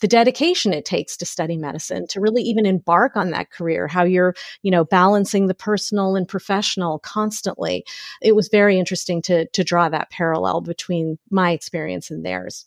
the 0.00 0.08
dedication 0.08 0.72
it 0.72 0.84
takes 0.84 1.16
to 1.16 1.26
study 1.26 1.56
medicine 1.56 2.06
to 2.08 2.20
really 2.20 2.42
even 2.42 2.66
embark 2.66 3.16
on 3.16 3.30
that 3.30 3.50
career 3.50 3.88
how 3.88 4.04
you're 4.04 4.34
you 4.62 4.70
know 4.70 4.84
balancing 4.84 5.46
the 5.46 5.54
personal 5.54 6.16
and 6.16 6.28
professional 6.28 6.98
constantly 6.98 7.84
it 8.20 8.36
was 8.36 8.48
very 8.48 8.78
interesting 8.78 9.22
to 9.22 9.46
to 9.48 9.64
draw 9.64 9.88
that 9.88 10.10
parallel 10.10 10.60
between 10.60 11.18
my 11.30 11.52
experience 11.52 12.10
and 12.10 12.24
theirs 12.24 12.66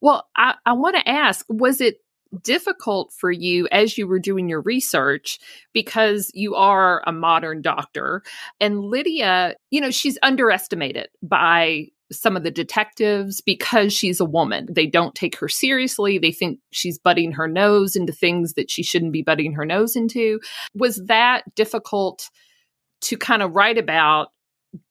well 0.00 0.28
i, 0.36 0.54
I 0.66 0.74
want 0.74 0.96
to 0.96 1.08
ask 1.08 1.46
was 1.48 1.80
it 1.80 2.01
difficult 2.42 3.12
for 3.12 3.30
you 3.30 3.68
as 3.70 3.98
you 3.98 4.06
were 4.06 4.18
doing 4.18 4.48
your 4.48 4.62
research 4.62 5.38
because 5.72 6.30
you 6.34 6.54
are 6.54 7.02
a 7.06 7.12
modern 7.12 7.62
doctor. 7.62 8.22
And 8.60 8.80
Lydia, 8.80 9.54
you 9.70 9.80
know, 9.80 9.90
she's 9.90 10.18
underestimated 10.22 11.08
by 11.22 11.88
some 12.10 12.36
of 12.36 12.42
the 12.42 12.50
detectives 12.50 13.40
because 13.40 13.92
she's 13.92 14.20
a 14.20 14.24
woman. 14.24 14.68
They 14.70 14.86
don't 14.86 15.14
take 15.14 15.36
her 15.36 15.48
seriously. 15.48 16.18
They 16.18 16.32
think 16.32 16.60
she's 16.70 16.98
butting 16.98 17.32
her 17.32 17.48
nose 17.48 17.96
into 17.96 18.12
things 18.12 18.54
that 18.54 18.70
she 18.70 18.82
shouldn't 18.82 19.12
be 19.12 19.22
butting 19.22 19.54
her 19.54 19.64
nose 19.64 19.96
into. 19.96 20.40
Was 20.74 21.02
that 21.06 21.42
difficult 21.54 22.28
to 23.02 23.16
kind 23.16 23.42
of 23.42 23.54
write 23.54 23.78
about 23.78 24.28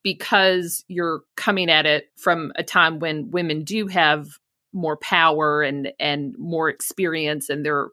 because 0.04 0.84
you're 0.88 1.22
coming 1.38 1.70
at 1.70 1.86
it 1.86 2.06
from 2.18 2.52
a 2.56 2.64
time 2.64 3.00
when 3.00 3.32
women 3.32 3.64
do 3.64 3.88
have 3.88 4.28
more 4.74 4.98
power 4.98 5.62
and 5.62 5.92
and 6.00 6.36
more 6.38 6.70
experience 6.70 7.50
and 7.50 7.66
they're 7.66 7.90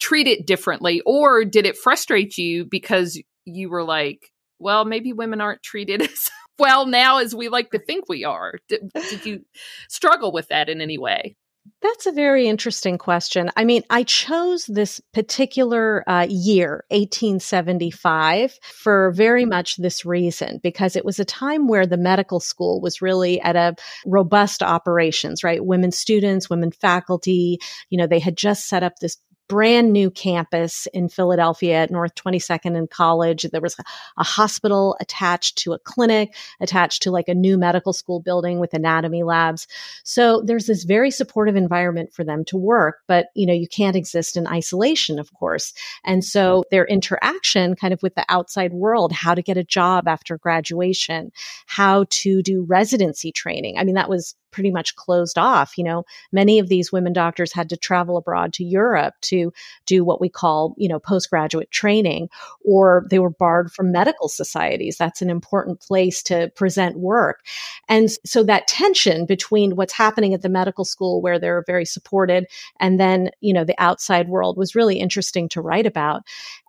treated 0.00 0.44
differently 0.46 1.00
or 1.06 1.44
did 1.44 1.66
it 1.66 1.76
frustrate 1.76 2.36
you 2.36 2.64
because 2.64 3.20
you 3.44 3.68
were 3.68 3.84
like 3.84 4.32
well 4.58 4.84
maybe 4.84 5.12
women 5.12 5.40
aren't 5.40 5.62
treated 5.62 6.02
as 6.10 6.30
well 6.58 6.86
now 6.86 7.18
as 7.18 7.34
we 7.34 7.48
like 7.48 7.70
to 7.70 7.78
think 7.78 8.08
we 8.08 8.24
are. 8.24 8.54
Did, 8.68 8.90
did 8.94 9.26
you 9.26 9.44
struggle 9.88 10.32
with 10.32 10.48
that 10.48 10.68
in 10.68 10.80
any 10.80 10.98
way 10.98 11.36
that's 11.82 12.06
a 12.06 12.12
very 12.12 12.48
interesting 12.48 12.98
question. 12.98 13.50
I 13.56 13.64
mean, 13.64 13.82
I 13.90 14.02
chose 14.02 14.66
this 14.66 15.00
particular 15.12 16.08
uh, 16.08 16.26
year, 16.28 16.84
1875, 16.90 18.58
for 18.62 19.12
very 19.12 19.44
much 19.44 19.76
this 19.76 20.04
reason, 20.04 20.60
because 20.62 20.96
it 20.96 21.04
was 21.04 21.18
a 21.18 21.24
time 21.24 21.68
where 21.68 21.86
the 21.86 21.96
medical 21.96 22.40
school 22.40 22.80
was 22.80 23.02
really 23.02 23.40
at 23.40 23.56
a 23.56 23.74
robust 24.04 24.62
operations, 24.62 25.44
right? 25.44 25.64
Women 25.64 25.92
students, 25.92 26.50
women 26.50 26.72
faculty, 26.72 27.58
you 27.90 27.98
know, 27.98 28.06
they 28.06 28.20
had 28.20 28.36
just 28.36 28.66
set 28.68 28.82
up 28.82 28.94
this 29.00 29.18
brand 29.48 29.92
new 29.92 30.10
campus 30.10 30.86
in 30.92 31.08
Philadelphia 31.08 31.76
at 31.76 31.90
North 31.90 32.14
22nd 32.14 32.76
and 32.76 32.90
College. 32.90 33.42
There 33.44 33.60
was 33.60 33.78
a, 33.78 33.84
a, 34.18 34.24
hospital 34.24 34.96
attached 35.00 35.58
to 35.58 35.72
a 35.72 35.78
clinic, 35.78 36.34
attached 36.60 37.02
to 37.02 37.10
like 37.10 37.28
a 37.28 37.34
new 37.34 37.56
medical 37.56 37.92
school 37.92 38.20
building 38.20 38.58
with 38.58 38.74
anatomy 38.74 39.22
labs. 39.22 39.66
So 40.04 40.42
there's 40.42 40.66
this 40.66 40.84
very 40.84 41.10
supportive 41.10 41.56
environment 41.56 42.12
for 42.12 42.24
them 42.24 42.44
to 42.46 42.56
work, 42.56 42.98
but 43.06 43.26
you 43.34 43.46
know, 43.46 43.52
you 43.52 43.68
can't 43.68 43.96
exist 43.96 44.36
in 44.36 44.46
isolation, 44.46 45.18
of 45.18 45.32
course. 45.32 45.72
And 46.04 46.24
so 46.24 46.64
their 46.70 46.84
interaction 46.84 47.76
kind 47.76 47.92
of 47.92 48.02
with 48.02 48.14
the 48.14 48.26
outside 48.28 48.72
world, 48.72 49.12
how 49.12 49.34
to 49.34 49.42
get 49.42 49.56
a 49.56 49.64
job 49.64 50.08
after 50.08 50.38
graduation, 50.38 51.30
how 51.66 52.06
to 52.10 52.42
do 52.42 52.64
residency 52.68 53.32
training. 53.32 53.78
I 53.78 53.84
mean, 53.84 53.94
that 53.94 54.10
was 54.10 54.34
pretty 54.56 54.70
much 54.70 54.96
closed 54.96 55.36
off. 55.36 55.76
You 55.76 55.84
know, 55.84 56.04
many 56.32 56.58
of 56.58 56.70
these 56.70 56.90
women 56.90 57.12
doctors 57.12 57.52
had 57.52 57.68
to 57.68 57.76
travel 57.76 58.16
abroad 58.16 58.54
to 58.54 58.64
Europe 58.64 59.12
to 59.20 59.52
do 59.84 60.02
what 60.02 60.18
we 60.18 60.30
call, 60.30 60.74
you 60.78 60.88
know, 60.88 60.98
postgraduate 60.98 61.70
training, 61.70 62.30
or 62.64 63.06
they 63.10 63.18
were 63.18 63.28
barred 63.28 63.70
from 63.70 63.92
medical 63.92 64.30
societies. 64.30 64.96
That's 64.96 65.20
an 65.20 65.28
important 65.28 65.80
place 65.80 66.22
to 66.22 66.50
present 66.56 66.98
work. 66.98 67.40
And 67.86 68.10
so 68.24 68.42
that 68.44 68.66
tension 68.66 69.26
between 69.26 69.76
what's 69.76 69.92
happening 69.92 70.32
at 70.32 70.40
the 70.40 70.48
medical 70.48 70.86
school 70.86 71.20
where 71.20 71.38
they're 71.38 71.64
very 71.66 71.84
supported 71.84 72.46
and 72.80 72.98
then, 72.98 73.28
you 73.42 73.52
know, 73.52 73.64
the 73.64 73.76
outside 73.76 74.30
world 74.30 74.56
was 74.56 74.74
really 74.74 74.98
interesting 74.98 75.50
to 75.50 75.60
write 75.60 75.84
about. 75.84 76.22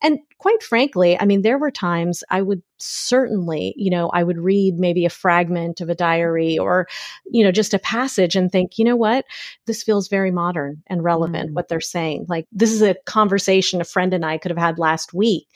And 0.03 0.19
quite 0.39 0.61
frankly, 0.61 1.17
I 1.17 1.23
mean, 1.23 1.41
there 1.41 1.57
were 1.57 1.71
times 1.71 2.21
I 2.29 2.41
would 2.41 2.61
certainly, 2.79 3.73
you 3.77 3.89
know, 3.89 4.09
I 4.09 4.23
would 4.23 4.37
read 4.37 4.75
maybe 4.77 5.05
a 5.05 5.09
fragment 5.09 5.81
of 5.81 5.89
a 5.89 5.95
diary 5.95 6.57
or, 6.57 6.87
you 7.25 7.43
know, 7.43 7.51
just 7.51 7.73
a 7.73 7.79
passage 7.79 8.35
and 8.35 8.51
think, 8.51 8.77
you 8.77 8.85
know 8.85 8.95
what, 8.95 9.25
this 9.65 9.83
feels 9.83 10.07
very 10.07 10.31
modern 10.31 10.83
and 10.87 11.03
relevant, 11.03 11.51
mm. 11.51 11.53
what 11.53 11.67
they're 11.67 11.81
saying. 11.81 12.25
Like, 12.29 12.47
this 12.51 12.71
is 12.71 12.81
a 12.81 12.95
conversation 13.05 13.81
a 13.81 13.85
friend 13.85 14.13
and 14.13 14.25
I 14.25 14.37
could 14.37 14.51
have 14.51 14.57
had 14.57 14.79
last 14.79 15.13
week 15.13 15.47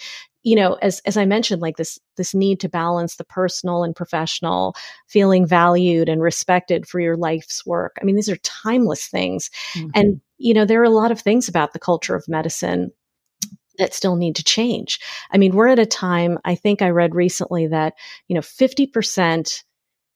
you 0.43 0.55
know 0.55 0.73
as 0.81 1.01
as 1.05 1.17
i 1.17 1.25
mentioned 1.25 1.61
like 1.61 1.77
this 1.77 1.99
this 2.17 2.33
need 2.33 2.59
to 2.59 2.69
balance 2.69 3.15
the 3.15 3.23
personal 3.23 3.83
and 3.83 3.95
professional 3.95 4.75
feeling 5.07 5.45
valued 5.45 6.09
and 6.09 6.21
respected 6.21 6.87
for 6.87 6.99
your 6.99 7.15
life's 7.15 7.65
work 7.65 7.95
i 8.01 8.05
mean 8.05 8.15
these 8.15 8.29
are 8.29 8.37
timeless 8.37 9.07
things 9.07 9.49
mm-hmm. 9.73 9.89
and 9.93 10.21
you 10.37 10.53
know 10.53 10.65
there 10.65 10.81
are 10.81 10.85
a 10.85 10.89
lot 10.89 11.11
of 11.11 11.21
things 11.21 11.47
about 11.47 11.73
the 11.73 11.79
culture 11.79 12.15
of 12.15 12.27
medicine 12.27 12.91
that 13.77 13.93
still 13.93 14.15
need 14.15 14.35
to 14.37 14.43
change. 14.43 14.99
I 15.31 15.37
mean, 15.37 15.55
we're 15.55 15.67
at 15.67 15.79
a 15.79 15.85
time, 15.85 16.37
I 16.45 16.55
think 16.55 16.81
I 16.81 16.89
read 16.89 17.15
recently 17.15 17.67
that, 17.67 17.93
you 18.27 18.35
know, 18.35 18.41
50% 18.41 19.63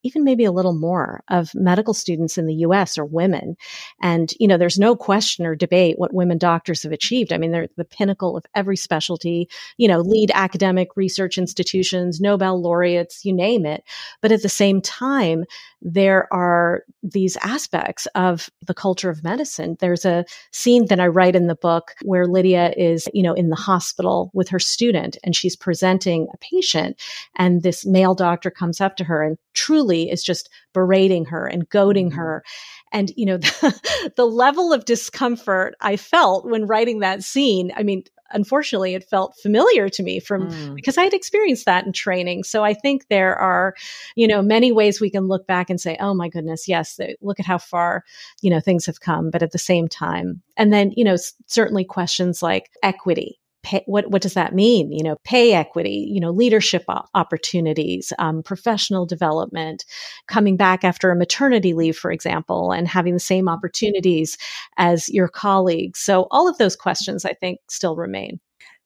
even 0.06 0.22
maybe 0.22 0.44
a 0.44 0.52
little 0.52 0.72
more 0.72 1.22
of 1.28 1.52
medical 1.52 1.92
students 1.92 2.38
in 2.38 2.46
the 2.46 2.54
US 2.56 2.96
are 2.96 3.04
women. 3.04 3.56
And, 4.00 4.32
you 4.38 4.46
know, 4.46 4.56
there's 4.56 4.78
no 4.78 4.94
question 4.94 5.44
or 5.44 5.56
debate 5.56 5.98
what 5.98 6.14
women 6.14 6.38
doctors 6.38 6.84
have 6.84 6.92
achieved. 6.92 7.32
I 7.32 7.38
mean, 7.38 7.50
they're 7.50 7.66
the 7.76 7.84
pinnacle 7.84 8.36
of 8.36 8.46
every 8.54 8.76
specialty, 8.76 9.48
you 9.78 9.88
know, 9.88 9.98
lead 10.00 10.30
academic 10.32 10.96
research 10.96 11.38
institutions, 11.38 12.20
Nobel 12.20 12.62
laureates, 12.62 13.24
you 13.24 13.32
name 13.32 13.66
it. 13.66 13.82
But 14.22 14.30
at 14.30 14.42
the 14.42 14.48
same 14.48 14.80
time, 14.80 15.44
there 15.82 16.32
are 16.32 16.82
these 17.02 17.36
aspects 17.42 18.06
of 18.14 18.50
the 18.66 18.74
culture 18.74 19.10
of 19.10 19.22
medicine. 19.22 19.76
There's 19.78 20.04
a 20.04 20.24
scene 20.52 20.86
that 20.86 21.00
I 21.00 21.06
write 21.06 21.36
in 21.36 21.46
the 21.46 21.54
book 21.54 21.92
where 22.02 22.26
Lydia 22.26 22.72
is, 22.76 23.08
you 23.12 23.22
know, 23.22 23.34
in 23.34 23.50
the 23.50 23.56
hospital 23.56 24.30
with 24.32 24.48
her 24.48 24.58
student 24.58 25.16
and 25.22 25.36
she's 25.36 25.56
presenting 25.56 26.28
a 26.32 26.38
patient 26.38 27.00
and 27.36 27.62
this 27.62 27.84
male 27.84 28.14
doctor 28.14 28.50
comes 28.50 28.80
up 28.80 28.96
to 28.96 29.04
her 29.04 29.22
and 29.22 29.36
truly 29.54 30.10
is 30.10 30.22
just 30.22 30.48
berating 30.72 31.26
her 31.26 31.46
and 31.46 31.68
goading 31.68 32.10
mm-hmm. 32.10 32.18
her. 32.18 32.44
And, 32.92 33.12
you 33.16 33.26
know, 33.26 33.36
the, 33.38 34.12
the 34.16 34.26
level 34.26 34.72
of 34.72 34.84
discomfort 34.84 35.74
I 35.80 35.96
felt 35.96 36.46
when 36.46 36.66
writing 36.66 37.00
that 37.00 37.22
scene, 37.22 37.70
I 37.76 37.82
mean, 37.82 38.04
unfortunately 38.30 38.94
it 38.94 39.04
felt 39.04 39.36
familiar 39.42 39.88
to 39.88 40.02
me 40.02 40.20
from 40.20 40.50
mm. 40.50 40.74
because 40.74 40.98
I 40.98 41.04
had 41.04 41.14
experienced 41.14 41.66
that 41.66 41.86
in 41.86 41.92
training. 41.92 42.44
So 42.44 42.64
I 42.64 42.74
think 42.74 43.08
there 43.08 43.36
are, 43.36 43.74
you 44.14 44.26
know, 44.26 44.42
many 44.42 44.72
ways 44.72 45.00
we 45.00 45.10
can 45.10 45.28
look 45.28 45.46
back 45.46 45.70
and 45.70 45.80
say, 45.80 45.96
"Oh 46.00 46.14
my 46.14 46.28
goodness, 46.28 46.68
yes, 46.68 46.98
look 47.20 47.40
at 47.40 47.46
how 47.46 47.58
far, 47.58 48.04
you 48.42 48.50
know, 48.50 48.60
things 48.60 48.86
have 48.86 49.00
come." 49.00 49.30
But 49.30 49.42
at 49.42 49.52
the 49.52 49.58
same 49.58 49.88
time, 49.88 50.42
and 50.56 50.72
then, 50.72 50.92
you 50.96 51.04
know, 51.04 51.16
certainly 51.46 51.84
questions 51.84 52.42
like 52.42 52.70
equity 52.82 53.40
pay, 53.66 53.82
what 53.86 54.08
what 54.10 54.22
does 54.22 54.34
that 54.34 54.54
mean? 54.54 54.92
You 54.92 55.02
know, 55.02 55.16
pay 55.24 55.52
equity, 55.52 56.08
you 56.08 56.20
know, 56.20 56.30
leadership 56.30 56.84
opportunities, 57.14 58.12
um, 58.18 58.42
professional 58.42 59.06
development, 59.06 59.84
coming 60.28 60.56
back 60.56 60.84
after 60.84 61.10
a 61.10 61.16
maternity 61.16 61.74
leave, 61.74 61.96
for 61.96 62.12
example, 62.12 62.70
and 62.70 62.86
having 62.86 63.14
the 63.14 63.20
same 63.20 63.48
opportunities 63.48 64.38
as 64.76 65.08
your 65.08 65.28
colleagues. 65.28 65.98
So 65.98 66.28
all 66.30 66.48
of 66.48 66.58
those 66.58 66.76
questions, 66.76 67.24
I 67.24 67.32
think, 67.32 67.58
still 67.68 67.96
remain. 67.96 68.38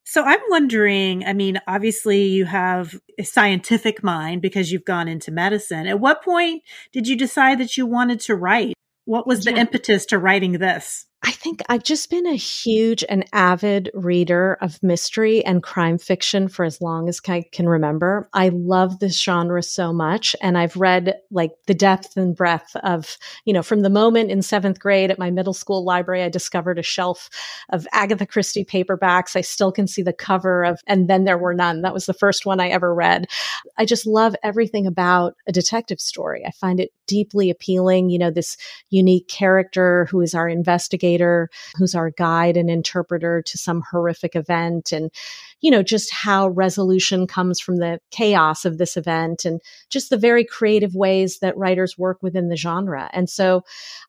So 0.04 0.24
I'm 0.24 0.40
wondering, 0.48 1.24
I 1.24 1.34
mean, 1.34 1.60
obviously 1.68 2.22
you 2.22 2.46
have 2.46 2.98
a 3.18 3.22
scientific 3.22 4.02
mind 4.02 4.40
because 4.40 4.72
you've 4.72 4.86
gone 4.86 5.08
into 5.08 5.30
medicine. 5.30 5.86
At 5.86 6.00
what 6.00 6.24
point 6.24 6.62
did 6.90 7.06
you 7.06 7.16
decide 7.16 7.60
that 7.60 7.76
you 7.76 7.86
wanted 7.86 8.20
to 8.20 8.34
write? 8.34 8.74
What 9.04 9.26
was 9.26 9.44
the 9.44 9.52
yeah. 9.52 9.60
impetus 9.60 10.06
to 10.06 10.18
writing 10.18 10.52
this? 10.52 11.06
I 11.22 11.32
think 11.32 11.60
I've 11.68 11.82
just 11.82 12.08
been 12.08 12.26
a 12.26 12.34
huge 12.34 13.04
and 13.06 13.26
avid 13.34 13.90
reader 13.92 14.56
of 14.62 14.82
mystery 14.82 15.44
and 15.44 15.62
crime 15.62 15.98
fiction 15.98 16.48
for 16.48 16.64
as 16.64 16.80
long 16.80 17.10
as 17.10 17.20
I 17.28 17.44
can 17.52 17.68
remember. 17.68 18.30
I 18.32 18.48
love 18.48 19.00
this 19.00 19.20
genre 19.20 19.62
so 19.62 19.92
much. 19.92 20.34
And 20.40 20.56
I've 20.56 20.76
read 20.76 21.16
like 21.30 21.50
the 21.66 21.74
depth 21.74 22.16
and 22.16 22.34
breadth 22.34 22.74
of, 22.76 23.18
you 23.44 23.52
know, 23.52 23.62
from 23.62 23.82
the 23.82 23.90
moment 23.90 24.30
in 24.30 24.40
seventh 24.40 24.80
grade 24.80 25.10
at 25.10 25.18
my 25.18 25.30
middle 25.30 25.52
school 25.52 25.84
library, 25.84 26.22
I 26.22 26.30
discovered 26.30 26.78
a 26.78 26.82
shelf 26.82 27.28
of 27.68 27.86
Agatha 27.92 28.24
Christie 28.24 28.64
paperbacks. 28.64 29.36
I 29.36 29.42
still 29.42 29.72
can 29.72 29.86
see 29.86 30.02
the 30.02 30.14
cover 30.14 30.64
of 30.64 30.80
And 30.86 31.06
Then 31.06 31.24
There 31.24 31.38
Were 31.38 31.54
None. 31.54 31.82
That 31.82 31.94
was 31.94 32.06
the 32.06 32.14
first 32.14 32.46
one 32.46 32.60
I 32.60 32.68
ever 32.68 32.94
read. 32.94 33.26
I 33.76 33.84
just 33.84 34.06
love 34.06 34.34
everything 34.42 34.86
about 34.86 35.34
a 35.46 35.52
detective 35.52 36.00
story. 36.00 36.44
I 36.46 36.50
find 36.52 36.80
it 36.80 36.92
deeply 37.06 37.50
appealing. 37.50 38.08
You 38.08 38.18
know, 38.18 38.30
this 38.30 38.56
unique 38.88 39.28
character 39.28 40.06
who 40.10 40.22
is 40.22 40.34
our 40.34 40.48
investigator 40.48 41.09
who's 41.76 41.94
our 41.94 42.10
guide 42.10 42.56
and 42.56 42.70
interpreter 42.70 43.42
to 43.42 43.58
some 43.58 43.82
horrific 43.90 44.36
event 44.36 44.92
and 44.92 45.10
you 45.60 45.70
know 45.70 45.82
just 45.82 46.12
how 46.12 46.48
resolution 46.48 47.26
comes 47.26 47.60
from 47.60 47.76
the 47.76 48.00
chaos 48.10 48.64
of 48.64 48.78
this 48.78 48.96
event 48.96 49.44
and 49.44 49.60
just 49.88 50.10
the 50.10 50.16
very 50.16 50.44
creative 50.44 50.94
ways 50.94 51.38
that 51.40 51.56
writers 51.56 51.98
work 51.98 52.18
within 52.22 52.48
the 52.48 52.56
genre 52.56 53.10
and 53.12 53.28
so 53.28 53.62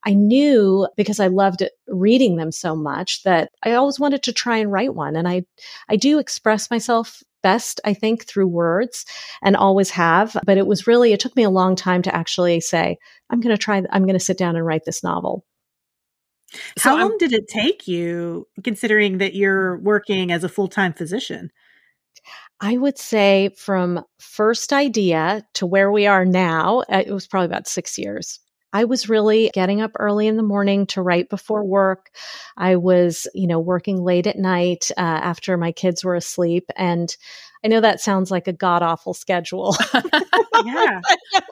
i 0.04 0.12
knew 0.12 0.86
because 0.96 1.20
i 1.20 1.26
loved 1.26 1.62
reading 1.88 2.36
them 2.36 2.52
so 2.52 2.74
much 2.74 3.22
that 3.22 3.50
i 3.64 3.72
always 3.72 3.98
wanted 3.98 4.22
to 4.22 4.32
try 4.32 4.56
and 4.56 4.72
write 4.72 4.94
one 4.94 5.16
and 5.16 5.28
i 5.28 5.42
i 5.88 5.96
do 5.96 6.18
express 6.18 6.70
myself 6.70 7.22
best, 7.42 7.80
I 7.84 7.92
think, 7.92 8.24
through 8.24 8.48
words 8.48 9.04
and 9.42 9.56
always 9.56 9.90
have. 9.90 10.36
But 10.46 10.58
it 10.58 10.66
was 10.66 10.86
really, 10.86 11.12
it 11.12 11.20
took 11.20 11.36
me 11.36 11.42
a 11.42 11.50
long 11.50 11.76
time 11.76 12.02
to 12.02 12.14
actually 12.14 12.60
say, 12.60 12.98
I'm 13.30 13.40
going 13.40 13.54
to 13.54 13.62
try, 13.62 13.82
I'm 13.90 14.04
going 14.04 14.18
to 14.18 14.20
sit 14.20 14.38
down 14.38 14.56
and 14.56 14.64
write 14.64 14.84
this 14.84 15.02
novel. 15.02 15.44
So 16.78 16.90
How 16.90 16.98
long 16.98 17.12
I'm, 17.12 17.18
did 17.18 17.32
it 17.32 17.48
take 17.48 17.88
you, 17.88 18.46
considering 18.62 19.18
that 19.18 19.34
you're 19.34 19.78
working 19.78 20.30
as 20.30 20.44
a 20.44 20.48
full 20.48 20.68
time 20.68 20.92
physician? 20.92 21.50
I 22.60 22.76
would 22.76 22.98
say 22.98 23.50
from 23.56 24.04
first 24.20 24.72
idea 24.72 25.44
to 25.54 25.66
where 25.66 25.90
we 25.90 26.06
are 26.06 26.24
now, 26.24 26.82
uh, 26.88 27.02
it 27.04 27.12
was 27.12 27.26
probably 27.26 27.46
about 27.46 27.66
six 27.66 27.98
years. 27.98 28.38
I 28.72 28.84
was 28.84 29.08
really 29.08 29.50
getting 29.52 29.82
up 29.82 29.90
early 29.98 30.26
in 30.26 30.36
the 30.36 30.42
morning 30.42 30.86
to 30.88 31.02
write 31.02 31.28
before 31.28 31.64
work. 31.64 32.10
I 32.56 32.76
was, 32.76 33.26
you 33.34 33.46
know, 33.46 33.60
working 33.60 34.02
late 34.02 34.26
at 34.26 34.38
night 34.38 34.90
uh, 34.96 35.00
after 35.00 35.56
my 35.56 35.72
kids 35.72 36.04
were 36.04 36.14
asleep. 36.14 36.70
And 36.76 37.14
I 37.64 37.68
know 37.68 37.80
that 37.80 38.00
sounds 38.00 38.30
like 38.30 38.48
a 38.48 38.52
god 38.52 38.82
awful 38.82 39.12
schedule. 39.12 39.76
yeah. 40.66 41.00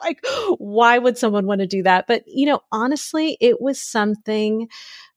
like, 0.01 0.25
why 0.57 0.97
would 0.97 1.17
someone 1.17 1.45
want 1.45 1.61
to 1.61 1.67
do 1.67 1.83
that? 1.83 2.07
But, 2.07 2.23
you 2.27 2.45
know, 2.45 2.61
honestly, 2.71 3.37
it 3.39 3.61
was 3.61 3.79
something 3.79 4.67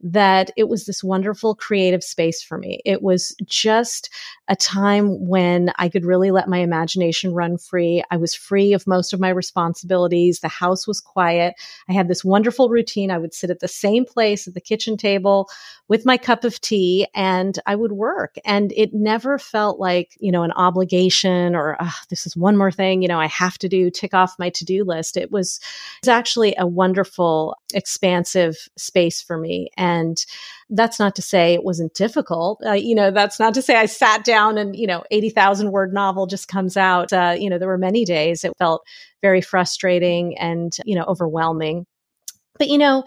that 0.06 0.50
it 0.56 0.68
was 0.68 0.84
this 0.84 1.02
wonderful 1.02 1.54
creative 1.54 2.04
space 2.04 2.42
for 2.42 2.58
me. 2.58 2.80
It 2.84 3.02
was 3.02 3.34
just 3.46 4.10
a 4.48 4.56
time 4.56 5.26
when 5.26 5.72
I 5.78 5.88
could 5.88 6.04
really 6.04 6.30
let 6.30 6.46
my 6.46 6.58
imagination 6.58 7.32
run 7.32 7.56
free. 7.56 8.04
I 8.10 8.18
was 8.18 8.34
free 8.34 8.74
of 8.74 8.86
most 8.86 9.14
of 9.14 9.20
my 9.20 9.30
responsibilities. 9.30 10.40
The 10.40 10.48
house 10.48 10.86
was 10.86 11.00
quiet. 11.00 11.54
I 11.88 11.94
had 11.94 12.08
this 12.08 12.22
wonderful 12.22 12.68
routine. 12.68 13.10
I 13.10 13.16
would 13.16 13.32
sit 13.32 13.48
at 13.48 13.60
the 13.60 13.68
same 13.68 14.04
place 14.04 14.46
at 14.46 14.52
the 14.52 14.60
kitchen 14.60 14.98
table 14.98 15.48
with 15.88 16.04
my 16.04 16.18
cup 16.18 16.44
of 16.44 16.60
tea 16.60 17.06
and 17.14 17.58
I 17.64 17.74
would 17.74 17.92
work. 17.92 18.36
And 18.44 18.72
it 18.76 18.92
never 18.92 19.38
felt 19.38 19.78
like, 19.78 20.16
you 20.18 20.32
know, 20.32 20.42
an 20.42 20.52
obligation 20.52 21.54
or 21.54 21.78
oh, 21.80 21.96
this 22.10 22.26
is 22.26 22.36
one 22.36 22.58
more 22.58 22.72
thing, 22.72 23.00
you 23.00 23.08
know, 23.08 23.20
I 23.20 23.28
have 23.28 23.56
to 23.58 23.68
do, 23.70 23.83
tick 23.90 24.14
off 24.14 24.38
my 24.38 24.50
to 24.50 24.64
do 24.64 24.84
list. 24.84 25.16
It 25.16 25.30
was, 25.30 25.60
it 26.02 26.06
was 26.06 26.08
actually 26.08 26.54
a 26.58 26.66
wonderful, 26.66 27.56
expansive 27.72 28.56
space 28.76 29.20
for 29.22 29.38
me. 29.38 29.70
And 29.76 30.24
that's 30.70 30.98
not 30.98 31.14
to 31.16 31.22
say 31.22 31.54
it 31.54 31.64
wasn't 31.64 31.94
difficult. 31.94 32.62
Uh, 32.66 32.72
you 32.72 32.94
know, 32.94 33.10
that's 33.10 33.38
not 33.38 33.54
to 33.54 33.62
say 33.62 33.76
I 33.76 33.86
sat 33.86 34.24
down 34.24 34.58
and, 34.58 34.74
you 34.76 34.86
know, 34.86 35.04
80,000 35.10 35.70
word 35.72 35.92
novel 35.92 36.26
just 36.26 36.48
comes 36.48 36.76
out. 36.76 37.12
Uh, 37.12 37.34
you 37.38 37.50
know, 37.50 37.58
there 37.58 37.68
were 37.68 37.78
many 37.78 38.04
days 38.04 38.44
it 38.44 38.52
felt 38.58 38.86
very 39.22 39.40
frustrating 39.40 40.36
and, 40.38 40.76
you 40.84 40.94
know, 40.94 41.04
overwhelming 41.04 41.86
But 42.58 42.68
you 42.68 42.78
know, 42.78 43.04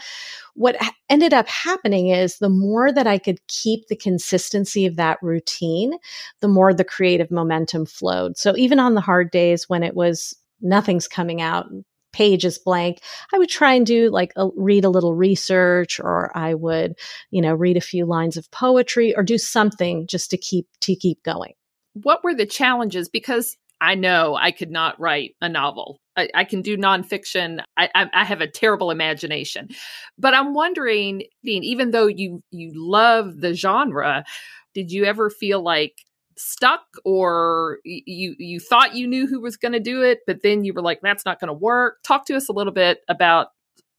what 0.56 0.76
ended 1.10 1.34
up 1.34 1.48
happening 1.48 2.10
is 2.10 2.40
the 2.40 2.50
more 2.50 2.92
that 2.92 3.08
I 3.08 3.18
could 3.18 3.40
keep 3.48 3.88
the 3.88 3.96
consistency 3.96 4.86
of 4.86 4.98
that 4.98 5.20
routine, 5.22 5.94
the 6.42 6.48
more 6.48 6.74
the 6.74 6.84
creative 6.84 7.32
momentum 7.32 7.86
flowed. 7.86 8.38
So 8.38 8.58
even 8.58 8.80
on 8.80 8.96
the 8.96 9.02
hard 9.02 9.32
days 9.32 9.70
when 9.70 9.84
it 9.84 9.96
was 9.96 10.36
nothing's 10.62 11.08
coming 11.08 11.42
out, 11.42 11.68
page 12.14 12.46
is 12.46 12.58
blank, 12.58 13.00
I 13.34 13.38
would 13.38 13.50
try 13.50 13.74
and 13.74 13.86
do 13.86 14.10
like 14.10 14.32
a, 14.36 14.48
read 14.56 14.86
a 14.86 14.90
little 14.90 15.14
research 15.14 16.00
or 16.00 16.36
I 16.36 16.54
would, 16.54 16.94
you 17.30 17.42
know, 17.42 17.54
read 17.54 17.78
a 17.78 17.82
few 17.82 18.06
lines 18.06 18.38
of 18.38 18.50
poetry 18.52 19.16
or 19.16 19.24
do 19.24 19.38
something 19.38 20.08
just 20.10 20.32
to 20.32 20.38
keep 20.38 20.68
to 20.82 20.96
keep 20.96 21.22
going. 21.24 21.54
What 21.94 22.24
were 22.24 22.34
the 22.34 22.46
challenges 22.46 23.10
because 23.10 23.56
I 23.80 23.96
know 23.96 24.36
I 24.36 24.52
could 24.52 24.72
not 24.72 25.00
write 25.00 25.36
a 25.42 25.50
novel. 25.50 26.00
I, 26.16 26.30
I 26.34 26.44
can 26.46 26.62
do 26.62 26.78
nonfiction. 26.78 27.60
I, 27.76 27.90
I, 27.94 28.10
I, 28.12 28.26
have 28.26 28.42
a 28.42 28.50
terrible 28.50 28.90
imagination, 28.90 29.70
but 30.18 30.34
I'm 30.34 30.56
wondering, 30.56 31.24
even 31.44 31.92
though 31.92 32.08
you 32.08 32.42
you 32.50 32.72
love 32.74 33.40
the 33.40 33.54
genre, 33.54 34.26
did 34.74 34.92
you 34.92 35.06
ever 35.06 35.30
feel 35.30 35.62
like 35.62 35.94
stuck, 36.38 36.82
or 37.06 37.80
you 37.84 38.36
you 38.38 38.60
thought 38.60 38.96
you 38.96 39.08
knew 39.08 39.28
who 39.28 39.42
was 39.42 39.58
going 39.58 39.74
to 39.74 39.80
do 39.80 40.02
it, 40.04 40.20
but 40.28 40.42
then 40.44 40.64
you 40.64 40.74
were 40.74 40.82
like, 40.82 41.00
that's 41.02 41.26
not 41.26 41.40
going 41.40 41.50
to 41.50 41.54
work? 41.54 41.98
Talk 42.04 42.26
to 42.28 42.36
us 42.36 42.50
a 42.50 42.54
little 42.54 42.74
bit 42.74 43.00
about, 43.08 43.48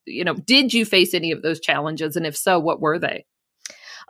you 0.06 0.24
know, 0.24 0.34
did 0.34 0.72
you 0.72 0.84
face 0.84 1.14
any 1.14 1.32
of 1.32 1.42
those 1.42 1.60
challenges, 1.60 2.16
and 2.16 2.26
if 2.26 2.36
so, 2.36 2.58
what 2.58 2.80
were 2.80 2.98
they? 2.98 3.24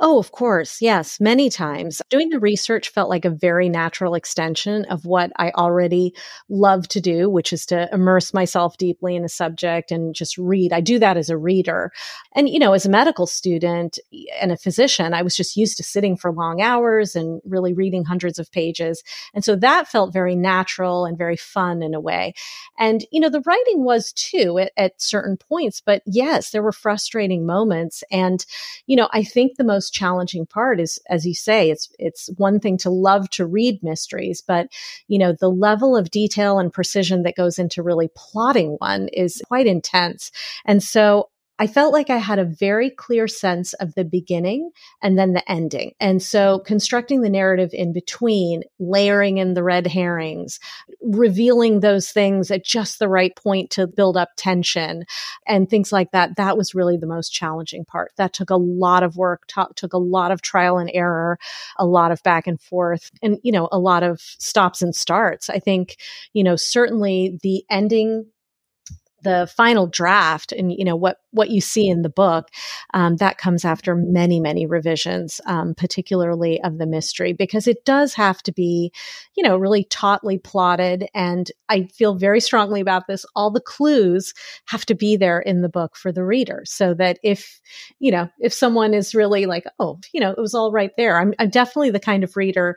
Oh, 0.01 0.21
of 0.21 0.31
course. 0.31 0.81
Yes, 0.81 1.19
many 1.19 1.51
times. 1.51 2.01
Doing 2.09 2.29
the 2.29 2.39
research 2.39 2.91
felt 2.91 3.09
like 3.11 3.25
a 3.25 3.31
very 3.31 3.69
natural 3.69 4.15
extension 4.15 4.85
of 4.85 5.05
what 5.05 5.33
I 5.37 5.51
already 5.51 6.15
love 6.49 6.87
to 6.89 7.01
do, 7.01 7.29
which 7.29 7.53
is 7.53 7.67
to 7.67 7.89
immerse 7.93 8.33
myself 8.33 8.77
deeply 8.77 9.17
in 9.17 9.25
a 9.25 9.29
subject 9.29 9.91
and 9.91 10.15
just 10.15 10.39
read. 10.39 10.73
I 10.73 10.81
do 10.81 11.01
that 11.01 11.17
as 11.17 11.31
a 11.31 11.37
reader. 11.37 11.91
And, 12.37 12.49
you 12.49 12.61
know, 12.61 12.75
as 12.75 12.87
a 12.87 12.91
medical 12.91 13.27
student 13.27 13.99
and 14.41 14.53
a 14.53 14.57
physician, 14.57 15.15
I 15.15 15.23
was 15.23 15.35
just 15.35 15.57
used 15.57 15.77
to 15.79 15.83
sitting 15.83 16.17
for 16.17 16.31
long 16.31 16.61
hours 16.61 17.17
and 17.17 17.41
really 17.45 17.73
reading 17.73 18.05
hundreds 18.05 18.39
of 18.39 18.53
pages. 18.53 19.03
And 19.35 19.45
so 19.45 19.57
that 19.57 19.89
felt 19.89 20.13
very 20.13 20.37
natural 20.37 21.07
and 21.07 21.19
very 21.19 21.37
fun 21.37 21.83
in 21.83 21.93
a 21.93 22.01
way. 22.01 22.35
And, 22.79 23.05
you 23.11 23.19
know, 23.21 23.31
the 23.31 23.43
writing 23.45 23.83
was 23.83 24.13
too 24.13 24.59
at, 24.59 24.71
at 24.77 25.03
certain 25.03 25.37
points. 25.37 25.83
But 25.85 26.03
yes, 26.07 26.51
there 26.51 26.63
were 26.63 26.71
frustrating 26.71 27.45
moments. 27.45 28.05
And, 28.13 28.47
you 28.87 28.95
know, 28.95 29.09
I 29.13 29.25
think 29.25 29.57
the 29.57 29.65
most 29.65 29.88
most 29.89 29.95
challenging 29.95 30.47
part 30.47 30.81
is, 30.81 30.99
as 31.09 31.27
you 31.27 31.35
say, 31.35 31.71
it's, 31.71 31.89
it's 31.99 32.29
one 32.37 32.61
thing 32.61 32.77
to 32.79 32.91
love 32.91 33.29
to 33.31 33.47
read 33.47 33.83
mysteries, 33.83 34.43
but, 34.47 34.69
you 35.07 35.19
know, 35.19 35.33
the 35.33 35.49
level 35.49 35.97
of 35.97 36.11
detail 36.11 36.59
and 36.59 36.73
precision 36.73 37.23
that 37.23 37.37
goes 37.37 37.59
into 37.59 37.83
really 37.83 38.09
plotting 38.15 38.77
one 38.79 39.09
is 39.09 39.43
quite 39.47 39.67
intense. 39.67 40.31
And 40.67 40.83
so 40.83 41.31
I 41.59 41.67
felt 41.67 41.93
like 41.93 42.09
I 42.09 42.19
had 42.19 42.39
a 42.39 42.45
very 42.45 42.89
clear 42.91 43.27
sense 43.27 43.73
of 43.75 43.95
the 43.95 44.05
beginning 44.05 44.71
and 45.03 45.19
then 45.19 45.33
the 45.33 45.51
ending. 45.51 45.93
And 45.99 46.23
so 46.23 46.61
constructing 46.61 47.23
the 47.23 47.29
narrative 47.29 47.71
in 47.73 47.93
between, 47.93 48.63
layering 48.79 49.39
in 49.39 49.55
the 49.55 49.65
red 49.65 49.87
herrings, 49.87 50.61
revealing 51.03 51.81
those 51.81 52.11
things 52.11 52.51
at 52.51 52.65
just 52.65 52.99
the 52.99 53.09
right 53.09 53.35
point 53.35 53.71
to 53.71 53.87
build 53.87 54.17
up 54.17 54.31
tension 54.37 55.05
and 55.47 55.69
things 55.69 55.91
like 55.93 56.13
that, 56.13 56.37
that 56.37 56.57
was 56.57 56.75
really 56.75 56.97
the 56.97 57.07
most 57.07 57.31
challenging 57.31 57.85
part. 57.85 58.13
That 58.17 58.33
took 58.33 58.51
a 58.51 58.57
lot 58.57 59.03
of 59.03 59.17
work, 59.17 59.47
t- 59.49 59.63
took 59.75 59.93
a 59.93 59.99
lot 59.99 60.31
of 60.31 60.43
trial 60.43 60.79
and 60.79 60.91
error, 60.95 61.39
a 61.77 61.87
lot 61.87 62.13
of 62.13 62.23
back 62.23 62.47
and 62.47 62.61
forth, 62.61 63.11
and, 63.23 63.39
you 63.43 63.51
know, 63.53 63.69
a 63.73 63.79
lot 63.79 64.03
of 64.03 64.21
stops 64.21 64.81
and 64.81 64.95
starts. 64.95 65.51
I 65.51 65.59
think, 65.59 65.97
you 66.33 66.45
know, 66.45 66.57
certainly 66.57 67.39
the 67.43 67.65
ending 67.69 68.27
the 69.23 69.51
final 69.57 69.87
draft 69.87 70.53
and 70.53 70.73
you 70.73 70.85
know 70.85 70.97
what 70.97 71.19
what 71.31 71.51
you 71.51 71.61
see 71.61 71.89
in 71.89 72.03
the 72.03 72.09
book 72.09 72.49
um, 72.95 73.17
that 73.17 73.39
comes 73.39 73.65
after 73.65 73.95
many 73.95 74.41
many 74.41 74.67
revisions 74.67 75.41
um, 75.47 75.75
particularly 75.75 76.61
of 76.63 76.79
the 76.79 76.87
mystery 76.87 77.33
because 77.33 77.67
it 77.67 77.85
does 77.85 78.15
have 78.15 78.43
to 78.43 78.53
be 78.53 78.93
you 79.37 79.43
know 79.43 79.57
really 79.57 79.85
tautly 79.85 80.39
plotted. 80.39 81.07
And 81.15 81.51
i 81.69 81.89
feel 81.95 82.15
very 82.15 82.41
strongly 82.41 82.81
about 82.81 83.07
this. 83.07 83.25
All 83.35 83.51
the 83.51 83.61
clues 83.61 84.35
have 84.67 84.87
to 84.87 84.95
be 84.95 85.17
there 85.17 85.41
in 85.41 85.63
the 85.63 85.69
book 85.69 85.97
for 85.97 86.13
the 86.13 86.25
reader 86.25 86.63
so 86.65 86.95
that 86.95 87.19
if 87.23 87.61
you 87.99 88.11
know 88.11 88.29
if 88.39 88.53
someone 88.53 88.95
is 88.95 89.15
really 89.15 89.47
like 89.47 89.65
oh 89.79 89.99
you 90.13 90.21
know 90.21 90.31
it 90.31 90.39
was 90.39 90.55
all 90.55 90.73
right 90.73 90.93
there. 90.97 91.19
I'm, 91.19 91.35
I'm 91.39 91.51
definitely 91.51 91.91
the 91.91 92.01
kind 92.01 92.25
of 92.25 92.37
reader 92.37 92.77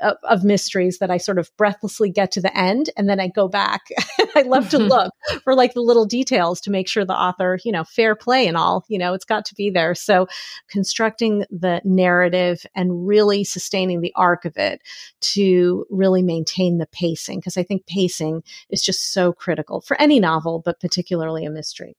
of, 0.00 0.16
of, 0.22 0.44
mysteries 0.44 0.98
that 0.98 1.10
I 1.10 1.16
sort 1.16 1.38
of 1.38 1.50
breathlessly 1.56 2.10
get 2.10 2.32
to 2.32 2.40
the 2.40 2.56
end 2.56 2.90
and 2.96 3.08
then 3.08 3.20
I 3.20 3.28
go 3.28 3.48
back. 3.48 3.82
I 4.34 4.42
love 4.42 4.70
to 4.70 4.78
mm-hmm. 4.78 4.88
look 4.88 5.14
for 5.42 5.54
like 5.54 5.74
the 5.74 5.80
little 5.80 6.06
details 6.06 6.60
to 6.62 6.70
make 6.70 6.88
sure 6.88 7.04
the 7.04 7.12
author, 7.12 7.58
you 7.64 7.72
know, 7.72 7.84
fair 7.84 8.14
play 8.14 8.46
and 8.46 8.56
all, 8.56 8.84
you 8.88 8.98
know, 8.98 9.14
it's 9.14 9.24
got 9.24 9.44
to 9.46 9.54
be 9.54 9.70
there. 9.70 9.94
So 9.94 10.28
constructing 10.68 11.44
the 11.50 11.80
narrative 11.84 12.64
and 12.74 13.06
really 13.06 13.44
sustaining 13.44 14.00
the 14.00 14.12
arc 14.14 14.44
of 14.44 14.56
it 14.56 14.82
to 15.20 15.84
really 15.90 16.22
maintain 16.22 16.78
the 16.78 16.86
pacing 16.86 17.40
because 17.40 17.56
I 17.56 17.62
think 17.62 17.86
pacing 17.86 18.42
is 18.70 18.82
just 18.82 19.12
so 19.12 19.32
critical 19.32 19.80
for 19.80 20.00
any 20.00 20.20
novel, 20.20 20.62
but 20.64 20.80
particularly 20.80 21.44
a 21.44 21.50
mystery. 21.50 21.96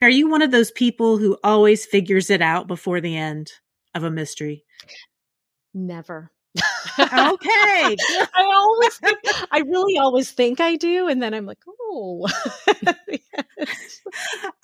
Are 0.00 0.08
you 0.08 0.30
one 0.30 0.42
of 0.42 0.52
those 0.52 0.70
people 0.70 1.18
who 1.18 1.36
always 1.42 1.84
figures 1.84 2.30
it 2.30 2.40
out 2.40 2.66
before 2.66 3.00
the 3.00 3.16
end 3.16 3.52
of 3.94 4.04
a 4.04 4.10
mystery? 4.10 4.64
Never 5.74 6.30
okay. 7.00 7.96
I 8.34 8.52
always, 8.54 8.96
think, 8.96 9.18
I 9.50 9.60
really 9.60 9.98
always 9.98 10.30
think 10.30 10.60
I 10.60 10.76
do, 10.76 11.08
and 11.08 11.22
then 11.22 11.32
I'm 11.34 11.46
like, 11.46 11.58
oh. 11.68 12.28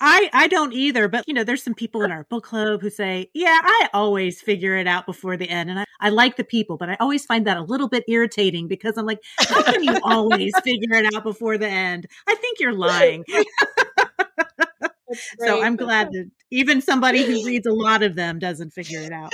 I 0.01 0.29
I 0.33 0.47
don't 0.47 0.73
either, 0.73 1.07
but 1.07 1.23
you 1.27 1.33
know, 1.33 1.43
there's 1.43 1.63
some 1.63 1.73
people 1.73 2.03
in 2.03 2.11
our 2.11 2.25
book 2.25 2.43
club 2.45 2.81
who 2.81 2.89
say, 2.89 3.29
yeah, 3.33 3.59
I 3.63 3.89
always 3.93 4.41
figure 4.41 4.75
it 4.75 4.87
out 4.87 5.05
before 5.05 5.37
the 5.37 5.49
end, 5.49 5.69
and 5.69 5.79
I, 5.79 5.85
I 5.99 6.09
like 6.09 6.37
the 6.37 6.43
people, 6.43 6.77
but 6.77 6.89
I 6.89 6.97
always 6.99 7.25
find 7.25 7.47
that 7.47 7.57
a 7.57 7.61
little 7.63 7.87
bit 7.89 8.03
irritating 8.07 8.67
because 8.67 8.97
I'm 8.97 9.05
like, 9.05 9.19
how 9.39 9.63
can 9.63 9.83
you 9.83 9.97
always 10.03 10.53
figure 10.63 10.95
it 10.95 11.13
out 11.15 11.23
before 11.23 11.57
the 11.57 11.67
end? 11.67 12.07
I 12.27 12.35
think 12.35 12.59
you're 12.59 12.73
lying. 12.73 13.25
So 15.39 15.61
I'm 15.61 15.75
glad 15.75 16.09
that 16.11 16.29
even 16.51 16.81
somebody 16.81 17.23
who 17.23 17.45
reads 17.45 17.67
a 17.67 17.73
lot 17.73 18.03
of 18.03 18.15
them 18.15 18.39
doesn't 18.39 18.71
figure 18.71 18.99
it 19.01 19.11
out. 19.11 19.33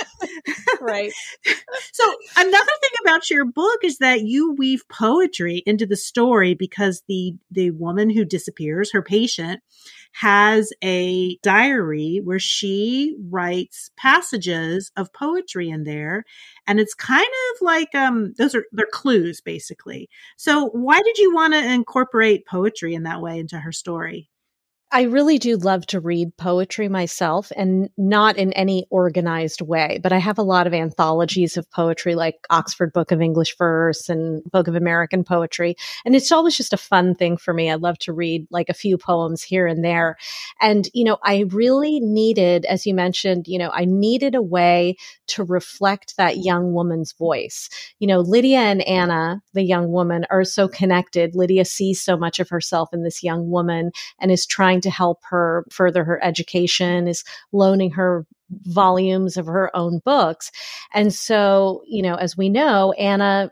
right. 0.80 1.12
So 1.92 2.04
another 2.36 2.72
thing 2.80 2.90
about 3.02 3.30
your 3.30 3.44
book 3.46 3.82
is 3.82 3.98
that 3.98 4.22
you 4.22 4.52
weave 4.52 4.86
poetry 4.88 5.62
into 5.64 5.86
the 5.86 5.96
story 5.96 6.54
because 6.54 7.02
the 7.08 7.34
the 7.50 7.70
woman 7.70 8.10
who 8.10 8.24
disappears, 8.24 8.92
her 8.92 9.02
patient, 9.02 9.60
has 10.12 10.72
a 10.84 11.36
diary 11.42 12.20
where 12.22 12.38
she 12.38 13.16
writes 13.30 13.90
passages 13.96 14.90
of 14.96 15.12
poetry 15.12 15.70
in 15.70 15.84
there 15.84 16.24
and 16.66 16.80
it's 16.80 16.94
kind 16.94 17.26
of 17.26 17.62
like 17.62 17.94
um 17.94 18.34
those 18.38 18.54
are 18.54 18.64
they're 18.72 18.86
clues 18.92 19.40
basically. 19.40 20.08
So 20.36 20.66
why 20.66 21.00
did 21.00 21.18
you 21.18 21.34
want 21.34 21.54
to 21.54 21.72
incorporate 21.72 22.46
poetry 22.46 22.94
in 22.94 23.04
that 23.04 23.22
way 23.22 23.38
into 23.38 23.58
her 23.58 23.72
story? 23.72 24.28
I 24.92 25.02
really 25.02 25.38
do 25.38 25.56
love 25.56 25.84
to 25.88 25.98
read 25.98 26.36
poetry 26.36 26.88
myself 26.88 27.50
and 27.56 27.90
not 27.98 28.36
in 28.36 28.52
any 28.52 28.86
organized 28.88 29.60
way, 29.60 29.98
but 30.00 30.12
I 30.12 30.18
have 30.18 30.38
a 30.38 30.44
lot 30.44 30.68
of 30.68 30.72
anthologies 30.72 31.56
of 31.56 31.68
poetry 31.72 32.14
like 32.14 32.36
Oxford 32.50 32.92
Book 32.92 33.10
of 33.10 33.20
English 33.20 33.56
Verse 33.58 34.08
and 34.08 34.44
Book 34.44 34.68
of 34.68 34.76
American 34.76 35.24
Poetry. 35.24 35.74
And 36.04 36.14
it's 36.14 36.30
always 36.30 36.56
just 36.56 36.72
a 36.72 36.78
fun 36.78 37.16
thing 37.16 37.36
for 37.36 37.52
me. 37.52 37.68
I 37.68 37.74
love 37.74 37.98
to 38.00 38.12
read 38.12 38.46
like 38.50 38.68
a 38.68 38.74
few 38.74 38.96
poems 38.96 39.42
here 39.42 39.66
and 39.66 39.84
there. 39.84 40.16
And, 40.60 40.88
you 40.94 41.02
know, 41.02 41.18
I 41.24 41.46
really 41.48 41.98
needed, 41.98 42.64
as 42.66 42.86
you 42.86 42.94
mentioned, 42.94 43.48
you 43.48 43.58
know, 43.58 43.70
I 43.70 43.86
needed 43.86 44.36
a 44.36 44.42
way 44.42 44.96
to 45.28 45.42
reflect 45.42 46.16
that 46.16 46.38
young 46.38 46.72
woman's 46.72 47.12
voice. 47.12 47.68
You 47.98 48.06
know, 48.06 48.20
Lydia 48.20 48.60
and 48.60 48.82
Anna, 48.82 49.42
the 49.52 49.64
young 49.64 49.90
woman, 49.90 50.26
are 50.30 50.44
so 50.44 50.68
connected. 50.68 51.34
Lydia 51.34 51.64
sees 51.64 52.00
so 52.00 52.16
much 52.16 52.38
of 52.38 52.48
herself 52.48 52.90
in 52.92 53.02
this 53.02 53.24
young 53.24 53.50
woman 53.50 53.90
and 54.20 54.30
is 54.30 54.46
trying 54.46 54.75
trying 54.76 54.82
to 54.82 54.96
help 54.96 55.22
her 55.24 55.64
further 55.70 56.04
her 56.04 56.22
education, 56.22 57.08
is 57.08 57.24
loaning 57.52 57.92
her 57.92 58.26
volumes 58.64 59.36
of 59.36 59.46
her 59.46 59.74
own 59.74 60.00
books. 60.04 60.50
And 60.92 61.12
so, 61.12 61.82
you 61.86 62.02
know, 62.02 62.14
as 62.14 62.36
we 62.36 62.48
know, 62.48 62.92
Anna, 62.92 63.50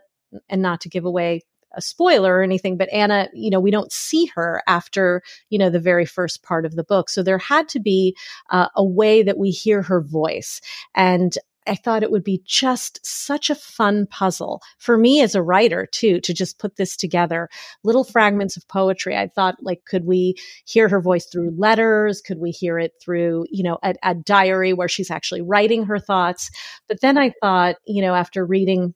and 0.49 0.61
not 0.61 0.81
to 0.81 0.89
give 0.89 1.05
away 1.05 1.41
a 1.73 1.81
spoiler 1.81 2.37
or 2.37 2.43
anything, 2.43 2.77
but 2.77 2.91
Anna, 2.93 3.27
you 3.33 3.49
know, 3.49 3.59
we 3.59 3.71
don't 3.71 3.91
see 3.91 4.27
her 4.35 4.61
after, 4.67 5.21
you 5.49 5.59
know, 5.59 5.69
the 5.69 5.79
very 5.79 6.05
first 6.05 6.43
part 6.43 6.65
of 6.65 6.75
the 6.75 6.85
book. 6.85 7.09
So 7.09 7.21
there 7.21 7.37
had 7.37 7.67
to 7.69 7.79
be 7.79 8.15
uh, 8.49 8.69
a 8.75 8.83
way 8.83 9.23
that 9.23 9.37
we 9.37 9.49
hear 9.49 9.81
her 9.81 10.01
voice. 10.01 10.61
And 10.93 11.37
I 11.67 11.75
thought 11.75 12.03
it 12.03 12.11
would 12.11 12.23
be 12.23 12.41
just 12.45 13.05
such 13.05 13.49
a 13.49 13.55
fun 13.55 14.07
puzzle 14.07 14.61
for 14.77 14.97
me 14.97 15.21
as 15.21 15.35
a 15.35 15.41
writer 15.41 15.85
too, 15.85 16.19
to 16.21 16.33
just 16.33 16.59
put 16.59 16.75
this 16.75 16.95
together. 16.95 17.49
Little 17.83 18.03
fragments 18.03 18.57
of 18.57 18.67
poetry. 18.67 19.15
I 19.15 19.27
thought 19.27 19.55
like, 19.61 19.85
could 19.85 20.05
we 20.05 20.35
hear 20.65 20.87
her 20.89 21.01
voice 21.01 21.25
through 21.25 21.55
letters? 21.57 22.21
Could 22.21 22.39
we 22.39 22.51
hear 22.51 22.79
it 22.79 22.93
through, 23.01 23.45
you 23.49 23.63
know, 23.63 23.77
a, 23.83 23.95
a 24.03 24.15
diary 24.15 24.73
where 24.73 24.89
she's 24.89 25.11
actually 25.11 25.41
writing 25.41 25.85
her 25.85 25.99
thoughts? 25.99 26.49
But 26.87 27.01
then 27.01 27.17
I 27.17 27.33
thought, 27.41 27.77
you 27.85 28.01
know, 28.01 28.15
after 28.15 28.45
reading 28.45 28.93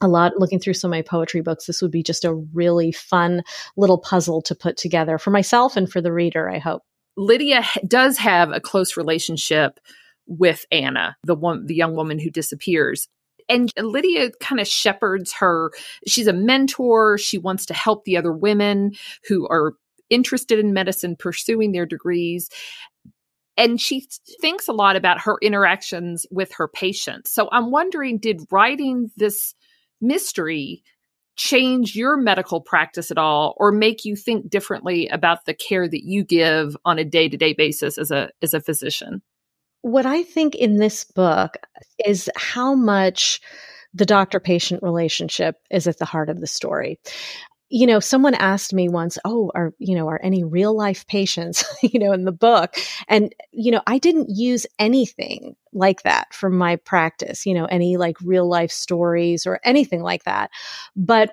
a 0.00 0.08
lot 0.08 0.32
looking 0.36 0.58
through 0.58 0.74
some 0.74 0.90
of 0.90 0.96
my 0.96 1.02
poetry 1.02 1.40
books 1.42 1.66
this 1.66 1.80
would 1.80 1.92
be 1.92 2.02
just 2.02 2.24
a 2.24 2.34
really 2.34 2.90
fun 2.90 3.40
little 3.76 3.98
puzzle 3.98 4.42
to 4.42 4.52
put 4.52 4.76
together 4.76 5.16
for 5.16 5.30
myself 5.30 5.76
and 5.76 5.92
for 5.92 6.00
the 6.00 6.12
reader 6.12 6.50
i 6.50 6.58
hope 6.58 6.82
Lydia 7.16 7.62
does 7.86 8.18
have 8.18 8.50
a 8.50 8.60
close 8.60 8.96
relationship 8.96 9.78
with 10.38 10.64
Anna, 10.70 11.16
the 11.24 11.34
one, 11.34 11.66
the 11.66 11.74
young 11.74 11.94
woman 11.94 12.18
who 12.18 12.30
disappears. 12.30 13.08
And 13.48 13.70
Lydia 13.76 14.30
kind 14.40 14.60
of 14.60 14.68
shepherds 14.68 15.32
her. 15.34 15.72
She's 16.06 16.26
a 16.26 16.32
mentor. 16.32 17.18
She 17.18 17.38
wants 17.38 17.66
to 17.66 17.74
help 17.74 18.04
the 18.04 18.16
other 18.16 18.32
women 18.32 18.92
who 19.28 19.46
are 19.48 19.74
interested 20.10 20.58
in 20.58 20.72
medicine, 20.72 21.16
pursuing 21.18 21.72
their 21.72 21.86
degrees. 21.86 22.48
And 23.56 23.80
she 23.80 24.06
thinks 24.40 24.68
a 24.68 24.72
lot 24.72 24.96
about 24.96 25.22
her 25.22 25.36
interactions 25.42 26.26
with 26.30 26.52
her 26.54 26.68
patients. 26.68 27.30
So 27.30 27.48
I'm 27.52 27.70
wondering 27.70 28.18
did 28.18 28.40
writing 28.50 29.10
this 29.16 29.54
mystery 30.00 30.82
change 31.36 31.96
your 31.96 32.16
medical 32.16 32.60
practice 32.60 33.10
at 33.10 33.18
all 33.18 33.54
or 33.56 33.72
make 33.72 34.04
you 34.04 34.16
think 34.16 34.50
differently 34.50 35.08
about 35.08 35.44
the 35.46 35.54
care 35.54 35.88
that 35.88 36.04
you 36.04 36.24
give 36.24 36.76
on 36.84 36.98
a 36.98 37.04
day-to-day 37.04 37.54
basis 37.54 37.96
as 37.96 38.10
a 38.10 38.30
as 38.42 38.52
a 38.52 38.60
physician 38.60 39.22
what 39.82 40.06
i 40.06 40.22
think 40.22 40.54
in 40.54 40.76
this 40.76 41.04
book 41.04 41.56
is 42.04 42.30
how 42.36 42.74
much 42.74 43.40
the 43.94 44.06
doctor 44.06 44.40
patient 44.40 44.82
relationship 44.82 45.56
is 45.70 45.86
at 45.86 45.98
the 45.98 46.04
heart 46.04 46.30
of 46.30 46.40
the 46.40 46.46
story 46.46 46.98
you 47.74 47.86
know, 47.86 48.00
someone 48.00 48.34
asked 48.34 48.74
me 48.74 48.90
once, 48.90 49.18
"Oh, 49.24 49.50
are 49.54 49.72
you 49.78 49.96
know, 49.96 50.06
are 50.08 50.20
any 50.22 50.44
real 50.44 50.76
life 50.76 51.06
patients, 51.06 51.64
you 51.82 51.98
know, 51.98 52.12
in 52.12 52.26
the 52.26 52.30
book?" 52.32 52.76
And 53.08 53.34
you 53.50 53.72
know, 53.72 53.80
I 53.86 53.96
didn't 53.96 54.28
use 54.28 54.66
anything 54.78 55.56
like 55.72 56.02
that 56.02 56.34
from 56.34 56.58
my 56.58 56.76
practice, 56.76 57.46
you 57.46 57.54
know, 57.54 57.64
any 57.64 57.96
like 57.96 58.16
real 58.20 58.46
life 58.46 58.70
stories 58.70 59.46
or 59.46 59.58
anything 59.64 60.02
like 60.02 60.24
that. 60.24 60.50
But 60.94 61.32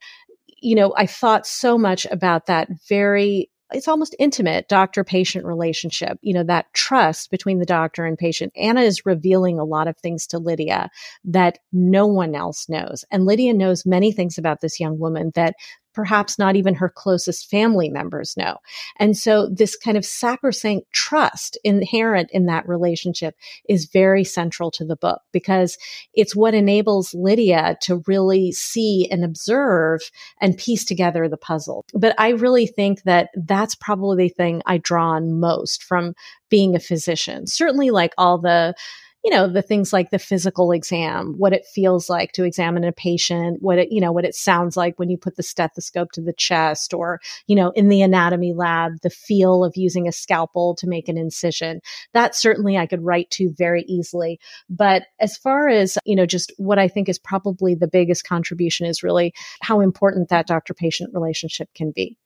you 0.61 0.75
know, 0.75 0.93
I 0.95 1.07
thought 1.07 1.45
so 1.45 1.77
much 1.77 2.05
about 2.05 2.45
that 2.45 2.69
very 2.87 3.49
it's 3.71 3.87
almost 3.87 4.15
intimate 4.19 4.67
doctor 4.67 5.03
patient 5.03 5.45
relationship, 5.45 6.17
you 6.21 6.33
know, 6.33 6.43
that 6.43 6.73
trust 6.73 7.31
between 7.31 7.59
the 7.59 7.65
doctor 7.65 8.05
and 8.05 8.17
patient. 8.17 8.51
Anna 8.55 8.81
is 8.81 9.05
revealing 9.05 9.59
a 9.59 9.63
lot 9.63 9.87
of 9.87 9.97
things 9.97 10.27
to 10.27 10.39
Lydia 10.39 10.89
that 11.25 11.59
no 11.71 12.07
one 12.07 12.35
else 12.35 12.67
knows. 12.67 13.05
And 13.11 13.25
Lydia 13.25 13.53
knows 13.53 13.85
many 13.85 14.11
things 14.11 14.37
about 14.37 14.61
this 14.61 14.79
young 14.79 14.99
woman 14.99 15.31
that 15.35 15.55
perhaps 15.99 16.39
not 16.39 16.55
even 16.55 16.75
her 16.75 16.87
closest 16.87 17.49
family 17.49 17.89
members 17.89 18.37
know. 18.37 18.55
And 18.99 19.17
so 19.17 19.49
this 19.49 19.75
kind 19.75 19.97
of 19.97 20.05
sacrosanct 20.05 20.89
trust 20.93 21.57
inherent 21.65 22.29
in 22.31 22.45
that 22.45 22.65
relationship 22.69 23.35
is 23.67 23.89
very 23.91 24.23
central 24.23 24.71
to 24.71 24.85
the 24.85 24.95
book 24.95 25.19
because 25.33 25.77
it's 26.13 26.33
what 26.33 26.53
enables 26.53 27.13
Lydia 27.13 27.77
to 27.81 28.01
really 28.07 28.53
see 28.53 29.09
and 29.11 29.25
observe 29.25 29.99
and 30.39 30.57
piece 30.57 30.85
together 30.85 31.27
the 31.27 31.35
puzzle. 31.35 31.83
But 31.93 32.15
I 32.17 32.29
really 32.29 32.65
think 32.65 33.03
that 33.03 33.31
that's 33.35 33.75
probably 33.75 34.27
the 34.27 34.33
thing 34.33 34.61
I 34.65 34.77
draw 34.77 35.09
on 35.09 35.37
most 35.37 35.83
from 35.83 36.13
being 36.47 36.77
a 36.77 36.79
physician. 36.79 37.45
Certainly 37.45 37.89
like 37.89 38.13
all 38.17 38.37
the 38.37 38.73
you 39.23 39.31
know, 39.31 39.47
the 39.47 39.61
things 39.61 39.91
like 39.91 40.11
the 40.11 40.19
physical 40.19 40.71
exam, 40.71 41.35
what 41.37 41.51
it 41.51 41.65
feels 41.65 42.09
like 42.09 42.31
to 42.31 42.45
examine 42.45 42.85
a 42.85 42.91
patient, 42.91 43.57
what 43.61 43.77
it, 43.77 43.91
you 43.91 43.99
know, 43.99 44.11
what 44.11 44.23
it 44.23 44.33
sounds 44.33 44.77
like 44.77 44.97
when 44.97 45.09
you 45.09 45.17
put 45.17 45.35
the 45.35 45.43
stethoscope 45.43 46.11
to 46.13 46.21
the 46.21 46.33
chest 46.33 46.93
or, 46.93 47.19
you 47.45 47.55
know, 47.55 47.71
in 47.71 47.89
the 47.89 48.01
anatomy 48.01 48.53
lab, 48.53 48.93
the 49.03 49.09
feel 49.09 49.65
of 49.65 49.75
using 49.75 50.07
a 50.07 50.11
scalpel 50.11 50.73
to 50.75 50.87
make 50.87 51.09
an 51.09 51.17
incision. 51.17 51.81
That 52.13 52.33
certainly 52.33 52.77
I 52.77 52.85
could 52.85 53.03
write 53.03 53.29
to 53.31 53.53
very 53.57 53.83
easily. 53.83 54.39
But 54.69 55.03
as 55.19 55.35
far 55.35 55.67
as, 55.67 55.97
you 56.05 56.15
know, 56.15 56.25
just 56.25 56.53
what 56.57 56.79
I 56.79 56.87
think 56.87 57.09
is 57.09 57.19
probably 57.19 57.75
the 57.75 57.89
biggest 57.89 58.23
contribution 58.25 58.85
is 58.85 59.03
really 59.03 59.33
how 59.61 59.81
important 59.81 60.29
that 60.29 60.47
doctor 60.47 60.73
patient 60.73 61.13
relationship 61.13 61.67
can 61.75 61.91
be. 61.91 62.17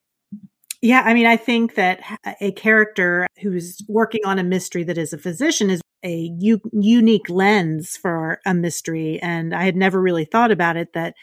Yeah, 0.84 1.01
I 1.06 1.13
mean, 1.13 1.25
I 1.25 1.38
think 1.38 1.75
that 1.75 2.01
uh, 2.25 2.34
a 2.41 2.51
character 2.51 3.25
who's 3.41 3.82
working 3.88 4.19
on 4.25 4.38
a 4.38 4.43
mystery 4.43 4.84
that 4.84 4.97
is 4.97 5.13
a 5.13 5.17
physician 5.17 5.69
is 5.69 5.82
a 6.04 6.32
u- 6.38 6.62
unique 6.72 7.30
lens 7.30 7.98
for 7.98 8.39
a 8.46 8.54
mystery. 8.54 9.20
And 9.22 9.54
I 9.54 9.63
had 9.63 9.76
never 9.76 10.02
really 10.02 10.26
thought 10.26 10.52
about 10.52 10.78
it 10.78 10.94
that 10.94 11.16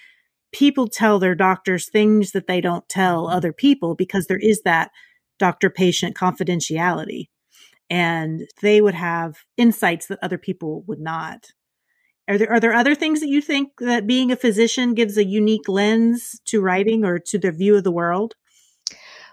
people 0.52 0.88
tell 0.88 1.18
their 1.18 1.34
doctors 1.34 1.88
things 1.88 2.32
that 2.32 2.46
they 2.46 2.60
don't 2.60 2.88
tell 2.88 3.26
mm-hmm. 3.26 3.36
other 3.36 3.52
people 3.52 3.94
because 3.94 4.26
there 4.26 4.38
is 4.38 4.62
that 4.62 4.90
doctor 5.38 5.70
patient 5.70 6.16
confidentiality. 6.16 7.28
And 7.88 8.48
they 8.62 8.80
would 8.80 8.94
have 8.94 9.38
insights 9.56 10.06
that 10.06 10.20
other 10.22 10.38
people 10.38 10.84
would 10.86 11.00
not. 11.00 11.48
Are 12.28 12.38
there 12.38 12.52
are 12.52 12.60
there 12.60 12.72
other 12.72 12.94
things 12.94 13.18
that 13.20 13.28
you 13.28 13.40
think 13.40 13.72
that 13.80 14.06
being 14.06 14.30
a 14.30 14.36
physician 14.36 14.94
gives 14.94 15.16
a 15.16 15.24
unique 15.24 15.68
lens 15.68 16.40
to 16.44 16.60
writing 16.60 17.04
or 17.04 17.18
to 17.18 17.38
the 17.38 17.50
view 17.50 17.74
of 17.74 17.82
the 17.82 17.90
world? 17.90 18.34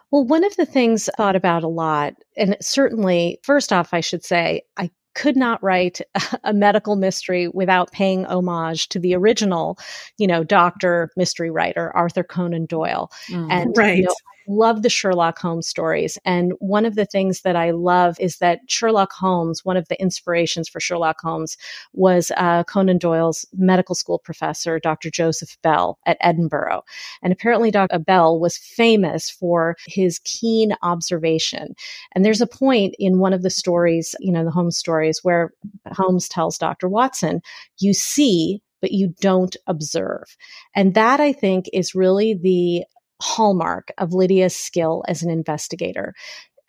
Well, 0.09 0.25
one 0.25 0.43
of 0.43 0.55
the 0.55 0.65
things 0.65 1.09
I 1.09 1.11
thought 1.17 1.35
about 1.35 1.63
a 1.63 1.67
lot, 1.67 2.15
and 2.35 2.57
certainly, 2.61 3.39
first 3.43 3.73
off, 3.73 3.93
I 3.93 3.99
should 3.99 4.23
say, 4.23 4.63
I 4.77 4.89
could 5.17 5.35
not 5.35 5.61
write 5.63 5.99
a 6.43 6.53
medical 6.53 6.95
mystery 6.95 7.47
without 7.49 7.91
paying 7.91 8.25
homage 8.27 8.87
to 8.89 8.99
the 8.99 9.15
original, 9.15 9.77
you 10.17 10.27
know, 10.27 10.43
doctor 10.43 11.09
mystery 11.17 11.49
writer, 11.49 11.91
Arthur 11.95 12.23
Conan 12.23 12.67
Doyle. 12.67 13.11
Mm, 13.29 13.51
and 13.51 13.77
right. 13.77 13.97
You 13.97 14.03
know, 14.03 14.15
love 14.47 14.81
the 14.81 14.89
Sherlock 14.89 15.37
Holmes 15.39 15.67
stories. 15.67 16.17
And 16.25 16.53
one 16.59 16.85
of 16.85 16.95
the 16.95 17.05
things 17.05 17.41
that 17.41 17.55
I 17.55 17.71
love 17.71 18.15
is 18.19 18.37
that 18.37 18.59
Sherlock 18.67 19.11
Holmes, 19.11 19.65
one 19.65 19.77
of 19.77 19.87
the 19.89 19.99
inspirations 20.01 20.69
for 20.69 20.79
Sherlock 20.79 21.19
Holmes 21.21 21.57
was 21.93 22.31
uh, 22.37 22.63
Conan 22.63 22.97
Doyle's 22.97 23.45
medical 23.53 23.95
school 23.95 24.19
professor, 24.19 24.79
Dr. 24.79 25.09
Joseph 25.09 25.57
Bell 25.61 25.99
at 26.05 26.17
Edinburgh. 26.21 26.83
And 27.21 27.33
apparently, 27.33 27.71
Dr. 27.71 27.99
Bell 27.99 28.39
was 28.39 28.57
famous 28.57 29.29
for 29.29 29.75
his 29.87 30.19
keen 30.19 30.73
observation. 30.81 31.75
And 32.15 32.23
there's 32.23 32.41
a 32.41 32.47
point 32.47 32.95
in 32.99 33.19
one 33.19 33.33
of 33.33 33.43
the 33.43 33.49
stories, 33.49 34.15
you 34.19 34.31
know, 34.31 34.45
the 34.45 34.51
Holmes 34.51 34.77
stories, 34.77 35.19
where 35.23 35.51
Holmes 35.91 36.29
tells 36.29 36.57
Dr. 36.57 36.87
Watson, 36.87 37.41
You 37.79 37.93
see, 37.93 38.61
but 38.81 38.91
you 38.91 39.13
don't 39.19 39.55
observe. 39.67 40.37
And 40.75 40.93
that 40.93 41.19
I 41.19 41.33
think 41.33 41.65
is 41.73 41.95
really 41.95 42.33
the 42.33 42.85
hallmark 43.21 43.91
of 43.97 44.13
Lydia's 44.13 44.55
skill 44.55 45.03
as 45.07 45.23
an 45.23 45.29
investigator. 45.29 46.13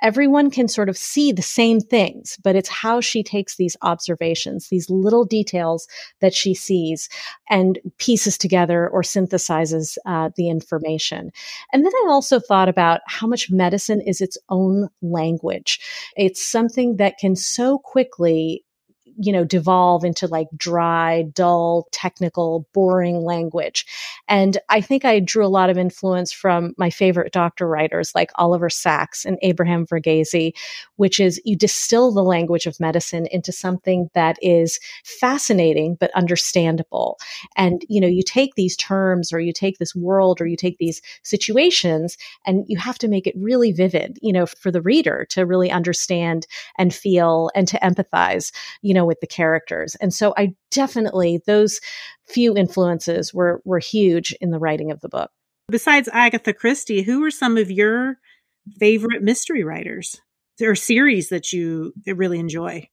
Everyone 0.01 0.49
can 0.53 0.69
sort 0.69 0.89
of 0.89 0.97
see 0.97 1.33
the 1.33 1.43
same 1.43 1.81
things, 1.81 2.39
but 2.45 2.55
it's 2.55 2.69
how 2.69 3.01
she 3.01 3.25
takes 3.25 3.57
these 3.57 3.77
observations, 3.83 4.69
these 4.69 4.89
little 4.89 5.25
details 5.25 5.89
that 6.21 6.33
she 6.33 6.55
sees 6.55 7.09
and 7.51 7.81
pieces 7.99 8.39
together 8.39 8.89
or 8.89 9.03
synthesizes 9.03 9.99
uh, 10.07 10.31
the 10.37 10.49
information. 10.49 11.33
And 11.73 11.85
then 11.85 11.93
I 11.93 12.07
also 12.11 12.39
thought 12.39 12.69
about 12.69 13.01
how 13.09 13.27
much 13.27 13.51
medicine 13.51 14.01
is 14.01 14.21
its 14.21 14.39
own 14.49 14.89
language. 15.03 15.81
It's 16.17 16.47
something 16.49 16.99
that 16.99 17.19
can 17.19 17.35
so 17.35 17.79
quickly 17.79 18.63
you 19.21 19.33
know, 19.33 19.45
devolve 19.45 20.05
into 20.05 20.27
like 20.29 20.47
dry, 20.57 21.25
dull, 21.35 21.89
technical, 21.91 22.67
boring 22.73 23.25
language. 23.25 23.85
And 24.29 24.59
I 24.69 24.81
think 24.81 25.05
I 25.05 25.19
drew 25.19 25.45
a 25.45 25.49
lot 25.49 25.71
of 25.71 25.79
influence 25.79 26.33
from 26.33 26.75
my 26.79 26.89
favorite 26.89 27.33
doctor 27.33 27.67
writers 27.67 28.13
like 28.15 28.31
Oliver 28.37 28.71
Sacks 28.71 29.25
and 29.25 29.39
Abraham 29.43 29.87
Verghese, 29.87 30.53
which 30.97 31.19
is 31.19 31.41
you 31.45 31.57
distill 31.57 32.13
the 32.13 32.23
language 32.23 32.67
of 32.67 32.79
medicine 32.79 33.27
into 33.33 33.51
something 33.51 34.09
that 34.15 34.39
is 34.41 34.79
fascinating 35.05 35.97
but 35.99 36.13
understandable. 36.15 37.19
And, 37.57 37.85
you 37.89 38.01
know, 38.01 38.07
you 38.07 38.23
take 38.23 38.55
these 38.55 38.77
terms 38.77 39.33
or 39.33 39.41
you 39.41 39.53
take 39.53 39.79
this 39.79 39.95
world 39.97 40.41
or 40.41 40.47
you 40.47 40.57
take 40.57 40.79
these 40.79 41.03
situations 41.25 42.17
and 42.47 42.65
you 42.69 42.79
have 42.79 42.99
to 42.99 43.09
make 43.09 43.27
it 43.27 43.35
really 43.37 43.73
vivid, 43.73 44.19
you 44.23 44.33
know, 44.33 44.47
for 44.47 44.71
the 44.71 44.83
reader 44.83 45.27
to 45.31 45.45
really 45.45 45.71
understand 45.71 46.47
and 46.79 46.95
feel 46.95 47.51
and 47.55 47.67
to 47.69 47.79
empathize, 47.81 48.53
you 48.83 48.95
know, 48.95 49.08
with 49.09 49.21
the 49.21 49.27
characters. 49.27 49.97
And 49.97 50.15
so 50.15 50.33
I 50.37 50.55
definitely, 50.71 51.41
those 51.47 51.81
few 52.29 52.57
influences 52.57 53.35
were, 53.35 53.61
were 53.65 53.81
huge 53.81 54.33
in 54.41 54.51
the 54.51 54.61
writing 54.61 54.93
of 54.93 55.01
the 55.01 55.09
book. 55.09 55.31
Besides 55.69 56.09
Agatha 56.13 56.53
Christie, 56.53 57.03
who 57.03 57.25
are 57.25 57.31
some 57.31 57.57
of 57.57 57.71
your 57.71 58.19
favorite 58.79 59.23
mystery 59.23 59.65
writers 59.65 60.21
or 60.61 60.75
series 60.75 61.29
that 61.31 61.53
you 61.53 61.93
really 62.07 62.39
enjoy? 62.39 62.89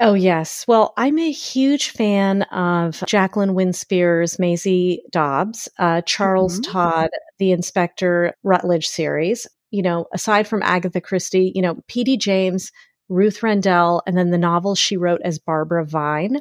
Oh, 0.00 0.14
yes. 0.14 0.64
Well, 0.68 0.94
I'm 0.96 1.18
a 1.18 1.32
huge 1.32 1.90
fan 1.90 2.42
of 2.42 3.02
Jacqueline 3.06 3.54
Winspear's 3.54 4.38
Maisie 4.38 5.02
Dobbs, 5.10 5.68
uh, 5.78 6.02
Charles 6.02 6.60
mm-hmm. 6.60 6.70
Todd, 6.70 7.10
the 7.38 7.50
Inspector 7.50 8.34
Rutledge 8.44 8.86
series. 8.86 9.46
You 9.70 9.82
know, 9.82 10.06
aside 10.14 10.48
from 10.48 10.62
Agatha 10.62 11.00
Christie, 11.00 11.52
you 11.54 11.60
know, 11.60 11.82
P.D. 11.88 12.16
James, 12.18 12.72
Ruth 13.08 13.42
Rendell, 13.42 14.02
and 14.06 14.16
then 14.16 14.30
the 14.30 14.38
novels 14.38 14.78
she 14.78 14.96
wrote 14.96 15.20
as 15.24 15.38
Barbara 15.38 15.84
Vine 15.84 16.40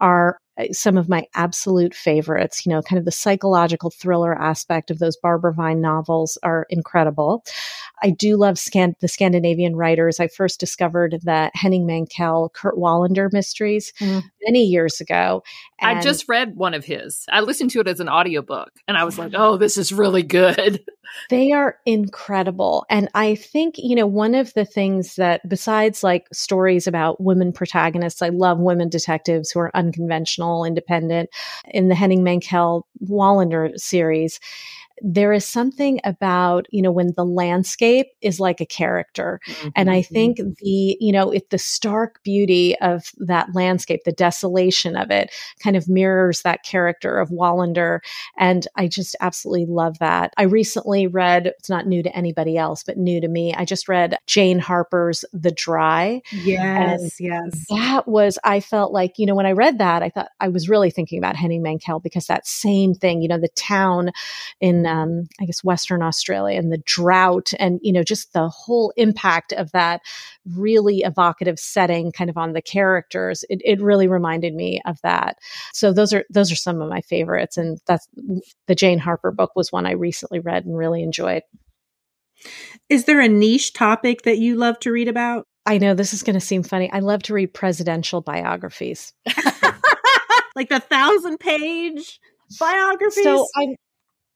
are 0.00 0.38
some 0.72 0.96
of 0.96 1.08
my 1.08 1.26
absolute 1.34 1.94
favorites. 1.94 2.64
You 2.64 2.70
know, 2.70 2.82
kind 2.82 2.98
of 2.98 3.04
the 3.04 3.12
psychological 3.12 3.90
thriller 3.90 4.34
aspect 4.34 4.90
of 4.90 4.98
those 4.98 5.16
Barbara 5.16 5.52
Vine 5.54 5.80
novels 5.80 6.38
are 6.42 6.66
incredible. 6.70 7.44
I 8.02 8.10
do 8.10 8.36
love 8.36 8.58
Scan- 8.58 8.96
the 9.00 9.08
Scandinavian 9.08 9.76
writers. 9.76 10.20
I 10.20 10.28
first 10.28 10.60
discovered 10.60 11.18
the 11.22 11.50
Henning 11.54 11.86
Mankell, 11.86 12.52
Kurt 12.52 12.76
Wallander 12.76 13.32
mysteries 13.32 13.92
mm. 14.00 14.22
many 14.44 14.64
years 14.64 15.00
ago. 15.00 15.42
I 15.82 16.00
just 16.00 16.28
read 16.28 16.56
one 16.56 16.74
of 16.74 16.84
his. 16.84 17.24
I 17.30 17.40
listened 17.40 17.70
to 17.70 17.80
it 17.80 17.88
as 17.88 18.00
an 18.00 18.08
audiobook 18.08 18.70
and 18.86 18.96
I 18.96 19.04
was 19.04 19.18
like, 19.18 19.32
oh, 19.34 19.56
this 19.56 19.78
is 19.78 19.92
really 19.92 20.22
good. 20.22 20.80
They 21.28 21.52
are 21.52 21.76
incredible. 21.86 22.86
And 22.88 23.08
I 23.14 23.34
think, 23.34 23.74
you 23.78 23.96
know, 23.96 24.06
one 24.06 24.34
of 24.34 24.54
the 24.54 24.64
things 24.64 25.16
that, 25.16 25.46
besides 25.48 26.02
like 26.02 26.26
stories 26.32 26.86
about 26.86 27.20
women 27.20 27.52
protagonists, 27.52 28.22
I 28.22 28.28
love 28.28 28.58
women 28.58 28.88
detectives 28.88 29.50
who 29.50 29.60
are 29.60 29.76
unconventional, 29.76 30.49
independent. 30.64 31.30
In 31.72 31.88
the 31.88 31.94
Henning 31.94 32.22
Mankell 32.22 32.82
Wallander 33.04 33.78
series, 33.78 34.40
there 35.02 35.32
is 35.32 35.44
something 35.44 36.00
about, 36.04 36.66
you 36.70 36.82
know, 36.82 36.92
when 36.92 37.12
the 37.16 37.24
landscape 37.24 38.08
is 38.20 38.40
like 38.40 38.60
a 38.60 38.66
character. 38.66 39.40
Mm-hmm. 39.46 39.68
And 39.76 39.90
I 39.90 40.02
think 40.02 40.36
the, 40.36 40.96
you 41.00 41.12
know, 41.12 41.30
if 41.30 41.48
the 41.48 41.58
stark 41.58 42.22
beauty 42.22 42.78
of 42.80 43.04
that 43.18 43.54
landscape, 43.54 44.02
the 44.04 44.12
desolation 44.12 44.96
of 44.96 45.10
it 45.10 45.30
kind 45.62 45.76
of 45.76 45.88
mirrors 45.88 46.42
that 46.42 46.64
character 46.64 47.18
of 47.18 47.30
Wallander. 47.30 48.00
And 48.38 48.66
I 48.76 48.88
just 48.88 49.16
absolutely 49.20 49.66
love 49.66 49.98
that. 49.98 50.32
I 50.36 50.42
recently 50.42 51.06
read, 51.06 51.46
it's 51.46 51.70
not 51.70 51.86
new 51.86 52.02
to 52.02 52.16
anybody 52.16 52.56
else, 52.56 52.82
but 52.82 52.96
new 52.96 53.20
to 53.20 53.28
me. 53.28 53.54
I 53.54 53.64
just 53.64 53.88
read 53.88 54.18
Jane 54.26 54.58
Harper's 54.58 55.24
The 55.32 55.50
Dry. 55.50 56.22
Yes, 56.32 57.20
yes. 57.20 57.66
That 57.70 58.06
was, 58.06 58.38
I 58.44 58.60
felt 58.60 58.92
like, 58.92 59.18
you 59.18 59.26
know, 59.26 59.34
when 59.34 59.46
I 59.46 59.52
read 59.52 59.78
that, 59.78 60.02
I 60.02 60.10
thought 60.10 60.28
I 60.40 60.48
was 60.48 60.68
really 60.68 60.90
thinking 60.90 61.18
about 61.18 61.36
Henning 61.36 61.62
Mankell 61.62 62.02
because 62.02 62.26
that 62.26 62.46
same 62.46 62.94
thing, 62.94 63.22
you 63.22 63.28
know, 63.28 63.38
the 63.38 63.48
town 63.48 64.10
in 64.60 64.82
um, 64.90 65.28
I 65.40 65.46
guess, 65.46 65.62
Western 65.62 66.02
Australia 66.02 66.58
and 66.58 66.72
the 66.72 66.82
drought 66.84 67.52
and, 67.58 67.78
you 67.82 67.92
know, 67.92 68.02
just 68.02 68.32
the 68.32 68.48
whole 68.48 68.92
impact 68.96 69.52
of 69.52 69.70
that 69.72 70.02
really 70.44 70.98
evocative 70.98 71.58
setting 71.58 72.12
kind 72.12 72.28
of 72.28 72.36
on 72.36 72.52
the 72.52 72.62
characters. 72.62 73.44
It, 73.48 73.62
it 73.64 73.80
really 73.80 74.08
reminded 74.08 74.54
me 74.54 74.80
of 74.84 75.00
that. 75.02 75.38
So 75.72 75.92
those 75.92 76.12
are, 76.12 76.24
those 76.30 76.50
are 76.50 76.56
some 76.56 76.82
of 76.82 76.88
my 76.88 77.00
favorites. 77.02 77.56
And 77.56 77.78
that's 77.86 78.08
the 78.66 78.74
Jane 78.74 78.98
Harper 78.98 79.30
book 79.30 79.52
was 79.54 79.70
one 79.70 79.86
I 79.86 79.92
recently 79.92 80.40
read 80.40 80.64
and 80.64 80.76
really 80.76 81.02
enjoyed. 81.02 81.42
Is 82.88 83.04
there 83.04 83.20
a 83.20 83.28
niche 83.28 83.72
topic 83.72 84.22
that 84.22 84.38
you 84.38 84.56
love 84.56 84.78
to 84.80 84.90
read 84.90 85.08
about? 85.08 85.46
I 85.66 85.78
know 85.78 85.94
this 85.94 86.14
is 86.14 86.22
going 86.22 86.34
to 86.34 86.40
seem 86.40 86.62
funny. 86.62 86.90
I 86.90 87.00
love 87.00 87.22
to 87.24 87.34
read 87.34 87.54
presidential 87.54 88.22
biographies. 88.22 89.12
like 90.56 90.68
the 90.68 90.80
thousand 90.80 91.38
page 91.38 92.18
biographies. 92.58 93.22
So 93.22 93.46
I'm 93.56 93.76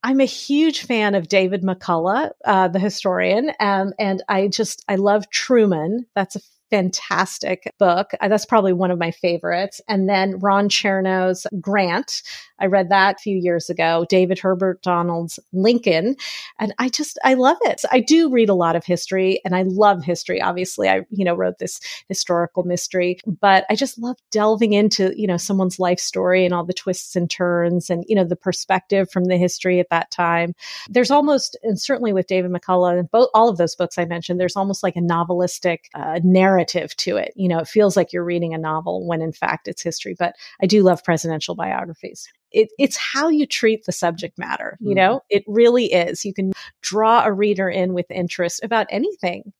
I'm 0.05 0.21
a 0.21 0.27
huge 0.27 0.85
fan 0.85 1.15
of 1.15 1.29
David 1.29 1.63
McCullough, 1.63 2.33
uh, 2.45 2.69
the 2.69 2.79
historian, 2.79 3.53
um, 3.59 3.95
and 3.99 4.23
I 4.29 4.49
just 4.49 4.85
I 4.87 4.97
love 4.97 5.31
Truman. 5.31 6.05
That's 6.15 6.37
a 6.37 6.41
fantastic 6.71 7.73
book. 7.79 8.11
Uh, 8.21 8.29
that's 8.29 8.47
probably 8.47 8.73
one 8.73 8.91
of 8.91 8.99
my 8.99 9.11
favorites. 9.11 9.81
And 9.89 10.09
then 10.09 10.39
Ron 10.39 10.69
Chernow's 10.69 11.47
Grant. 11.61 12.23
I 12.59 12.67
read 12.67 12.89
that 12.91 13.17
a 13.17 13.19
few 13.19 13.37
years 13.37 13.69
ago. 13.69 14.07
David 14.09 14.39
Herbert 14.39 14.83
Donald's 14.83 15.39
Lincoln. 15.53 16.17
And 16.59 16.75
I 16.79 16.89
just, 16.89 17.19
I 17.25 17.35
love 17.35 17.59
it. 17.63 17.83
I 17.91 18.01
do 18.01 18.31
read 18.31 18.49
a 18.49 18.55
lot 18.55 18.77
of 18.77 18.85
history 18.85 19.41
and 19.45 19.55
I 19.55 19.63
love 19.63 20.03
history. 20.03 20.41
Obviously, 20.41 20.89
I, 20.89 21.03
you 21.11 21.25
know, 21.25 21.35
wrote 21.35 21.59
this 21.59 21.81
historical 22.09 22.63
mystery, 22.63 23.19
but 23.27 23.65
I 23.69 23.77
just 23.77 23.99
love 23.99 24.17
delving 24.31 24.73
into, 24.73 25.13
you 25.17 25.27
know, 25.27 25.37
someone's 25.37 25.79
life 25.79 25.99
story 25.99 26.45
and 26.45 26.55
all 26.55 26.65
the 26.65 26.73
twists 26.73 27.17
and 27.17 27.29
turns 27.29 27.91
and, 27.91 28.05
you 28.09 28.17
know, 28.17 28.25
the 28.25 28.37
perspective 28.37 29.11
from 29.11 29.25
the 29.27 29.37
history 29.37 29.81
at 29.81 29.91
that 29.91 30.11
time. 30.11 30.55
There's 30.89 31.11
almost, 31.11 31.57
and 31.63 31.81
certainly 31.81 32.13
with 32.13 32.27
David 32.27 32.51
McCullough 32.51 32.99
and 32.99 33.11
both, 33.11 33.29
all 33.35 33.49
of 33.49 33.59
those 33.59 33.77
books 33.77 33.99
I 33.99 34.05
mentioned, 34.05 34.41
there's 34.41 34.57
almost 34.57 34.83
like 34.83 34.97
a 34.97 35.01
novelistic 35.01 35.81
uh, 35.95 36.21
narrative 36.23 36.54
narrative 36.55 36.95
to 36.97 37.17
it. 37.17 37.33
You 37.37 37.49
know, 37.49 37.59
it 37.59 37.69
feels 37.69 37.97
like 37.97 38.13
you're 38.13 38.25
reading 38.25 38.55
a 38.55 38.59
novel 38.59 39.07
when 39.07 39.23
in 39.23 39.33
fact 39.33 39.69
it's 39.69 39.83
history. 39.83 40.15
But 40.19 40.35
I 40.63 40.67
do 40.67 40.83
love 40.83 41.05
presidential 41.05 41.55
biographies. 41.55 42.29
It, 42.53 42.69
it's 42.79 42.97
how 42.97 43.29
you 43.29 43.47
treat 43.47 43.85
the 43.85 43.93
subject 43.93 44.39
matter. 44.39 44.79
You 44.81 44.91
mm-hmm. 44.91 44.97
know, 44.97 45.21
it 45.29 45.45
really 45.47 45.93
is. 45.93 46.25
You 46.25 46.33
can 46.33 46.53
draw 46.83 47.25
a 47.25 47.33
reader 47.33 47.69
in 47.69 47.95
with 47.95 48.11
interest 48.11 48.63
about 48.63 48.87
anything. 48.91 49.53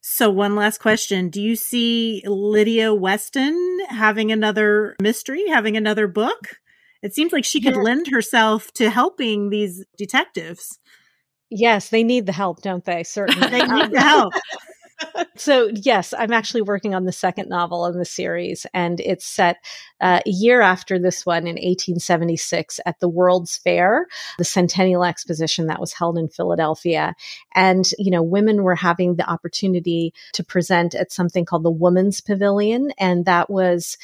So, 0.00 0.30
one 0.30 0.54
last 0.54 0.78
question. 0.78 1.30
Do 1.30 1.42
you 1.42 1.56
see 1.56 2.22
Lydia 2.24 2.94
Weston 2.94 3.80
having 3.88 4.30
another 4.30 4.94
mystery, 5.02 5.48
having 5.48 5.76
another 5.76 6.06
book? 6.06 6.58
It 7.02 7.12
seems 7.12 7.32
like 7.32 7.44
she 7.44 7.60
could 7.60 7.74
yeah. 7.74 7.82
lend 7.82 8.06
herself 8.08 8.72
to 8.74 8.88
helping 8.88 9.50
these 9.50 9.84
detectives. 9.98 10.78
Yes, 11.50 11.88
they 11.88 12.04
need 12.04 12.26
the 12.26 12.32
help, 12.32 12.62
don't 12.62 12.84
they? 12.84 13.02
Certainly. 13.02 13.48
they 13.50 13.66
need 13.66 13.90
the 13.90 14.00
help. 14.00 14.32
So 15.36 15.70
yes, 15.74 16.14
I'm 16.16 16.32
actually 16.32 16.62
working 16.62 16.94
on 16.94 17.04
the 17.04 17.12
second 17.12 17.48
novel 17.48 17.86
in 17.86 17.98
the 17.98 18.04
series, 18.04 18.66
and 18.72 19.00
it's 19.00 19.24
set 19.24 19.58
uh, 20.00 20.20
a 20.24 20.30
year 20.30 20.60
after 20.60 20.98
this 20.98 21.24
one 21.24 21.46
in 21.46 21.56
1876 21.56 22.80
at 22.86 23.00
the 23.00 23.08
World's 23.08 23.56
Fair, 23.56 24.06
the 24.38 24.44
Centennial 24.44 25.04
Exposition 25.04 25.66
that 25.66 25.80
was 25.80 25.92
held 25.92 26.18
in 26.18 26.28
Philadelphia. 26.28 27.14
And, 27.54 27.88
you 27.98 28.10
know, 28.10 28.22
women 28.22 28.62
were 28.62 28.74
having 28.74 29.16
the 29.16 29.28
opportunity 29.28 30.12
to 30.32 30.44
present 30.44 30.94
at 30.94 31.12
something 31.12 31.44
called 31.44 31.64
the 31.64 31.70
Women's 31.70 32.20
Pavilion. 32.20 32.92
And 32.98 33.24
that 33.24 33.48
was 33.50 33.96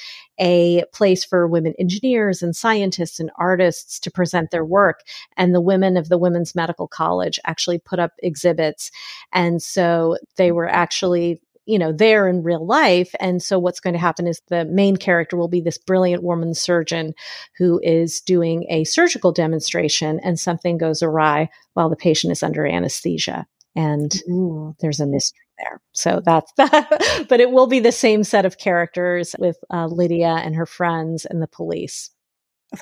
a 0.43 0.82
place 0.93 1.24
for 1.24 1.47
women 1.47 1.72
engineers 1.78 2.43
and 2.43 2.55
scientists 2.55 3.20
and 3.20 3.30
artists 3.36 4.01
to 4.01 4.11
present 4.11 4.51
their 4.51 4.64
work. 4.64 5.01
And 5.36 5.55
the 5.55 5.61
women 5.61 5.97
of 5.97 6.09
the 6.09 6.18
Women's 6.18 6.55
Medical 6.55 6.88
College 6.88 7.38
actually 7.47 7.78
put 7.78 8.01
up 8.01 8.12
exhibits. 8.18 8.90
And 9.32 9.62
so 9.62 10.18
they 10.36 10.51
were 10.51 10.68
actually 10.68 11.40
you 11.64 11.78
know, 11.78 11.93
there 11.93 12.26
in 12.26 12.43
real 12.43 12.66
life. 12.66 13.14
And 13.20 13.40
so 13.40 13.57
what's 13.57 13.78
going 13.78 13.95
to 13.95 14.01
happen 14.01 14.26
is 14.26 14.43
the 14.49 14.64
main 14.64 14.97
character 14.97 15.36
will 15.36 15.47
be 15.47 15.61
this 15.61 15.78
brilliant 15.78 16.24
woman 16.24 16.55
surgeon 16.55 17.14
who 17.57 17.80
is 17.84 18.20
doing 18.20 18.66
a 18.68 18.82
surgical 18.82 19.30
demonstration 19.30 20.18
and 20.24 20.40
something 20.40 20.76
goes 20.76 21.05
awry 21.05 21.49
while 21.74 21.88
the 21.88 21.95
patient 21.95 22.32
is 22.32 22.43
under 22.43 22.66
anesthesia. 22.66 23.47
And 23.76 24.12
Ooh. 24.28 24.74
there's 24.80 24.99
a 24.99 25.07
mystery 25.07 25.41
there. 25.59 25.80
So 25.92 26.20
that's 26.24 26.53
that. 26.57 27.26
but 27.28 27.40
it 27.40 27.50
will 27.50 27.66
be 27.66 27.80
the 27.80 27.92
same 27.92 28.24
set 28.24 28.44
of 28.44 28.59
characters 28.59 29.34
with 29.38 29.57
uh, 29.72 29.86
Lydia 29.86 30.40
and 30.42 30.55
her 30.55 30.66
friends 30.66 31.24
and 31.24 31.42
the 31.42 31.46
police. 31.46 32.11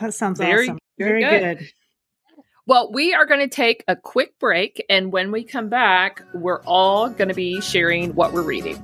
That 0.00 0.14
sounds 0.14 0.38
very, 0.38 0.66
awesome. 0.66 0.78
Very, 0.98 1.22
very 1.22 1.40
good. 1.40 1.58
good. 1.58 1.68
Well, 2.66 2.92
we 2.92 3.14
are 3.14 3.26
going 3.26 3.40
to 3.40 3.48
take 3.48 3.82
a 3.88 3.96
quick 3.96 4.38
break. 4.38 4.84
And 4.88 5.12
when 5.12 5.32
we 5.32 5.42
come 5.42 5.68
back, 5.68 6.22
we're 6.34 6.62
all 6.62 7.08
going 7.08 7.28
to 7.28 7.34
be 7.34 7.60
sharing 7.60 8.14
what 8.14 8.32
we're 8.32 8.42
reading. 8.42 8.80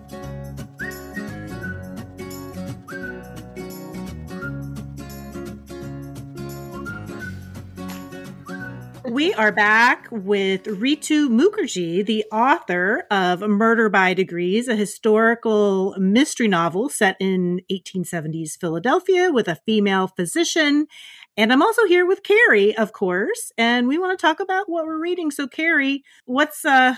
We 9.17 9.33
are 9.33 9.51
back 9.51 10.09
with 10.11 10.65
Ritu 10.65 11.31
Mukerji, 11.31 12.05
the 12.05 12.27
author 12.31 13.05
of 13.11 13.41
Murder 13.41 13.89
by 13.89 14.13
Degrees, 14.13 14.69
a 14.69 14.77
historical 14.77 15.95
mystery 15.97 16.49
novel 16.49 16.91
set 16.91 17.17
in 17.19 17.63
1870s 17.73 18.61
Philadelphia 18.61 19.33
with 19.33 19.49
a 19.49 19.59
female 19.65 20.07
physician 20.07 20.87
and 21.35 21.51
I'm 21.51 21.63
also 21.63 21.87
here 21.87 22.05
with 22.05 22.25
Carrie, 22.25 22.77
of 22.77 22.93
course, 22.93 23.53
and 23.57 23.89
we 23.89 23.97
want 23.97 24.19
to 24.19 24.23
talk 24.23 24.39
about 24.39 24.69
what 24.69 24.85
we're 24.85 25.01
reading. 25.01 25.31
So, 25.31 25.47
Carrie, 25.47 26.05
what's 26.27 26.67
uh, 26.67 26.97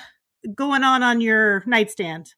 going 0.57 0.83
on 0.83 1.05
on 1.05 1.21
your 1.21 1.63
nightstand? 1.67 2.35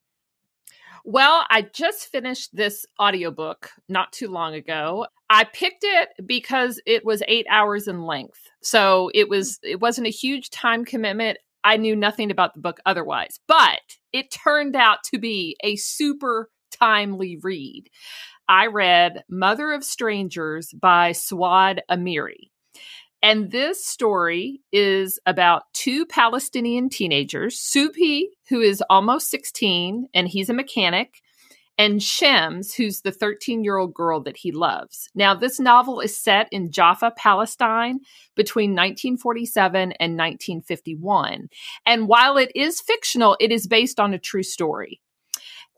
Well, 1.04 1.44
I 1.48 1.62
just 1.62 2.08
finished 2.08 2.54
this 2.54 2.86
audiobook 3.00 3.70
not 3.88 4.12
too 4.12 4.28
long 4.28 4.54
ago. 4.54 5.06
I 5.28 5.44
picked 5.44 5.84
it 5.84 6.10
because 6.26 6.80
it 6.86 7.04
was 7.04 7.22
8 7.26 7.46
hours 7.48 7.88
in 7.88 8.02
length. 8.02 8.40
So, 8.62 9.10
it 9.14 9.24
mm-hmm. 9.24 9.30
was 9.30 9.58
it 9.62 9.80
wasn't 9.80 10.06
a 10.06 10.10
huge 10.10 10.50
time 10.50 10.84
commitment. 10.84 11.38
I 11.62 11.76
knew 11.76 11.94
nothing 11.94 12.30
about 12.30 12.54
the 12.54 12.60
book 12.60 12.80
otherwise, 12.86 13.38
but 13.46 13.80
it 14.12 14.30
turned 14.30 14.76
out 14.76 14.98
to 15.12 15.18
be 15.18 15.56
a 15.62 15.76
super 15.76 16.48
timely 16.70 17.38
read. 17.42 17.84
I 18.48 18.66
read 18.66 19.22
Mother 19.28 19.72
of 19.72 19.84
Strangers 19.84 20.72
by 20.72 21.10
Suad 21.10 21.80
Amiry. 21.90 22.50
And 23.22 23.50
this 23.50 23.84
story 23.84 24.60
is 24.72 25.18
about 25.26 25.64
two 25.74 26.06
Palestinian 26.06 26.88
teenagers, 26.88 27.58
Subhi, 27.58 28.24
who 28.48 28.60
is 28.60 28.82
almost 28.88 29.30
16 29.30 30.08
and 30.14 30.26
he's 30.26 30.48
a 30.48 30.54
mechanic, 30.54 31.20
and 31.76 32.02
Shems, 32.02 32.74
who's 32.74 33.00
the 33.00 33.12
13 33.12 33.64
year 33.64 33.78
old 33.78 33.94
girl 33.94 34.22
that 34.22 34.36
he 34.36 34.52
loves. 34.52 35.08
Now, 35.14 35.34
this 35.34 35.58
novel 35.58 36.00
is 36.00 36.16
set 36.16 36.46
in 36.50 36.70
Jaffa, 36.70 37.12
Palestine 37.16 38.00
between 38.36 38.72
1947 38.72 39.92
and 39.92 40.18
1951. 40.18 41.48
And 41.86 42.06
while 42.06 42.36
it 42.36 42.52
is 42.54 42.82
fictional, 42.82 43.36
it 43.40 43.50
is 43.50 43.66
based 43.66 43.98
on 43.98 44.12
a 44.12 44.18
true 44.18 44.42
story. 44.42 45.00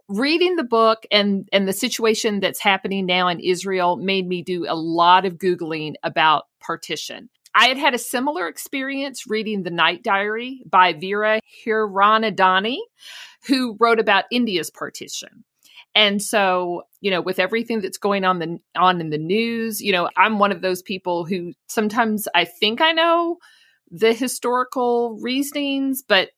Reading 0.08 0.56
the 0.56 0.64
book 0.64 1.06
and 1.10 1.48
and 1.52 1.66
the 1.66 1.72
situation 1.72 2.40
that's 2.40 2.60
happening 2.60 3.06
now 3.06 3.28
in 3.28 3.40
Israel 3.40 3.96
made 3.96 4.26
me 4.26 4.42
do 4.42 4.66
a 4.68 4.76
lot 4.76 5.24
of 5.24 5.38
googling 5.38 5.94
about 6.02 6.44
partition. 6.60 7.28
I 7.54 7.66
had 7.66 7.78
had 7.78 7.94
a 7.94 7.98
similar 7.98 8.48
experience 8.48 9.26
reading 9.26 9.62
The 9.62 9.70
Night 9.70 10.02
Diary 10.02 10.62
by 10.64 10.94
Veera 10.94 11.40
Hiranandani, 11.66 12.78
who 13.46 13.76
wrote 13.78 14.00
about 14.00 14.24
India's 14.30 14.70
partition. 14.70 15.44
And 15.94 16.22
so, 16.22 16.84
you 17.02 17.10
know, 17.10 17.20
with 17.20 17.38
everything 17.38 17.80
that's 17.80 17.98
going 17.98 18.24
on 18.24 18.38
the 18.38 18.58
on 18.74 19.00
in 19.00 19.10
the 19.10 19.18
news, 19.18 19.82
you 19.82 19.92
know, 19.92 20.08
I'm 20.16 20.38
one 20.38 20.52
of 20.52 20.62
those 20.62 20.82
people 20.82 21.26
who 21.26 21.52
sometimes 21.68 22.26
I 22.34 22.46
think 22.46 22.80
I 22.80 22.92
know 22.92 23.38
the 23.90 24.14
historical 24.14 25.18
reasonings, 25.20 26.02
but 26.02 26.30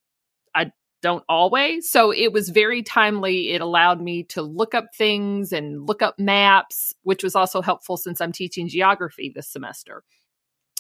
don't 1.05 1.23
always. 1.29 1.91
So 1.91 2.11
it 2.11 2.33
was 2.33 2.49
very 2.49 2.83
timely. 2.83 3.51
It 3.51 3.61
allowed 3.61 4.01
me 4.01 4.23
to 4.31 4.41
look 4.41 4.75
up 4.75 4.87
things 4.97 5.53
and 5.53 5.87
look 5.87 6.01
up 6.01 6.19
maps, 6.19 6.95
which 7.03 7.23
was 7.23 7.37
also 7.37 7.61
helpful 7.61 7.99
since 7.99 8.23
I'm 8.23 8.33
teaching 8.33 8.69
geography 8.69 9.31
this 9.33 9.47
semester. 9.47 10.03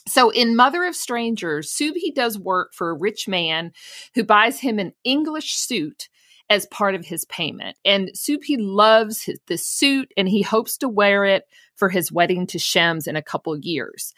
So 0.08 0.30
in 0.30 0.56
Mother 0.56 0.86
of 0.86 0.96
Strangers, 0.96 1.70
Subhi 1.70 2.14
does 2.14 2.38
work 2.38 2.72
for 2.72 2.88
a 2.88 2.98
rich 2.98 3.28
man 3.28 3.72
who 4.14 4.24
buys 4.24 4.58
him 4.58 4.78
an 4.78 4.94
English 5.04 5.52
suit 5.52 6.08
as 6.48 6.64
part 6.66 6.94
of 6.94 7.04
his 7.04 7.26
payment. 7.26 7.76
And 7.84 8.08
Subhi 8.14 8.56
loves 8.58 9.22
his, 9.22 9.38
this 9.46 9.66
suit 9.66 10.10
and 10.16 10.26
he 10.26 10.40
hopes 10.40 10.78
to 10.78 10.88
wear 10.88 11.26
it 11.26 11.44
for 11.76 11.90
his 11.90 12.10
wedding 12.10 12.46
to 12.46 12.58
Shems 12.58 13.06
in 13.06 13.14
a 13.14 13.22
couple 13.22 13.54
years. 13.58 14.14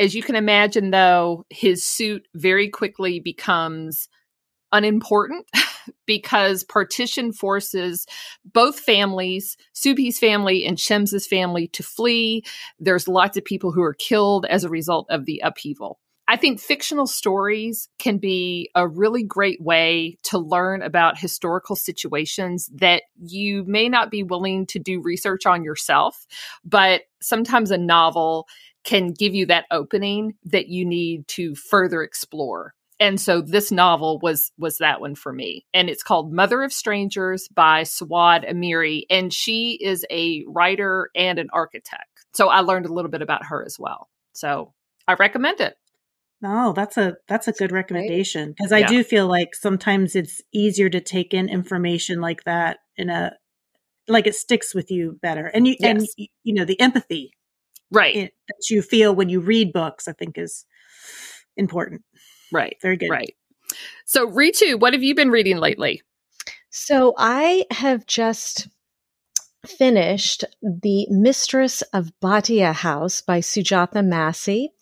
As 0.00 0.16
you 0.16 0.22
can 0.24 0.34
imagine, 0.34 0.90
though, 0.90 1.44
his 1.48 1.84
suit 1.84 2.26
very 2.34 2.68
quickly 2.68 3.20
becomes 3.20 4.08
unimportant 4.72 5.46
because 6.06 6.64
partition 6.64 7.32
forces 7.32 8.06
both 8.44 8.78
families, 8.78 9.56
Subhi's 9.74 10.18
family 10.18 10.64
and 10.64 10.78
Shems's 10.78 11.26
family, 11.26 11.68
to 11.68 11.82
flee. 11.82 12.42
There's 12.78 13.08
lots 13.08 13.36
of 13.36 13.44
people 13.44 13.72
who 13.72 13.82
are 13.82 13.94
killed 13.94 14.46
as 14.46 14.64
a 14.64 14.68
result 14.68 15.06
of 15.10 15.24
the 15.24 15.40
upheaval. 15.44 15.98
I 16.30 16.36
think 16.36 16.60
fictional 16.60 17.08
stories 17.08 17.88
can 17.98 18.18
be 18.18 18.70
a 18.76 18.86
really 18.86 19.24
great 19.24 19.60
way 19.60 20.16
to 20.24 20.38
learn 20.38 20.80
about 20.80 21.18
historical 21.18 21.74
situations 21.74 22.70
that 22.72 23.02
you 23.20 23.64
may 23.64 23.88
not 23.88 24.12
be 24.12 24.22
willing 24.22 24.66
to 24.66 24.78
do 24.78 25.02
research 25.02 25.44
on 25.44 25.64
yourself, 25.64 26.28
but 26.64 27.02
sometimes 27.20 27.72
a 27.72 27.78
novel 27.78 28.46
can 28.84 29.12
give 29.12 29.34
you 29.34 29.46
that 29.46 29.66
opening 29.72 30.34
that 30.44 30.68
you 30.68 30.86
need 30.86 31.26
to 31.26 31.56
further 31.56 32.00
explore 32.00 32.74
and 33.00 33.20
so 33.20 33.40
this 33.40 33.72
novel 33.72 34.20
was 34.22 34.52
was 34.58 34.78
that 34.78 35.00
one 35.00 35.14
for 35.14 35.32
me 35.32 35.66
and 35.74 35.88
it's 35.90 36.02
called 36.02 36.32
mother 36.32 36.62
of 36.62 36.72
strangers 36.72 37.48
by 37.48 37.82
Suad 37.82 38.48
Amiry 38.48 39.02
and 39.10 39.32
she 39.32 39.72
is 39.80 40.06
a 40.10 40.44
writer 40.46 41.10
and 41.16 41.38
an 41.38 41.48
architect 41.52 42.26
so 42.32 42.48
i 42.48 42.60
learned 42.60 42.86
a 42.86 42.92
little 42.92 43.10
bit 43.10 43.22
about 43.22 43.46
her 43.46 43.64
as 43.64 43.76
well 43.78 44.08
so 44.32 44.72
i 45.08 45.14
recommend 45.14 45.60
it 45.60 45.74
no, 46.42 46.72
that's 46.72 46.96
a 46.96 47.16
that's 47.28 47.48
a 47.48 47.52
good 47.52 47.70
recommendation 47.70 48.54
because 48.56 48.72
I 48.72 48.78
yeah. 48.78 48.86
do 48.86 49.04
feel 49.04 49.26
like 49.26 49.54
sometimes 49.54 50.16
it's 50.16 50.40
easier 50.52 50.88
to 50.88 51.00
take 51.00 51.34
in 51.34 51.50
information 51.50 52.20
like 52.20 52.44
that 52.44 52.78
in 52.96 53.10
a 53.10 53.32
like 54.08 54.26
it 54.26 54.34
sticks 54.34 54.74
with 54.74 54.90
you 54.90 55.18
better, 55.20 55.46
and 55.46 55.66
you 55.66 55.76
yes. 55.78 55.90
and 55.90 56.28
you 56.42 56.54
know 56.54 56.64
the 56.64 56.80
empathy 56.80 57.32
right 57.92 58.32
that 58.48 58.70
you 58.70 58.80
feel 58.80 59.14
when 59.14 59.28
you 59.28 59.40
read 59.40 59.72
books. 59.72 60.08
I 60.08 60.12
think 60.12 60.38
is 60.38 60.64
important. 61.58 62.02
Right. 62.52 62.76
Very 62.82 62.96
good. 62.96 63.10
Right. 63.10 63.34
So, 64.04 64.28
Ritu, 64.28 64.78
what 64.78 64.92
have 64.92 65.02
you 65.02 65.14
been 65.14 65.30
reading 65.30 65.58
lately? 65.58 66.02
So, 66.70 67.14
I 67.16 67.66
have 67.70 68.06
just 68.06 68.68
finished 69.66 70.44
The 70.62 71.06
Mistress 71.10 71.82
of 71.92 72.12
Bhatia 72.22 72.72
House 72.72 73.20
by 73.20 73.40
Sujata 73.40 74.04
Massey. 74.04 74.72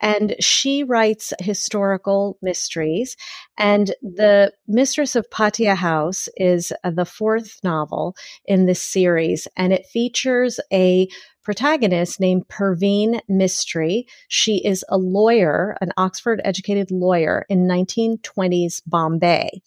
And 0.00 0.36
she 0.40 0.84
writes 0.84 1.32
historical 1.40 2.38
mysteries. 2.42 3.16
And 3.56 3.94
The 4.02 4.52
Mistress 4.66 5.16
of 5.16 5.28
Bhatia 5.30 5.76
House 5.76 6.28
is 6.36 6.72
uh, 6.84 6.90
the 6.90 7.06
fourth 7.06 7.58
novel 7.64 8.14
in 8.44 8.66
this 8.66 8.82
series. 8.82 9.48
And 9.56 9.72
it 9.72 9.86
features 9.86 10.60
a 10.72 11.08
protagonist 11.46 12.18
named 12.18 12.48
Perveen 12.48 13.20
Mistry. 13.30 14.04
She 14.26 14.56
is 14.66 14.84
a 14.88 14.98
lawyer, 14.98 15.76
an 15.80 15.92
Oxford 15.96 16.40
educated 16.44 16.90
lawyer 16.90 17.46
in 17.48 17.68
1920s 17.68 18.82
Bombay. 18.84 19.62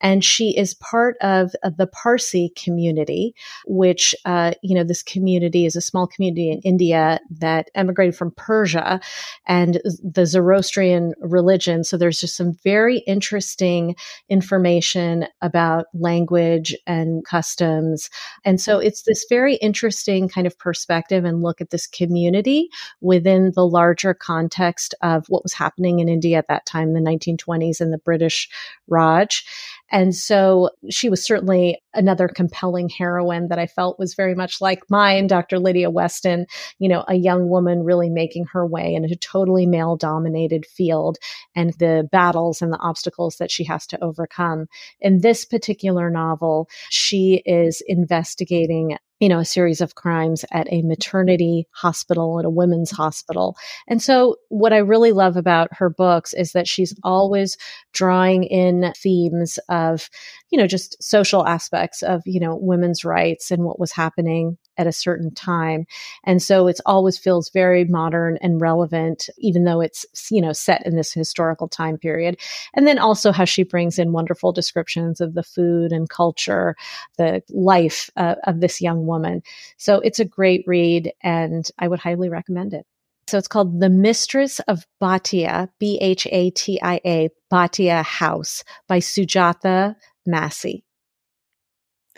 And 0.00 0.24
she 0.24 0.56
is 0.58 0.74
part 0.74 1.16
of, 1.20 1.52
of 1.62 1.76
the 1.76 1.86
Parsi 1.86 2.52
community, 2.56 3.36
which, 3.64 4.12
uh, 4.24 4.54
you 4.64 4.74
know, 4.74 4.82
this 4.82 5.04
community 5.04 5.66
is 5.66 5.76
a 5.76 5.80
small 5.80 6.08
community 6.08 6.50
in 6.50 6.58
India 6.62 7.20
that 7.38 7.70
emigrated 7.76 8.16
from 8.16 8.32
Persia 8.32 9.00
and 9.46 9.80
the 10.02 10.26
Zoroastrian 10.26 11.14
religion. 11.20 11.84
So 11.84 11.96
there's 11.96 12.18
just 12.18 12.36
some 12.36 12.54
very 12.64 12.98
interesting 13.06 13.94
information 14.28 15.28
about 15.42 15.86
language 15.94 16.74
and 16.88 17.24
customs. 17.24 18.10
And 18.44 18.60
so 18.60 18.80
it's 18.80 19.02
this 19.02 19.26
very 19.28 19.54
interesting 19.56 20.28
kind 20.28 20.48
of 20.48 20.58
perspective 20.58 21.19
perspective 21.20 21.24
and 21.24 21.42
look 21.42 21.60
at 21.60 21.70
this 21.70 21.86
community 21.86 22.68
within 23.00 23.52
the 23.54 23.66
larger 23.66 24.14
context 24.14 24.94
of 25.02 25.26
what 25.28 25.42
was 25.42 25.52
happening 25.52 26.00
in 26.00 26.08
India 26.08 26.38
at 26.38 26.48
that 26.48 26.66
time, 26.66 26.92
the 26.92 27.00
1920s 27.00 27.80
and 27.80 27.92
the 27.92 27.98
British 27.98 28.48
Raj. 28.88 29.44
And 29.92 30.14
so 30.14 30.70
she 30.88 31.10
was 31.10 31.24
certainly 31.24 31.82
another 31.94 32.28
compelling 32.28 32.88
heroine 32.88 33.48
that 33.48 33.58
I 33.58 33.66
felt 33.66 33.98
was 33.98 34.14
very 34.14 34.34
much 34.34 34.60
like 34.60 34.88
mine, 34.88 35.26
Dr. 35.26 35.58
Lydia 35.58 35.90
Weston, 35.90 36.46
you 36.78 36.88
know, 36.88 37.04
a 37.08 37.14
young 37.14 37.48
woman 37.48 37.82
really 37.82 38.08
making 38.08 38.46
her 38.52 38.64
way 38.64 38.94
in 38.94 39.04
a 39.04 39.16
totally 39.16 39.66
male 39.66 39.96
dominated 39.96 40.64
field 40.64 41.18
and 41.56 41.72
the 41.74 42.08
battles 42.12 42.62
and 42.62 42.72
the 42.72 42.78
obstacles 42.78 43.36
that 43.38 43.50
she 43.50 43.64
has 43.64 43.86
to 43.88 44.02
overcome. 44.02 44.66
In 45.00 45.20
this 45.20 45.44
particular 45.44 46.08
novel, 46.08 46.68
she 46.90 47.42
is 47.44 47.82
investigating 47.86 48.96
you 49.20 49.28
know, 49.28 49.38
a 49.38 49.44
series 49.44 49.80
of 49.80 49.94
crimes 49.94 50.44
at 50.50 50.66
a 50.72 50.82
maternity 50.82 51.68
hospital, 51.72 52.38
at 52.38 52.46
a 52.46 52.50
women's 52.50 52.90
hospital. 52.90 53.56
And 53.86 54.02
so, 54.02 54.36
what 54.48 54.72
I 54.72 54.78
really 54.78 55.12
love 55.12 55.36
about 55.36 55.68
her 55.72 55.90
books 55.90 56.32
is 56.32 56.52
that 56.52 56.66
she's 56.66 56.94
always 57.04 57.56
drawing 57.92 58.44
in 58.44 58.92
themes 58.96 59.58
of, 59.68 60.08
you 60.50 60.58
know, 60.58 60.66
just 60.66 61.00
social 61.02 61.46
aspects 61.46 62.02
of, 62.02 62.22
you 62.24 62.40
know, 62.40 62.56
women's 62.56 63.04
rights 63.04 63.50
and 63.50 63.62
what 63.62 63.78
was 63.78 63.92
happening 63.92 64.56
at 64.76 64.86
a 64.86 64.92
certain 64.92 65.32
time. 65.34 65.86
And 66.24 66.42
so 66.42 66.66
it's 66.66 66.80
always 66.86 67.18
feels 67.18 67.50
very 67.50 67.84
modern 67.84 68.38
and 68.40 68.60
relevant, 68.60 69.28
even 69.38 69.64
though 69.64 69.80
it's, 69.80 70.06
you 70.30 70.40
know, 70.40 70.52
set 70.52 70.84
in 70.86 70.96
this 70.96 71.12
historical 71.12 71.68
time 71.68 71.98
period. 71.98 72.38
And 72.74 72.86
then 72.86 72.98
also 72.98 73.32
how 73.32 73.44
she 73.44 73.62
brings 73.62 73.98
in 73.98 74.12
wonderful 74.12 74.52
descriptions 74.52 75.20
of 75.20 75.34
the 75.34 75.42
food 75.42 75.92
and 75.92 76.08
culture, 76.08 76.76
the 77.18 77.42
life 77.50 78.10
uh, 78.16 78.36
of 78.44 78.60
this 78.60 78.80
young 78.80 79.06
woman. 79.06 79.42
So 79.76 80.00
it's 80.00 80.20
a 80.20 80.24
great 80.24 80.64
read 80.66 81.12
and 81.22 81.68
I 81.78 81.88
would 81.88 82.00
highly 82.00 82.28
recommend 82.28 82.74
it. 82.74 82.86
So 83.26 83.38
it's 83.38 83.48
called 83.48 83.80
The 83.80 83.90
Mistress 83.90 84.58
of 84.60 84.86
Bhatia, 85.00 85.68
B 85.78 85.98
H 86.00 86.26
A 86.32 86.50
T 86.50 86.80
I 86.82 87.00
A, 87.04 87.28
Bhatia 87.52 88.02
House 88.02 88.64
by 88.88 88.98
Sujata 88.98 89.94
Massey. 90.26 90.84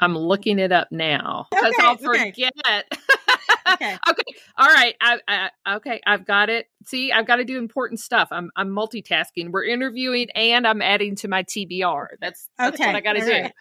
I'm 0.02 0.18
looking 0.18 0.58
it 0.58 0.72
up 0.72 0.88
now 0.90 1.46
because 1.50 1.72
okay, 1.78 1.86
I'll 1.86 1.96
forget. 1.96 2.36
Okay. 2.36 2.82
okay. 3.72 3.96
okay. 4.10 4.34
All 4.58 4.66
right. 4.66 4.96
I, 5.00 5.20
I, 5.28 5.76
okay. 5.76 6.00
I've 6.04 6.26
got 6.26 6.50
it. 6.50 6.66
See, 6.84 7.12
I've 7.12 7.26
got 7.26 7.36
to 7.36 7.44
do 7.44 7.56
important 7.56 8.00
stuff. 8.00 8.28
I'm 8.32 8.50
I'm 8.56 8.70
multitasking. 8.70 9.52
We're 9.52 9.64
interviewing 9.64 10.28
and 10.34 10.66
I'm 10.66 10.82
adding 10.82 11.14
to 11.16 11.28
my 11.28 11.44
TBR. 11.44 12.06
That's, 12.20 12.48
that's 12.58 12.74
okay. 12.74 12.86
what 12.86 12.96
I 12.96 13.00
got 13.00 13.12
to 13.12 13.20
do. 13.20 13.30
Right. 13.30 13.52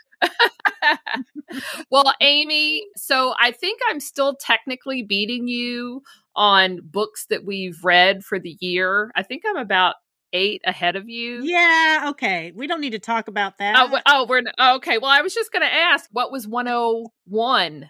well, 1.92 2.12
Amy, 2.22 2.88
so 2.96 3.36
I 3.40 3.52
think 3.52 3.80
I'm 3.90 4.00
still 4.00 4.36
technically 4.36 5.04
beating 5.04 5.48
you 5.48 6.02
on 6.36 6.80
books 6.84 7.28
that 7.30 7.46
we've 7.46 7.78
read 7.84 8.24
for 8.24 8.40
the 8.40 8.58
year. 8.60 9.12
I 9.16 9.22
think 9.22 9.44
I'm 9.48 9.58
about 9.58 9.96
eight 10.34 10.62
ahead 10.66 10.96
of 10.96 11.10
you. 11.10 11.42
Yeah, 11.44 12.08
okay. 12.10 12.52
We 12.56 12.68
don't 12.68 12.82
need 12.82 12.92
to 12.92 13.00
talk 13.00 13.28
about 13.28 13.58
that. 13.60 13.76
Oh, 13.78 14.00
oh 14.06 14.26
we're 14.28 14.44
okay. 14.76 14.98
Well, 14.98 15.12
I 15.12 15.22
was 15.22 15.34
just 15.34 15.52
going 15.52 15.64
to 15.64 15.74
ask, 15.74 16.10
what 16.12 16.32
was 16.32 16.48
101? 16.48 17.90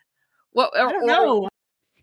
What 0.53 0.71
I 0.75 0.79
don't 0.79 1.03
or, 1.03 1.07
know. 1.07 1.49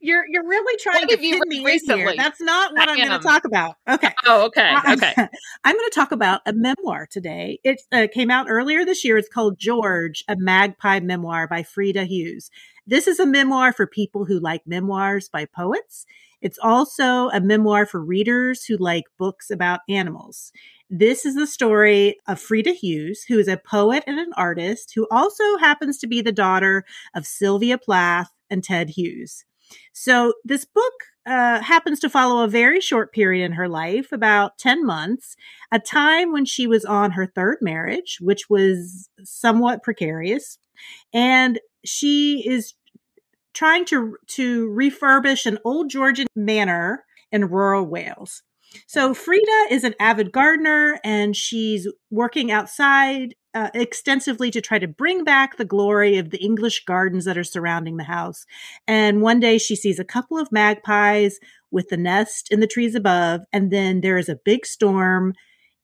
You're 0.00 0.24
you're 0.30 0.46
really 0.46 0.78
trying 0.80 1.08
to 1.08 1.16
pin 1.16 1.40
me 1.46 1.64
recently? 1.64 2.02
in 2.02 2.08
here. 2.08 2.16
That's 2.16 2.40
not 2.40 2.72
what 2.72 2.88
I 2.88 2.92
am 2.92 3.08
going 3.08 3.20
to 3.20 3.26
talk 3.26 3.44
about. 3.44 3.74
Okay. 3.88 4.14
Oh, 4.26 4.46
okay. 4.46 4.74
Okay. 4.90 5.14
I'm 5.64 5.74
going 5.74 5.88
to 5.88 5.94
talk 5.94 6.12
about 6.12 6.42
a 6.44 6.52
memoir 6.52 7.08
today. 7.10 7.60
It 7.64 7.80
uh, 7.90 8.06
came 8.12 8.30
out 8.30 8.46
earlier 8.48 8.84
this 8.84 9.04
year. 9.04 9.16
It's 9.16 9.28
called 9.28 9.58
George, 9.58 10.22
a 10.28 10.36
Magpie 10.36 11.00
Memoir 11.00 11.48
by 11.48 11.62
Frida 11.62 12.04
Hughes. 12.04 12.50
This 12.86 13.06
is 13.08 13.18
a 13.18 13.26
memoir 13.26 13.72
for 13.72 13.86
people 13.86 14.26
who 14.26 14.38
like 14.38 14.66
memoirs 14.66 15.30
by 15.30 15.46
poets 15.46 16.04
It's 16.40 16.58
also 16.62 17.28
a 17.30 17.40
memoir 17.40 17.86
for 17.86 18.02
readers 18.02 18.64
who 18.64 18.76
like 18.76 19.04
books 19.18 19.50
about 19.50 19.80
animals. 19.88 20.52
This 20.90 21.26
is 21.26 21.34
the 21.34 21.46
story 21.46 22.16
of 22.26 22.40
Frida 22.40 22.72
Hughes, 22.72 23.24
who 23.24 23.38
is 23.38 23.48
a 23.48 23.58
poet 23.58 24.04
and 24.06 24.18
an 24.18 24.32
artist 24.36 24.92
who 24.94 25.06
also 25.10 25.58
happens 25.58 25.98
to 25.98 26.06
be 26.06 26.22
the 26.22 26.32
daughter 26.32 26.84
of 27.14 27.26
Sylvia 27.26 27.76
Plath 27.76 28.30
and 28.48 28.64
Ted 28.64 28.90
Hughes. 28.90 29.44
So 29.92 30.32
this 30.44 30.64
book 30.64 30.94
uh, 31.26 31.60
happens 31.60 32.00
to 32.00 32.08
follow 32.08 32.42
a 32.42 32.48
very 32.48 32.80
short 32.80 33.12
period 33.12 33.44
in 33.44 33.52
her 33.52 33.68
life, 33.68 34.12
about 34.12 34.56
10 34.56 34.86
months, 34.86 35.36
a 35.70 35.78
time 35.78 36.32
when 36.32 36.46
she 36.46 36.66
was 36.66 36.86
on 36.86 37.10
her 37.10 37.26
third 37.26 37.58
marriage, 37.60 38.18
which 38.20 38.48
was 38.48 39.10
somewhat 39.24 39.82
precarious. 39.82 40.58
And 41.12 41.60
she 41.84 42.48
is 42.48 42.74
trying 43.58 43.84
to, 43.84 44.16
to 44.28 44.68
refurbish 44.68 45.44
an 45.44 45.58
old 45.64 45.90
Georgian 45.90 46.28
manor 46.36 47.04
in 47.32 47.44
rural 47.46 47.84
Wales. 47.84 48.44
So 48.86 49.12
Frida 49.12 49.66
is 49.70 49.82
an 49.82 49.96
avid 49.98 50.30
gardener 50.30 51.00
and 51.02 51.34
she's 51.34 51.88
working 52.08 52.52
outside 52.52 53.34
uh, 53.54 53.70
extensively 53.74 54.52
to 54.52 54.60
try 54.60 54.78
to 54.78 54.86
bring 54.86 55.24
back 55.24 55.56
the 55.56 55.64
glory 55.64 56.18
of 56.18 56.30
the 56.30 56.38
English 56.38 56.84
gardens 56.84 57.24
that 57.24 57.36
are 57.36 57.42
surrounding 57.42 57.96
the 57.96 58.04
house. 58.04 58.46
And 58.86 59.22
one 59.22 59.40
day 59.40 59.58
she 59.58 59.74
sees 59.74 59.98
a 59.98 60.04
couple 60.04 60.38
of 60.38 60.52
magpies 60.52 61.40
with 61.72 61.88
the 61.88 61.96
nest 61.96 62.52
in 62.52 62.60
the 62.60 62.68
trees 62.68 62.94
above, 62.94 63.40
and 63.52 63.72
then 63.72 64.02
there 64.02 64.18
is 64.18 64.28
a 64.28 64.38
big 64.44 64.66
storm. 64.66 65.34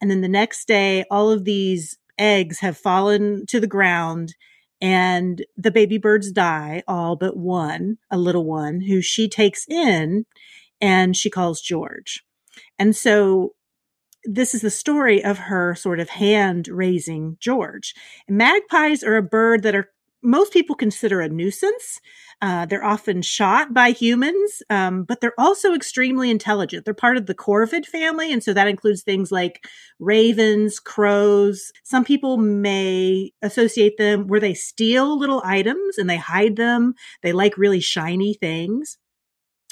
And 0.01 0.13
then 0.13 0.21
the 0.21 0.29
next 0.29 0.69
day, 0.69 1.05
all 1.11 1.31
of 1.31 1.45
these 1.45 1.99
eggs 2.19 2.61
have 2.61 2.77
fallen 2.77 3.47
to 3.47 3.59
the 3.59 3.67
ground 3.67 4.35
and 4.85 5.47
the 5.57 5.71
baby 5.71 5.97
birds 5.97 6.31
die, 6.31 6.83
all 6.87 7.17
but 7.17 7.39
one, 7.39 7.97
a 8.11 8.19
little 8.19 8.45
one, 8.45 8.83
who 8.83 9.01
she 9.01 9.31
takes 9.31 9.67
in 9.67 10.27
and 10.79 11.17
she 11.17 11.31
calls 11.31 11.63
George. 11.63 12.23
And 12.79 12.95
so 12.95 13.55
this 14.25 14.55
is 14.55 14.61
the 14.61 14.69
story 14.69 15.25
of 15.25 15.39
her 15.39 15.75
sort 15.75 16.01
of 16.01 16.11
hand 16.11 16.69
raising 16.69 17.39
George. 17.41 17.95
magpies 18.29 19.03
are 19.03 19.17
a 19.17 19.23
bird 19.23 19.63
that 19.63 19.75
are 19.75 19.89
most 20.25 20.53
people 20.53 20.75
consider 20.75 21.21
a 21.21 21.29
nuisance. 21.29 22.01
Uh, 22.43 22.67
they're 22.67 22.85
often 22.85 23.23
shot 23.23 23.73
by 23.73 23.91
humans, 23.91 24.63
um, 24.71 25.05
but 25.05 25.21
they're 25.21 25.39
also 25.39 25.75
extremely 25.75 26.31
intelligent. 26.31 26.85
They're 26.85 26.95
part 26.95 27.17
of 27.17 27.27
the 27.27 27.35
corvid 27.35 27.87
family, 27.87 28.33
and 28.33 28.43
so 28.43 28.53
that 28.53 28.69
includes 28.69 29.03
things 29.03 29.31
like 29.31 29.67
ravens, 30.01 30.81
crows. 30.81 31.73
Some 31.85 32.05
people 32.05 32.39
may 32.39 33.33
associate 33.43 33.99
them 33.99 34.27
where 34.27 34.41
they 34.41 34.55
steal 34.55 35.19
little 35.19 35.43
items 35.45 35.99
and 35.99 36.09
they 36.09 36.17
hide 36.17 36.57
them. 36.57 36.95
They 37.23 37.33
like 37.33 37.57
really 37.57 37.81
shiny 37.81 38.35
things. 38.35 38.99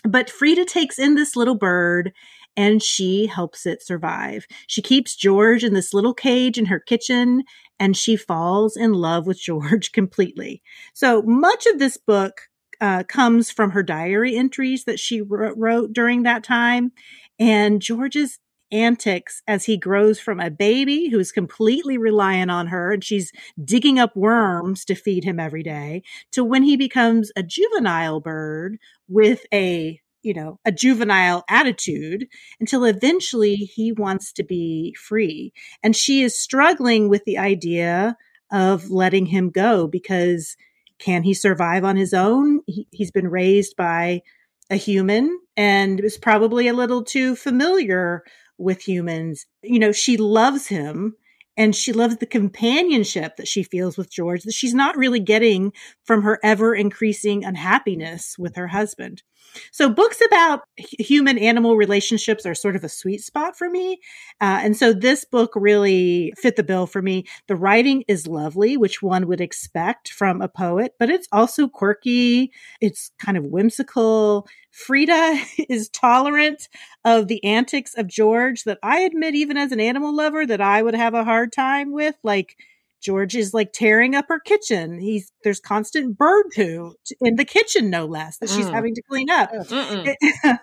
But 0.05 0.31
Frida 0.31 0.65
takes 0.65 0.99
in 0.99 1.15
this 1.15 1.37
little 1.37 1.55
bird 1.55 2.13
and 2.57 2.83
she 2.83 3.27
helps 3.27 3.67
it 3.67 3.83
survive. 3.83 4.47
She 4.67 4.83
keeps 4.83 5.17
George 5.17 5.65
in 5.65 5.75
this 5.75 5.95
little 5.95 6.15
cage 6.15 6.59
in 6.59 6.67
her 6.67 6.81
kitchen 6.81 7.45
and 7.79 7.97
she 7.97 8.17
falls 8.17 8.77
in 8.77 8.93
love 8.93 9.27
with 9.27 9.41
George 9.43 9.93
completely. 9.93 10.63
So 10.95 11.23
much 11.23 11.67
of 11.67 11.79
this 11.79 11.97
book 11.97 12.43
uh, 12.81 13.05
comes 13.05 13.51
from 13.51 13.71
her 13.71 13.83
diary 13.83 14.37
entries 14.37 14.85
that 14.85 14.99
she 14.99 15.21
wrote 15.21 15.93
during 15.93 16.25
that 16.25 16.43
time 16.43 16.93
and 17.39 17.81
George's 17.81 18.39
antics 18.73 19.43
as 19.47 19.67
he 19.67 19.77
grows 19.77 20.19
from 20.19 20.41
a 20.41 20.51
baby 20.51 21.09
who 21.11 21.19
is 21.19 21.31
completely 21.31 21.99
reliant 21.99 22.51
on 22.51 22.67
her 22.69 22.93
and 22.93 23.05
she's 23.05 23.31
digging 23.63 23.99
up 23.99 24.17
worms 24.17 24.85
to 24.87 24.95
feed 24.95 25.25
him 25.25 25.39
every 25.39 25.63
day 25.63 26.03
to 26.33 26.43
when 26.43 26.63
he 26.63 26.77
becomes 26.77 27.31
a 27.37 27.43
juvenile 27.43 28.19
bird 28.19 28.79
with 29.09 29.45
a 29.53 30.01
you 30.23 30.35
know, 30.35 30.59
a 30.65 30.73
juvenile 30.73 31.45
attitude 31.49 32.27
until 32.61 32.85
eventually 32.85 33.57
he 33.57 33.93
wants 33.93 34.33
to 34.35 34.45
be 34.45 34.95
free. 34.95 35.53
And 35.83 35.95
she 35.97 36.23
is 36.23 36.39
struggling 36.39 37.09
with 37.09 37.25
the 37.25 37.39
idea 37.39 38.17
of 38.51 38.91
letting 38.91 39.27
him 39.27 39.51
go 39.51 39.87
because 39.87 40.57
can 40.99 41.23
he 41.23 41.35
survive 41.35 41.85
on 41.85 41.97
his 41.97 42.15
own? 42.15 42.61
He, 42.67 42.87
has 42.99 43.11
been 43.11 43.29
raised 43.29 43.77
by 43.77 44.23
a 44.71 44.77
human 44.77 45.39
and 45.57 46.01
is 46.01 46.17
probably 46.17 46.69
a 46.69 46.75
little 46.75 47.03
too 47.03 47.35
familiar 47.35 48.23
with 48.59 48.87
humans. 48.87 49.47
You 49.63 49.79
know, 49.79 49.93
she 49.93 50.17
loves 50.17 50.69
him 50.69 51.17
and 51.57 51.75
she 51.75 51.93
loves 51.93 52.17
the 52.17 52.27
companionship 52.27 53.37
that 53.37 53.49
she 53.49 53.63
feels 53.63 53.99
with 53.99 54.11
George 54.11 54.45
that 54.45 54.55
she's 54.55 54.75
not 54.75 54.97
really 54.97 55.21
getting 55.21 55.73
from 56.05 56.23
her 56.23 56.39
ever 56.43 56.75
increasing 56.75 57.45
unhappiness 57.45 58.39
with 58.39 58.57
her 58.57 58.69
husband. 58.69 59.23
So 59.71 59.89
books 59.89 60.21
about 60.25 60.61
human 60.77 61.39
animal 61.39 61.77
relationships 61.77 62.47
are 62.47 62.55
sort 62.55 62.77
of 62.77 62.85
a 62.85 62.89
sweet 62.89 63.23
spot 63.23 63.57
for 63.57 63.69
me. 63.69 64.01
Uh, 64.41 64.61
and 64.63 64.77
so 64.77 64.93
this 64.93 65.25
book 65.25 65.53
really 65.55 66.33
fit 66.37 66.57
the 66.57 66.63
bill 66.63 66.87
for 66.87 67.03
me. 67.03 67.25
The 67.49 67.57
writing 67.57 68.05
is 68.09 68.27
lovely, 68.27 68.77
which 68.77 69.03
one 69.03 69.27
would 69.27 69.41
expect 69.41 70.13
from 70.13 70.41
a 70.41 70.49
poet, 70.49 70.95
but 70.99 71.11
it's 71.11 71.29
also 71.33 71.69
quirky. 71.69 72.53
It's 72.81 73.11
kind 73.19 73.37
of 73.37 73.47
whimsical. 73.47 74.47
Frida 74.71 75.39
is 75.69 75.89
tolerant 75.91 76.69
of 77.05 77.29
the 77.29 77.43
antics 77.45 77.95
of 77.97 78.07
George 78.07 78.65
that 78.65 78.79
I 78.83 79.01
admit, 79.01 79.35
even 79.35 79.57
as 79.57 79.73
an 79.73 79.81
animal 79.81 80.15
lover, 80.15 80.47
that 80.47 80.61
I 80.61 80.83
would 80.83 80.95
have 80.95 81.15
a 81.15 81.25
hard 81.25 81.53
time 81.53 81.93
with. 81.93 82.17
Like, 82.23 82.57
George 83.03 83.35
is 83.35 83.53
like 83.53 83.73
tearing 83.73 84.15
up 84.15 84.27
her 84.29 84.39
kitchen. 84.39 84.99
He's 85.01 85.33
there's 85.43 85.61
constant 85.61 86.17
bird 86.17 86.47
poo 86.55 86.95
in 87.21 87.37
the 87.37 87.45
kitchen, 87.45 87.91
no 87.91 88.07
less, 88.07 88.39
that 88.39 88.49
she's 88.49 88.67
mm. 88.67 88.73
having 88.73 88.95
to 88.95 89.03
clean 89.03 89.29
up. 89.29 89.51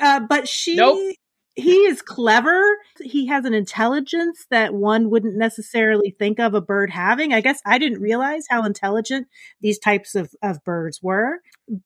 uh, 0.00 0.20
but 0.20 0.48
she, 0.48 0.76
nope. 0.76 1.14
he 1.54 1.76
is 1.76 2.00
clever. 2.00 2.62
He 3.00 3.26
has 3.26 3.44
an 3.44 3.52
intelligence 3.52 4.46
that 4.50 4.72
one 4.72 5.10
wouldn't 5.10 5.36
necessarily 5.36 6.16
think 6.18 6.40
of 6.40 6.54
a 6.54 6.62
bird 6.62 6.90
having. 6.90 7.34
I 7.34 7.42
guess 7.42 7.60
I 7.66 7.76
didn't 7.76 8.00
realize 8.00 8.46
how 8.48 8.64
intelligent 8.64 9.28
these 9.60 9.78
types 9.78 10.14
of, 10.14 10.34
of 10.42 10.64
birds 10.64 11.00
were. 11.02 11.40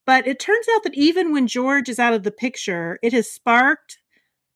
But 0.06 0.28
it 0.28 0.38
turns 0.38 0.66
out 0.76 0.84
that 0.84 0.94
even 0.94 1.32
when 1.32 1.48
George 1.48 1.88
is 1.88 1.98
out 1.98 2.14
of 2.14 2.22
the 2.22 2.30
picture, 2.30 2.98
it 3.02 3.12
has 3.12 3.30
sparked 3.30 3.98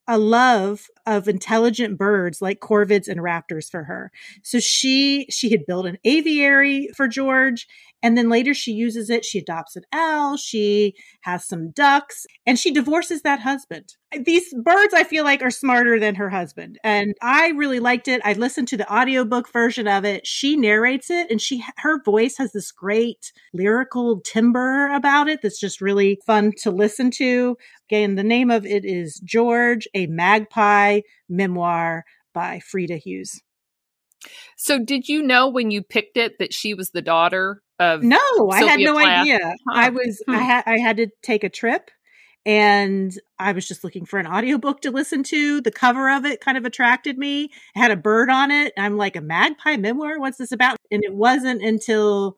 a 0.07 0.19
love 0.19 0.87
of 1.07 1.29
intelligent 1.29 1.99
birds 1.99 2.41
like 2.41 2.61
corvids 2.61 3.09
and 3.09 3.21
raptors 3.21 3.71
for 3.71 3.85
her. 3.85 4.11
So 4.43 4.61
she 4.61 5.27
she 5.31 5.51
had 5.51 5.67
built 5.67 5.87
an 5.87 5.99
aviary 6.05 6.89
for 6.97 7.09
George 7.09 7.67
and 8.03 8.19
then 8.19 8.29
later 8.29 8.53
she 8.53 8.73
uses 8.73 9.09
it. 9.11 9.25
She 9.25 9.39
adopts 9.39 9.77
an 9.77 9.85
owl. 9.93 10.37
She 10.37 10.95
has 11.23 11.47
some 11.47 11.71
ducks 11.71 12.27
and 12.47 12.59
she 12.59 12.73
divorces 12.73 13.23
that 13.23 13.41
husband. 13.41 13.95
These 14.25 14.53
birds, 14.63 14.93
I 14.93 15.05
feel 15.05 15.25
like, 15.25 15.41
are 15.43 15.51
smarter 15.51 15.99
than 15.99 16.17
her 16.17 16.29
husband. 16.29 16.79
And 16.85 17.15
I 17.23 17.51
really 17.51 17.81
liked 17.81 18.09
it. 18.09 18.21
I 18.25 18.35
listened 18.35 18.69
to 18.69 18.77
the 18.77 18.93
audiobook 18.93 19.51
version 19.51 19.89
of 19.89 20.05
it. 20.05 20.27
She 20.27 20.57
narrates 20.57 21.09
it 21.11 21.31
and 21.31 21.41
she, 21.41 21.65
her 21.79 22.03
voice 22.03 22.37
has 22.39 22.53
this 22.53 22.73
great 22.73 23.33
lyrical 23.55 24.21
timbre 24.21 24.93
about 24.93 25.29
it 25.29 25.41
that's 25.41 25.61
just 25.61 25.81
really 25.81 26.21
fun 26.27 26.53
to 26.59 26.71
listen 26.71 27.11
to. 27.13 27.57
Again, 27.89 28.17
the 28.17 28.25
name 28.25 28.51
of 28.51 28.67
it 28.67 28.85
is 28.85 29.21
George, 29.25 29.87
a 29.95 30.07
magpie 30.07 30.92
memoir 31.29 32.05
by 32.35 32.61
Frida 32.61 32.97
Hughes. 32.97 33.41
So, 34.57 34.79
did 34.79 35.09
you 35.09 35.23
know 35.23 35.49
when 35.49 35.71
you 35.71 35.83
picked 35.83 36.17
it 36.17 36.39
that 36.39 36.55
she 36.55 36.75
was 36.75 36.91
the 36.91 37.03
daughter 37.03 37.61
of 37.83 38.03
no 38.03 38.19
Sylvia 38.37 38.67
i 38.67 38.71
had 38.71 38.81
no 38.81 38.93
Plath. 38.95 39.21
idea 39.21 39.39
huh. 39.41 39.75
i 39.75 39.89
was 39.89 40.23
hmm. 40.27 40.35
i 40.35 40.39
had 40.39 40.63
i 40.67 40.79
had 40.79 40.97
to 40.99 41.09
take 41.23 41.45
a 41.45 41.49
trip 41.49 41.91
and 42.45 43.13
i 43.39 43.53
was 43.53 43.67
just 43.67 43.85
looking 43.85 44.05
for 44.05 44.19
an 44.19 44.27
audiobook 44.27 44.81
to 44.83 44.91
listen 44.91 45.23
to 45.25 45.61
the 45.61 45.71
cover 45.71 46.11
of 46.11 46.25
it 46.25 46.41
kind 46.41 46.57
of 46.57 46.65
attracted 46.65 47.19
me 47.19 47.45
it 47.45 47.51
had 47.75 47.91
a 47.91 47.97
bird 47.97 48.31
on 48.31 48.51
it 48.51 48.73
i'm 48.79 48.97
like 48.97 49.17
a 49.17 49.21
magpie 49.21 49.77
memoir 49.77 50.19
what's 50.19 50.39
this 50.39 50.53
about 50.53 50.77
and 50.91 51.03
it 51.05 51.15
wasn't 51.15 51.63
until 51.63 52.37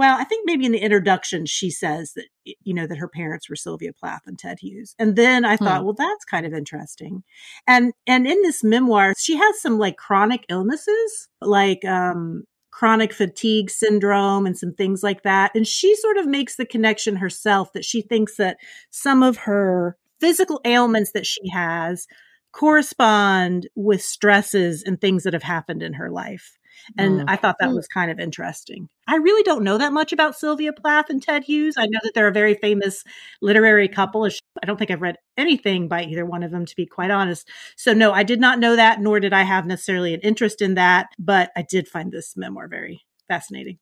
well 0.00 0.16
i 0.18 0.24
think 0.24 0.42
maybe 0.46 0.64
in 0.64 0.72
the 0.72 0.78
introduction 0.78 1.44
she 1.46 1.70
says 1.70 2.14
that 2.14 2.26
you 2.44 2.74
know 2.74 2.86
that 2.86 2.98
her 2.98 3.08
parents 3.08 3.48
were 3.48 3.54
sylvia 3.54 3.92
plath 3.92 4.22
and 4.26 4.38
ted 4.38 4.58
hughes 4.58 4.94
and 4.98 5.14
then 5.14 5.44
i 5.44 5.56
thought 5.56 5.80
hmm. 5.80 5.84
well 5.84 5.94
that's 5.94 6.24
kind 6.24 6.46
of 6.46 6.54
interesting 6.54 7.22
and 7.66 7.92
and 8.06 8.26
in 8.26 8.40
this 8.42 8.64
memoir 8.64 9.14
she 9.18 9.36
has 9.36 9.60
some 9.60 9.78
like 9.78 9.96
chronic 9.96 10.44
illnesses 10.48 11.28
like 11.40 11.84
um 11.84 12.44
chronic 12.70 13.12
fatigue 13.12 13.68
syndrome 13.68 14.46
and 14.46 14.56
some 14.56 14.72
things 14.72 15.02
like 15.02 15.22
that. 15.22 15.50
And 15.54 15.66
she 15.66 15.94
sort 15.96 16.16
of 16.16 16.26
makes 16.26 16.56
the 16.56 16.64
connection 16.64 17.16
herself 17.16 17.72
that 17.74 17.84
she 17.84 18.00
thinks 18.00 18.36
that 18.36 18.56
some 18.88 19.22
of 19.22 19.36
her 19.38 19.98
physical 20.20 20.60
ailments 20.64 21.12
that 21.12 21.26
she 21.26 21.48
has 21.50 22.06
correspond 22.52 23.68
with 23.74 24.02
stresses 24.02 24.82
and 24.82 25.00
things 25.00 25.24
that 25.24 25.32
have 25.32 25.42
happened 25.42 25.82
in 25.82 25.94
her 25.94 26.10
life. 26.10 26.58
And 26.98 27.20
mm. 27.20 27.24
I 27.28 27.36
thought 27.36 27.56
that 27.60 27.70
mm. 27.70 27.76
was 27.76 27.86
kind 27.86 28.10
of 28.10 28.18
interesting. 28.18 28.88
I 29.06 29.16
really 29.16 29.42
don't 29.42 29.64
know 29.64 29.78
that 29.78 29.92
much 29.92 30.12
about 30.12 30.36
Sylvia 30.36 30.72
Plath 30.72 31.10
and 31.10 31.22
Ted 31.22 31.44
Hughes. 31.44 31.74
I 31.76 31.86
know 31.86 32.00
that 32.02 32.12
they're 32.14 32.28
a 32.28 32.32
very 32.32 32.54
famous 32.54 33.04
literary 33.42 33.88
couple. 33.88 34.26
I 34.26 34.66
don't 34.66 34.76
think 34.76 34.90
I've 34.90 35.02
read 35.02 35.16
anything 35.36 35.88
by 35.88 36.04
either 36.04 36.24
one 36.24 36.42
of 36.42 36.50
them, 36.50 36.66
to 36.66 36.76
be 36.76 36.86
quite 36.86 37.10
honest. 37.10 37.48
So, 37.76 37.92
no, 37.92 38.12
I 38.12 38.22
did 38.22 38.40
not 38.40 38.58
know 38.58 38.76
that, 38.76 39.00
nor 39.00 39.20
did 39.20 39.32
I 39.32 39.42
have 39.42 39.66
necessarily 39.66 40.14
an 40.14 40.20
interest 40.20 40.62
in 40.62 40.74
that. 40.74 41.08
But 41.18 41.50
I 41.56 41.62
did 41.62 41.88
find 41.88 42.12
this 42.12 42.36
memoir 42.36 42.68
very 42.68 43.02
fascinating. 43.28 43.78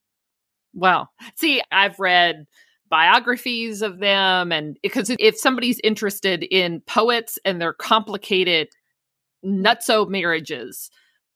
Well, 0.73 1.09
see, 1.35 1.61
I've 1.71 1.99
read 1.99 2.45
biographies 2.89 3.81
of 3.81 3.99
them 3.99 4.51
and 4.51 4.77
because 4.81 5.11
if 5.19 5.37
somebody's 5.37 5.79
interested 5.83 6.43
in 6.43 6.81
poets 6.81 7.37
and 7.45 7.61
their 7.61 7.73
complicated 7.73 8.67
nutso 9.45 10.07
marriages 10.09 10.89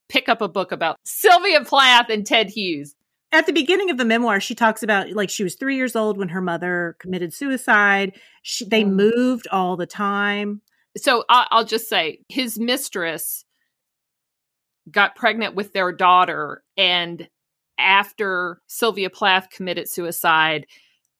pick 0.09 0.29
up 0.29 0.41
a 0.41 0.47
book 0.47 0.71
about 0.71 0.97
sylvia 1.03 1.63
plath 1.63 2.09
and 2.09 2.25
ted 2.25 2.49
hughes 2.49 2.95
at 3.31 3.45
the 3.45 3.53
beginning 3.53 3.89
of 3.89 3.97
the 3.97 4.05
memoir 4.05 4.39
she 4.39 4.55
talks 4.55 4.83
about 4.83 5.09
like 5.11 5.29
she 5.29 5.43
was 5.43 5.55
three 5.55 5.75
years 5.75 5.95
old 5.95 6.17
when 6.17 6.29
her 6.29 6.41
mother 6.41 6.95
committed 6.99 7.33
suicide 7.33 8.13
she, 8.41 8.65
they 8.65 8.83
mm. 8.83 8.93
moved 8.93 9.47
all 9.51 9.75
the 9.75 9.85
time 9.87 10.61
so 10.97 11.23
I, 11.29 11.47
i'll 11.51 11.65
just 11.65 11.89
say 11.89 12.19
his 12.29 12.59
mistress 12.59 13.45
got 14.91 15.15
pregnant 15.15 15.55
with 15.55 15.73
their 15.73 15.91
daughter 15.91 16.63
and 16.77 17.27
after 17.77 18.61
sylvia 18.67 19.09
plath 19.09 19.49
committed 19.49 19.89
suicide 19.89 20.67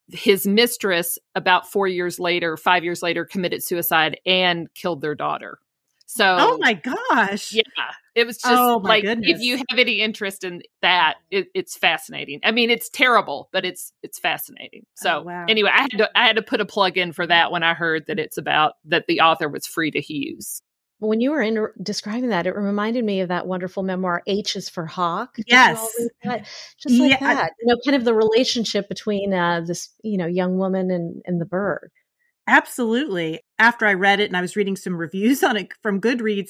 his 0.09 0.45
mistress 0.45 1.17
about 1.35 1.71
four 1.71 1.87
years 1.87 2.19
later, 2.19 2.57
five 2.57 2.83
years 2.83 3.01
later, 3.01 3.25
committed 3.25 3.63
suicide 3.63 4.19
and 4.25 4.73
killed 4.73 5.01
their 5.01 5.15
daughter. 5.15 5.59
So, 6.05 6.35
oh 6.39 6.57
my 6.59 6.73
gosh, 6.73 7.53
yeah, 7.53 7.63
it 8.13 8.27
was 8.27 8.37
just 8.37 8.53
oh 8.53 8.79
like 8.83 9.03
goodness. 9.03 9.31
if 9.31 9.41
you 9.41 9.57
have 9.57 9.79
any 9.79 10.01
interest 10.01 10.43
in 10.43 10.61
that, 10.81 11.15
it, 11.31 11.47
it's 11.55 11.77
fascinating. 11.77 12.39
I 12.43 12.51
mean, 12.51 12.69
it's 12.69 12.89
terrible, 12.89 13.49
but 13.51 13.65
it's 13.65 13.93
it's 14.03 14.19
fascinating. 14.19 14.85
So 14.95 15.19
oh, 15.19 15.21
wow. 15.23 15.45
anyway, 15.47 15.71
I 15.73 15.81
had 15.81 15.91
to 15.91 16.09
I 16.15 16.27
had 16.27 16.35
to 16.35 16.43
put 16.43 16.61
a 16.61 16.65
plug 16.65 16.97
in 16.97 17.13
for 17.13 17.25
that 17.25 17.51
when 17.51 17.63
I 17.63 17.73
heard 17.73 18.05
that 18.07 18.19
it's 18.19 18.37
about 18.37 18.73
that 18.85 19.05
the 19.07 19.21
author 19.21 19.49
was 19.49 19.65
Frida 19.65 19.99
Hughes 19.99 20.61
when 21.03 21.21
you 21.21 21.31
were 21.31 21.41
in 21.41 21.67
describing 21.81 22.29
that, 22.29 22.47
it 22.47 22.55
reminded 22.55 23.03
me 23.03 23.21
of 23.21 23.27
that 23.27 23.45
wonderful 23.45 23.83
memoir, 23.83 24.23
H 24.25 24.55
is 24.55 24.69
for 24.69 24.85
Hawk. 24.85 25.37
Yes. 25.47 25.93
Just 26.23 26.99
like 26.99 27.11
yeah. 27.11 27.19
that, 27.19 27.51
you 27.59 27.67
know, 27.67 27.77
kind 27.85 27.95
of 27.95 28.05
the 28.05 28.13
relationship 28.13 28.87
between 28.87 29.33
uh, 29.33 29.61
this, 29.61 29.89
you 30.03 30.17
know, 30.17 30.27
young 30.27 30.57
woman 30.57 30.91
and, 30.91 31.21
and 31.25 31.41
the 31.41 31.45
bird. 31.45 31.91
Absolutely. 32.47 33.41
After 33.59 33.85
I 33.85 33.93
read 33.93 34.19
it 34.19 34.25
and 34.29 34.37
I 34.37 34.41
was 34.41 34.55
reading 34.55 34.75
some 34.75 34.95
reviews 34.95 35.43
on 35.43 35.57
it 35.57 35.73
from 35.81 36.01
Goodreads, 36.01 36.49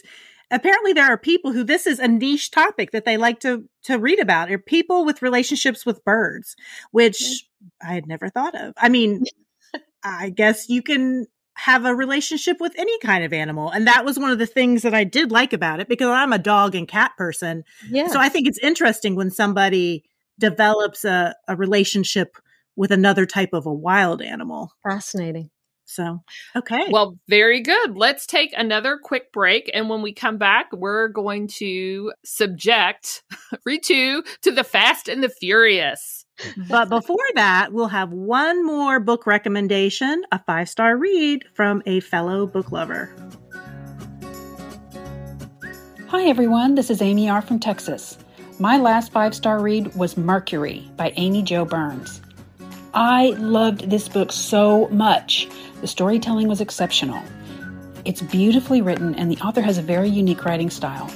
apparently 0.52 0.94
there 0.94 1.06
are 1.06 1.18
people 1.18 1.52
who 1.52 1.64
this 1.64 1.88
is 1.88 2.00
a 2.00 2.08
niche 2.08 2.52
topic 2.52 2.92
that 2.92 3.06
they 3.06 3.18
like 3.18 3.40
to 3.42 3.68
to 3.84 3.98
read 3.98 4.20
about 4.20 4.52
are 4.52 4.58
people 4.58 5.06
with 5.06 5.22
relationships 5.22 5.86
with 5.86 6.04
birds 6.04 6.56
which 6.92 7.46
i 7.82 7.94
had 7.94 8.06
never 8.06 8.30
thought 8.30 8.54
of 8.54 8.74
i 8.78 8.88
mean 8.88 9.24
i 10.04 10.30
guess 10.30 10.70
you 10.70 10.84
can 10.84 11.26
have 11.56 11.86
a 11.86 11.96
relationship 11.96 12.58
with 12.60 12.74
any 12.78 12.98
kind 13.00 13.24
of 13.24 13.32
animal. 13.32 13.70
And 13.70 13.88
that 13.88 14.06
was 14.06 14.18
one 14.18 14.32
of 14.32 14.40
the 14.40 14.46
things 14.46 14.82
that 14.82 14.94
I 14.94 15.04
did 15.04 15.32
like 15.32 15.54
about 15.54 15.80
it 15.80 15.88
because 15.88 16.08
I'm 16.08 16.34
a 16.34 16.40
dog 16.40 16.76
and 16.76 16.88
cat 16.88 17.12
person. 17.18 17.64
Yeah. 17.90 18.08
So 18.08 18.20
I 18.20 18.30
think 18.30 18.48
it's 18.48 18.58
interesting 18.60 19.16
when 19.16 19.30
somebody 19.30 20.04
develops 20.40 21.06
a, 21.06 21.36
a 21.48 21.56
relationship 21.56 22.38
with 22.76 22.92
another 22.92 23.26
type 23.26 23.54
of 23.54 23.68
a 23.68 23.74
wild 23.74 24.22
animal. 24.22 24.74
Fascinating. 24.82 25.52
So, 25.86 26.20
okay. 26.56 26.88
Well, 26.90 27.18
very 27.28 27.62
good. 27.62 27.98
Let's 27.98 28.26
take 28.26 28.54
another 28.56 29.00
quick 29.02 29.32
break. 29.32 29.70
And 29.74 29.90
when 29.90 30.02
we 30.02 30.14
come 30.14 30.38
back, 30.38 30.68
we're 30.74 31.10
going 31.10 31.48
to 31.60 32.14
subject 32.24 33.24
Ritu 33.68 34.26
to 34.42 34.52
the 34.52 34.64
Fast 34.64 35.08
and 35.08 35.24
the 35.24 35.30
Furious 35.30 36.24
but 36.70 36.90
before 36.90 37.18
that, 37.36 37.72
we'll 37.72 37.88
have 37.88 38.12
one 38.12 38.66
more 38.66 39.00
book 39.00 39.28
recommendation, 39.28 40.24
a 40.32 40.40
five 40.44 40.70
star 40.70 40.98
read 40.98 41.46
from 41.54 41.82
a 41.86 42.00
fellow 42.00 42.48
book 42.48 42.72
lover. 42.72 43.14
Hi, 46.08 46.26
everyone. 46.26 46.76
This 46.76 46.90
is 46.90 47.02
Amy 47.02 47.30
R. 47.30 47.42
from 47.42 47.60
Texas. 47.60 48.18
My 48.60 48.78
last 48.78 49.12
five 49.12 49.36
star 49.36 49.60
read 49.62 49.96
was 49.96 50.18
Mercury 50.18 50.90
by 50.96 51.14
Amy 51.16 51.44
Jo 51.44 51.66
Burns. 51.66 52.23
I 52.94 53.30
loved 53.40 53.90
this 53.90 54.08
book 54.08 54.32
so 54.32 54.88
much. 54.90 55.48
The 55.82 55.88
storytelling 55.88 56.48
was 56.48 56.62
exceptional. 56.62 57.22
It's 58.06 58.22
beautifully 58.22 58.82
written, 58.82 59.16
and 59.16 59.32
the 59.32 59.38
author 59.38 59.62
has 59.62 59.80
a 59.80 59.82
very 59.82 60.10
unique 60.10 60.46
writing 60.46 60.70
style. 60.70 61.10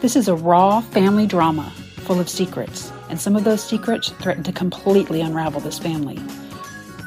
This 0.00 0.14
is 0.14 0.28
a 0.28 0.34
raw 0.34 0.82
family 0.82 1.26
drama 1.26 1.72
full 2.04 2.20
of 2.20 2.28
secrets 2.28 2.92
and 3.08 3.18
some 3.20 3.34
of 3.34 3.44
those 3.44 3.62
secrets 3.62 4.10
threaten 4.10 4.42
to 4.44 4.52
completely 4.52 5.22
unravel 5.22 5.60
this 5.60 5.78
family. 5.78 6.18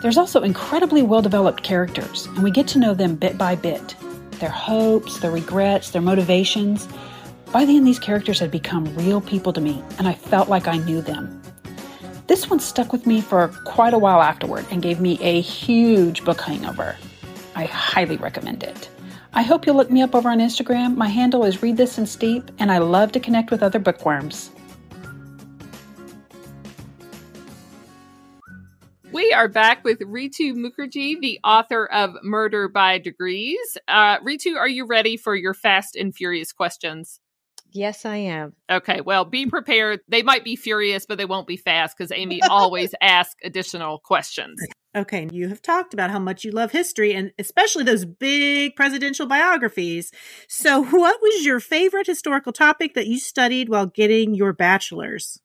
There's 0.01 0.17
also 0.17 0.41
incredibly 0.41 1.03
well 1.03 1.21
developed 1.21 1.61
characters, 1.61 2.25
and 2.27 2.43
we 2.43 2.51
get 2.51 2.67
to 2.69 2.79
know 2.79 2.93
them 2.93 3.15
bit 3.15 3.37
by 3.37 3.55
bit 3.55 3.95
their 4.39 4.49
hopes, 4.49 5.19
their 5.19 5.31
regrets, 5.31 5.91
their 5.91 6.01
motivations. 6.01 6.87
By 7.51 7.65
the 7.65 7.75
end, 7.75 7.85
these 7.85 7.99
characters 7.99 8.39
had 8.39 8.49
become 8.49 8.95
real 8.95 9.19
people 9.19 9.51
to 9.51 9.59
me, 9.59 9.83
and 9.97 10.07
I 10.07 10.13
felt 10.13 10.47
like 10.47 10.67
I 10.67 10.77
knew 10.77 11.01
them. 11.01 11.38
This 12.29 12.47
one 12.47 12.59
stuck 12.59 12.93
with 12.93 13.07
me 13.07 13.21
for 13.21 13.47
quite 13.65 13.95
a 13.95 13.97
while 13.97 14.21
afterward 14.21 14.63
and 14.69 14.83
gave 14.83 15.01
me 15.01 15.17
a 15.19 15.41
huge 15.41 16.23
book 16.23 16.39
hangover. 16.39 16.95
I 17.55 17.65
highly 17.65 18.17
recommend 18.17 18.61
it. 18.61 18.87
I 19.33 19.41
hope 19.41 19.65
you'll 19.65 19.77
look 19.77 19.89
me 19.89 20.03
up 20.03 20.13
over 20.13 20.29
on 20.29 20.37
Instagram. 20.37 20.95
My 20.95 21.07
handle 21.07 21.43
is 21.43 21.63
Read 21.63 21.77
This 21.77 21.97
and 21.97 22.07
Steep, 22.07 22.51
and 22.59 22.71
I 22.71 22.77
love 22.77 23.11
to 23.13 23.19
connect 23.19 23.49
with 23.49 23.63
other 23.63 23.79
bookworms. 23.79 24.51
We 29.11 29.33
are 29.33 29.47
back 29.47 29.83
with 29.83 29.97
Ritu 30.01 30.53
Mukerji, 30.53 31.19
the 31.19 31.39
author 31.43 31.87
of 31.87 32.15
Murder 32.21 32.69
by 32.69 32.99
Degrees. 32.99 33.75
Uh, 33.87 34.19
Ritu, 34.19 34.55
are 34.55 34.69
you 34.69 34.85
ready 34.85 35.17
for 35.17 35.35
your 35.35 35.55
fast 35.55 35.95
and 35.95 36.13
furious 36.13 36.51
questions? 36.51 37.19
Yes, 37.71 38.05
I 38.05 38.17
am. 38.17 38.53
Okay, 38.69 39.01
well, 39.01 39.25
be 39.25 39.45
prepared. 39.45 39.99
They 40.07 40.23
might 40.23 40.43
be 40.43 40.55
furious, 40.55 41.05
but 41.05 41.17
they 41.17 41.25
won't 41.25 41.47
be 41.47 41.57
fast 41.57 41.97
because 41.97 42.11
Amy 42.11 42.41
always 42.49 42.95
asks 43.01 43.35
additional 43.43 43.99
questions. 43.99 44.59
Okay, 44.95 45.29
you 45.31 45.49
have 45.49 45.61
talked 45.61 45.93
about 45.93 46.09
how 46.09 46.17
much 46.17 46.43
you 46.43 46.49
love 46.49 46.71
history 46.71 47.13
and 47.13 47.31
especially 47.37 47.83
those 47.83 48.05
big 48.05 48.75
presidential 48.75 49.27
biographies. 49.27 50.11
So, 50.47 50.83
what 50.89 51.21
was 51.21 51.45
your 51.45 51.59
favorite 51.59 52.07
historical 52.07 52.51
topic 52.51 52.95
that 52.95 53.05
you 53.05 53.19
studied 53.19 53.69
while 53.69 53.85
getting 53.85 54.33
your 54.33 54.51
bachelor's? 54.51 55.39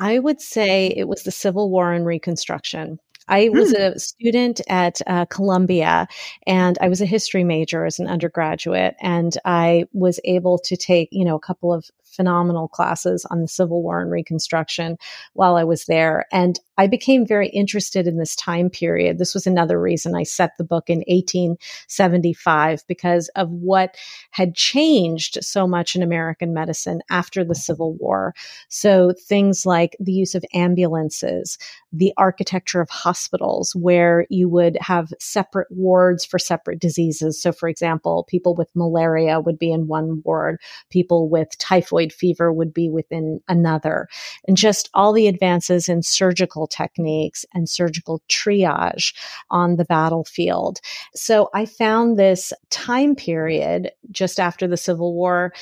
I 0.00 0.18
would 0.18 0.40
say 0.40 0.88
it 0.88 1.06
was 1.06 1.22
the 1.22 1.30
Civil 1.30 1.70
War 1.70 1.92
and 1.92 2.04
Reconstruction. 2.04 2.98
I 3.28 3.48
was 3.48 3.70
hmm. 3.70 3.82
a 3.82 3.98
student 3.98 4.60
at 4.68 5.00
uh, 5.06 5.26
Columbia 5.26 6.08
and 6.46 6.78
I 6.80 6.88
was 6.88 7.00
a 7.00 7.06
history 7.06 7.44
major 7.44 7.84
as 7.84 7.98
an 7.98 8.06
undergraduate. 8.06 8.94
And 9.00 9.36
I 9.44 9.86
was 9.92 10.20
able 10.24 10.58
to 10.60 10.76
take, 10.76 11.08
you 11.12 11.24
know, 11.24 11.36
a 11.36 11.40
couple 11.40 11.72
of 11.72 11.90
phenomenal 12.06 12.68
classes 12.68 13.26
on 13.30 13.42
the 13.42 13.48
Civil 13.48 13.82
War 13.82 14.00
and 14.00 14.10
Reconstruction 14.10 14.96
while 15.34 15.56
I 15.56 15.64
was 15.64 15.84
there. 15.86 16.26
And 16.32 16.58
I 16.78 16.86
became 16.86 17.26
very 17.26 17.48
interested 17.48 18.06
in 18.06 18.18
this 18.18 18.36
time 18.36 18.68
period. 18.68 19.18
This 19.18 19.34
was 19.34 19.46
another 19.46 19.80
reason 19.80 20.14
I 20.14 20.24
set 20.24 20.52
the 20.58 20.64
book 20.64 20.90
in 20.90 20.98
1875 21.08 22.84
because 22.86 23.28
of 23.36 23.50
what 23.50 23.96
had 24.30 24.54
changed 24.54 25.38
so 25.42 25.66
much 25.66 25.96
in 25.96 26.02
American 26.02 26.52
medicine 26.52 27.00
after 27.10 27.44
the 27.44 27.54
Civil 27.54 27.94
War. 27.94 28.34
So 28.68 29.14
things 29.18 29.64
like 29.64 29.96
the 29.98 30.12
use 30.12 30.34
of 30.34 30.44
ambulances, 30.52 31.58
the 31.92 32.12
architecture 32.18 32.82
of 32.82 32.90
hospitals 32.90 33.74
where 33.74 34.26
you 34.28 34.48
would 34.48 34.76
have 34.80 35.12
separate 35.18 35.68
wards 35.70 36.26
for 36.26 36.38
separate 36.38 36.78
diseases. 36.78 37.40
So 37.40 37.52
for 37.52 37.68
example, 37.68 38.26
people 38.28 38.54
with 38.54 38.68
malaria 38.74 39.40
would 39.40 39.58
be 39.58 39.72
in 39.72 39.86
one 39.86 40.20
ward, 40.24 40.60
people 40.90 41.30
with 41.30 41.56
typhoid 41.58 41.95
fever 42.12 42.52
would 42.52 42.72
be 42.72 42.88
within 42.88 43.40
another. 43.48 44.08
And 44.46 44.56
just 44.56 44.90
all 44.94 45.12
the 45.12 45.28
advances 45.28 45.88
in 45.88 46.02
surgical 46.02 46.66
techniques 46.66 47.44
and 47.54 47.68
surgical 47.68 48.22
triage 48.28 49.14
on 49.50 49.76
the 49.76 49.84
battlefield. 49.84 50.80
So 51.14 51.48
I 51.54 51.66
found 51.66 52.18
this 52.18 52.52
time 52.70 53.14
period 53.14 53.92
just 54.10 54.38
after 54.38 54.66
the 54.66 54.76
Civil 54.76 55.14
War 55.14 55.52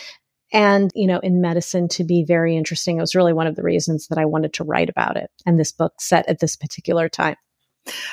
and 0.52 0.90
you 0.94 1.06
know 1.06 1.18
in 1.18 1.40
medicine 1.40 1.88
to 1.88 2.04
be 2.04 2.24
very 2.24 2.56
interesting 2.56 2.96
it 2.96 3.00
was 3.00 3.14
really 3.14 3.32
one 3.32 3.46
of 3.46 3.56
the 3.56 3.62
reasons 3.62 4.06
that 4.08 4.18
i 4.18 4.24
wanted 4.24 4.52
to 4.52 4.64
write 4.64 4.88
about 4.88 5.16
it 5.16 5.30
and 5.44 5.58
this 5.58 5.72
book 5.72 5.94
set 6.00 6.26
at 6.28 6.38
this 6.38 6.56
particular 6.56 7.08
time 7.08 7.36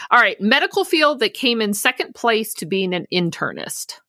all 0.10 0.20
right 0.20 0.42
medical 0.42 0.84
field 0.84 1.20
that 1.20 1.34
came 1.34 1.62
in 1.62 1.74
second 1.74 2.16
place 2.16 2.54
to 2.54 2.66
being 2.66 2.94
an 2.94 3.06
internist 3.14 4.00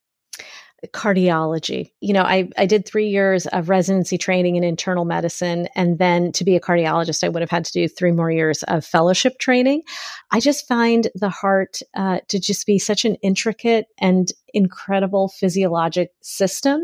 cardiology. 0.89 1.93
You 2.01 2.13
know, 2.13 2.23
I, 2.23 2.49
I 2.59 2.67
did 2.67 2.85
three 2.87 3.09
years 3.09 3.47
of 3.47 3.69
residency 3.69 4.19
training 4.19 4.57
in 4.57 4.65
internal 4.65 5.05
medicine. 5.05 5.69
And 5.77 5.99
then 5.99 6.33
to 6.33 6.45
be 6.45 6.57
a 6.57 6.61
cardiologist, 6.61 7.23
I 7.23 7.29
would 7.29 7.43
have 7.43 7.51
had 7.51 7.65
to 7.67 7.73
do 7.73 7.89
three 7.89 8.13
more 8.13 8.31
years 8.31 8.63
of 8.65 8.85
fellowship 8.85 9.39
training. 9.39 9.83
I 10.31 10.41
just 10.41 10.67
find 10.67 11.09
the 11.15 11.31
heart 11.31 11.79
uh, 11.95 12.21
to 12.29 12.41
just 12.41 12.67
be 12.67 12.79
such 12.79 13.05
an 13.05 13.15
intricate 13.17 13.87
and 13.99 14.33
incredible 14.55 15.29
physiologic 15.29 16.13
system. 16.21 16.81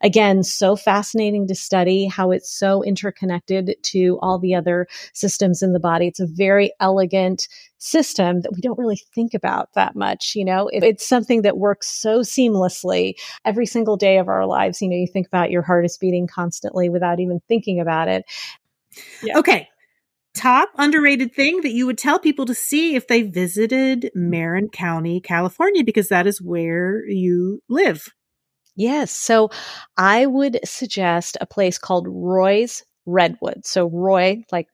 Again, 0.00 0.42
so 0.42 0.76
fascinating 0.76 1.46
to 1.48 1.54
study 1.54 2.06
how 2.06 2.30
it's 2.30 2.50
so 2.50 2.82
interconnected 2.82 3.74
to 3.82 4.18
all 4.22 4.38
the 4.38 4.54
other 4.54 4.86
systems 5.12 5.62
in 5.62 5.72
the 5.72 5.80
body. 5.80 6.08
It's 6.08 6.20
a 6.20 6.26
very 6.26 6.72
elegant 6.80 7.48
system 7.78 8.40
that 8.42 8.52
we 8.52 8.60
don't 8.60 8.78
really 8.78 9.00
think 9.14 9.34
about 9.34 9.72
that 9.74 9.94
much. 9.94 10.34
You 10.34 10.44
know, 10.44 10.68
it's 10.72 11.06
something 11.06 11.42
that 11.42 11.58
works 11.58 11.88
so 11.88 12.20
seamlessly 12.20 13.14
every 13.44 13.66
single 13.66 13.96
day 13.96 14.18
of 14.18 14.28
our 14.28 14.46
lives. 14.46 14.82
You 14.82 14.88
know, 14.88 14.96
you 14.96 15.06
think 15.06 15.26
about 15.26 15.50
your 15.50 15.62
heart 15.62 15.84
is 15.84 15.96
beating 15.96 16.26
constantly 16.26 16.88
without 16.88 17.20
even 17.20 17.40
thinking 17.48 17.80
about 17.80 18.08
it. 18.08 18.24
Yeah. 19.22 19.38
Okay. 19.38 19.68
Top 20.38 20.70
underrated 20.76 21.34
thing 21.34 21.60
that 21.62 21.72
you 21.72 21.86
would 21.86 21.98
tell 21.98 22.18
people 22.18 22.46
to 22.46 22.54
see 22.54 22.94
if 22.94 23.08
they 23.08 23.22
visited 23.22 24.10
Marin 24.14 24.68
County, 24.68 25.20
California, 25.20 25.84
because 25.84 26.08
that 26.08 26.26
is 26.26 26.40
where 26.40 27.04
you 27.06 27.60
live. 27.68 28.08
Yes. 28.76 29.10
So 29.10 29.50
I 29.96 30.26
would 30.26 30.60
suggest 30.64 31.36
a 31.40 31.46
place 31.46 31.78
called 31.78 32.06
Roy's 32.08 32.84
Redwood. 33.06 33.66
So 33.66 33.90
Roy, 33.90 34.44
like 34.52 34.68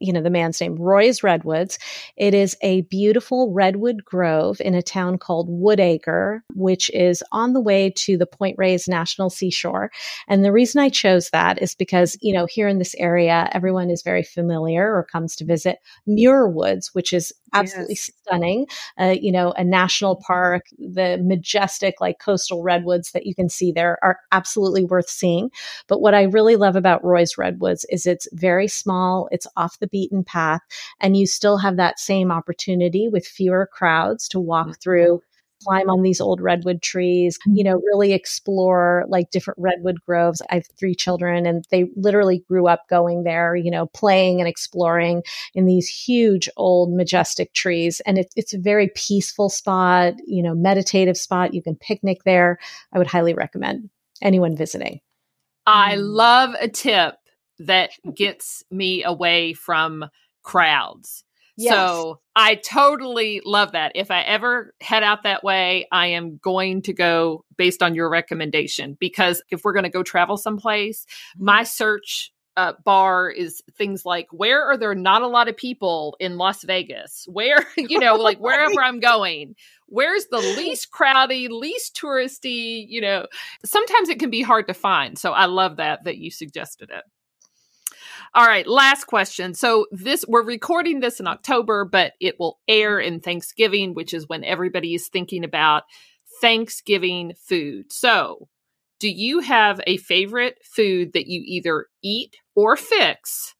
you 0.00 0.12
know, 0.12 0.22
the 0.22 0.30
man's 0.30 0.60
name, 0.60 0.76
Roy's 0.76 1.22
Redwoods. 1.22 1.78
It 2.16 2.34
is 2.34 2.56
a 2.62 2.82
beautiful 2.82 3.52
redwood 3.52 4.04
grove 4.04 4.60
in 4.60 4.74
a 4.74 4.82
town 4.82 5.18
called 5.18 5.48
Woodacre, 5.48 6.40
which 6.54 6.90
is 6.90 7.22
on 7.32 7.52
the 7.52 7.60
way 7.60 7.90
to 7.96 8.16
the 8.16 8.26
Point 8.26 8.56
Reyes 8.58 8.88
National 8.88 9.30
Seashore. 9.30 9.90
And 10.28 10.44
the 10.44 10.52
reason 10.52 10.80
I 10.80 10.88
chose 10.88 11.30
that 11.30 11.60
is 11.60 11.74
because, 11.74 12.16
you 12.20 12.34
know, 12.34 12.46
here 12.46 12.68
in 12.68 12.78
this 12.78 12.94
area, 12.96 13.48
everyone 13.52 13.90
is 13.90 14.02
very 14.02 14.22
familiar 14.22 14.94
or 14.94 15.04
comes 15.04 15.36
to 15.36 15.44
visit 15.44 15.78
Muir 16.06 16.48
Woods, 16.48 16.94
which 16.94 17.12
is 17.12 17.32
absolutely 17.52 17.94
yes. 17.94 18.10
stunning. 18.22 18.66
Uh, 18.98 19.14
you 19.18 19.32
know, 19.32 19.52
a 19.52 19.64
national 19.64 20.16
park, 20.16 20.66
the 20.78 21.18
majestic, 21.22 22.00
like 22.00 22.18
coastal 22.18 22.62
redwoods 22.62 23.12
that 23.12 23.26
you 23.26 23.34
can 23.34 23.48
see 23.48 23.72
there 23.72 23.98
are 24.02 24.18
absolutely 24.32 24.84
worth 24.84 25.08
seeing. 25.08 25.50
But 25.86 26.00
what 26.00 26.14
I 26.14 26.22
really 26.22 26.56
love 26.56 26.76
about 26.76 27.04
Roy's 27.04 27.38
Redwoods 27.38 27.86
is 27.90 28.06
it's 28.06 28.28
very 28.32 28.68
small, 28.68 29.28
it's 29.30 29.46
off 29.56 29.78
the 29.78 29.86
beaten 29.86 30.24
path, 30.24 30.62
and 31.00 31.16
you 31.16 31.26
still 31.26 31.58
have 31.58 31.76
that 31.76 31.98
same 31.98 32.30
opportunity 32.30 33.08
with 33.08 33.26
fewer 33.26 33.68
crowds 33.72 34.28
to 34.28 34.40
walk 34.40 34.66
mm-hmm. 34.66 34.80
through 34.80 35.22
climb 35.66 35.90
on 35.90 36.02
these 36.02 36.20
old 36.20 36.40
redwood 36.40 36.82
trees, 36.82 37.38
you 37.46 37.52
mm-hmm. 37.52 37.70
know, 37.70 37.76
really 37.76 38.12
explore 38.12 39.04
like 39.08 39.30
different 39.30 39.58
redwood 39.58 39.96
groves. 40.06 40.42
I 40.50 40.56
have 40.56 40.66
three 40.78 40.94
children 40.94 41.46
and 41.46 41.64
they 41.70 41.86
literally 41.96 42.44
grew 42.48 42.66
up 42.68 42.88
going 42.88 43.24
there, 43.24 43.56
you 43.56 43.70
know, 43.70 43.86
playing 43.86 44.40
and 44.40 44.48
exploring 44.48 45.22
in 45.54 45.66
these 45.66 45.88
huge 45.88 46.48
old 46.56 46.92
majestic 46.92 47.52
trees. 47.52 48.00
And 48.06 48.18
it, 48.18 48.32
it's 48.36 48.54
a 48.54 48.58
very 48.58 48.90
peaceful 48.94 49.48
spot, 49.48 50.14
you 50.26 50.42
know, 50.42 50.54
meditative 50.54 51.16
spot. 51.16 51.54
You 51.54 51.62
can 51.62 51.76
picnic 51.76 52.22
there. 52.24 52.58
I 52.92 52.98
would 52.98 53.06
highly 53.06 53.34
recommend 53.34 53.90
anyone 54.22 54.56
visiting. 54.56 55.00
I 55.66 55.96
mm. 55.96 56.00
love 56.00 56.54
a 56.60 56.68
tip 56.68 57.14
that 57.58 57.90
gets 58.14 58.62
me 58.70 59.02
away 59.02 59.52
from 59.54 60.04
crowds. 60.42 61.24
Yes. 61.56 61.74
So 61.74 62.20
I 62.34 62.56
totally 62.56 63.40
love 63.44 63.72
that. 63.72 63.92
If 63.94 64.10
I 64.10 64.20
ever 64.22 64.74
head 64.80 65.02
out 65.02 65.22
that 65.22 65.42
way, 65.42 65.86
I 65.90 66.08
am 66.08 66.38
going 66.42 66.82
to 66.82 66.92
go 66.92 67.44
based 67.56 67.82
on 67.82 67.94
your 67.94 68.10
recommendation 68.10 68.96
because 69.00 69.42
if 69.50 69.64
we're 69.64 69.72
going 69.72 69.84
to 69.84 69.90
go 69.90 70.02
travel 70.02 70.36
someplace, 70.36 71.06
my 71.38 71.62
search 71.62 72.32
uh, 72.56 72.72
bar 72.84 73.28
is 73.28 73.62
things 73.76 74.06
like 74.06 74.26
where 74.30 74.64
are 74.64 74.76
there 74.76 74.94
not 74.94 75.22
a 75.22 75.26
lot 75.26 75.48
of 75.48 75.56
people 75.56 76.16
in 76.20 76.36
Las 76.36 76.62
Vegas? 76.64 77.26
Where, 77.30 77.66
you 77.76 77.98
know, 77.98 78.16
like 78.16 78.38
wherever 78.38 78.80
I'm 78.82 79.00
going, 79.00 79.54
where's 79.86 80.26
the 80.26 80.38
least 80.38 80.90
crowdy, 80.90 81.48
least 81.48 81.98
touristy, 82.00 82.84
you 82.88 83.00
know, 83.00 83.26
sometimes 83.64 84.08
it 84.08 84.18
can 84.18 84.30
be 84.30 84.42
hard 84.42 84.68
to 84.68 84.74
find. 84.74 85.18
So 85.18 85.32
I 85.32 85.46
love 85.46 85.76
that, 85.76 86.04
that 86.04 86.18
you 86.18 86.30
suggested 86.30 86.90
it. 86.90 87.04
All 88.36 88.44
right, 88.44 88.66
last 88.66 89.04
question. 89.04 89.54
So 89.54 89.86
this 89.90 90.22
we're 90.28 90.44
recording 90.44 91.00
this 91.00 91.20
in 91.20 91.26
October, 91.26 91.86
but 91.86 92.12
it 92.20 92.38
will 92.38 92.58
air 92.68 93.00
in 93.00 93.18
Thanksgiving, 93.18 93.94
which 93.94 94.12
is 94.12 94.28
when 94.28 94.44
everybody 94.44 94.92
is 94.92 95.08
thinking 95.08 95.42
about 95.42 95.84
Thanksgiving 96.42 97.32
food. 97.48 97.90
So, 97.90 98.48
do 99.00 99.08
you 99.08 99.40
have 99.40 99.80
a 99.86 99.96
favorite 99.96 100.58
food 100.62 101.14
that 101.14 101.28
you 101.28 101.42
either 101.46 101.86
eat 102.02 102.36
or 102.54 102.76
fix 102.76 103.54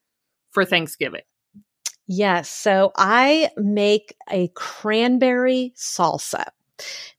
for 0.50 0.66
Thanksgiving? 0.66 1.22
Yes. 2.06 2.50
So 2.50 2.92
I 2.96 3.50
make 3.56 4.14
a 4.30 4.48
cranberry 4.54 5.72
salsa. 5.74 6.44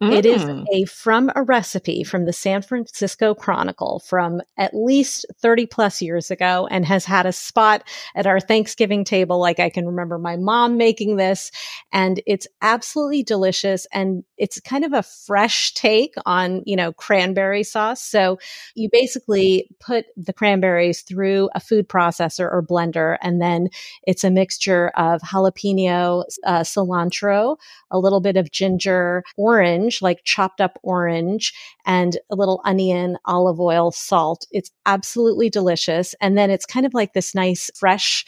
Mm. 0.01 0.14
It 0.14 0.26
is 0.26 0.43
mm. 0.43 0.66
a 0.72 0.86
from 0.86 1.32
a 1.36 1.43
recipe 1.43 2.03
from 2.03 2.26
the 2.26 2.34
San 2.34 2.62
Francisco 2.62 3.34
Chronicle 3.34 3.99
from 4.05 4.41
at 4.58 4.76
least 4.76 5.26
30 5.41 5.66
plus 5.66 6.01
years 6.01 6.30
ago 6.32 6.68
and 6.70 6.86
has 6.86 7.05
had 7.05 7.26
a 7.26 7.32
spot 7.32 7.88
at 8.16 8.28
our 8.28 8.39
Thanksgiving 8.39 9.03
table. 9.03 9.39
Like 9.39 9.60
I 9.60 9.70
can 9.70 9.86
remember 9.86 10.18
my 10.18 10.36
mom 10.36 10.78
making 10.78 11.18
this 11.18 11.51
and 11.91 12.22
it's 12.26 12.47
absolutely 12.62 13.24
delicious. 13.24 13.88
And 13.91 14.24
it's 14.38 14.59
kind 14.61 14.85
of 14.85 14.93
a 14.93 15.03
fresh 15.03 15.73
take 15.73 16.15
on, 16.25 16.63
you 16.65 16.75
know, 16.75 16.93
cranberry 16.93 17.63
sauce. 17.63 18.01
So 18.01 18.39
you 18.75 18.89
basically 18.91 19.69
put 19.79 20.05
the 20.15 20.33
cranberries 20.33 21.01
through 21.01 21.49
a 21.55 21.59
food 21.59 21.89
processor 21.89 22.51
or 22.51 22.63
blender, 22.63 23.17
and 23.21 23.41
then 23.41 23.69
it's 24.03 24.23
a 24.23 24.31
mixture 24.31 24.89
of 24.95 25.21
jalapeno, 25.21 26.23
uh, 26.45 26.61
cilantro, 26.61 27.57
a 27.91 27.99
little 27.99 28.21
bit 28.21 28.38
of 28.38 28.51
ginger, 28.51 29.23
orange, 29.38 30.01
like 30.01 30.23
chopped 30.23 30.61
up 30.61 30.79
orange, 30.83 31.53
and 31.85 32.17
a 32.29 32.35
little 32.35 32.61
onion, 32.65 33.17
olive 33.25 33.59
oil, 33.59 33.91
salt. 33.91 34.45
It's 34.51 34.71
absolutely 34.85 35.49
delicious. 35.49 36.15
And 36.21 36.38
then 36.38 36.49
it's 36.49 36.65
kind 36.65 36.85
of 36.85 36.93
like 36.93 37.13
this 37.13 37.33
nice, 37.33 37.69
fresh, 37.75 38.25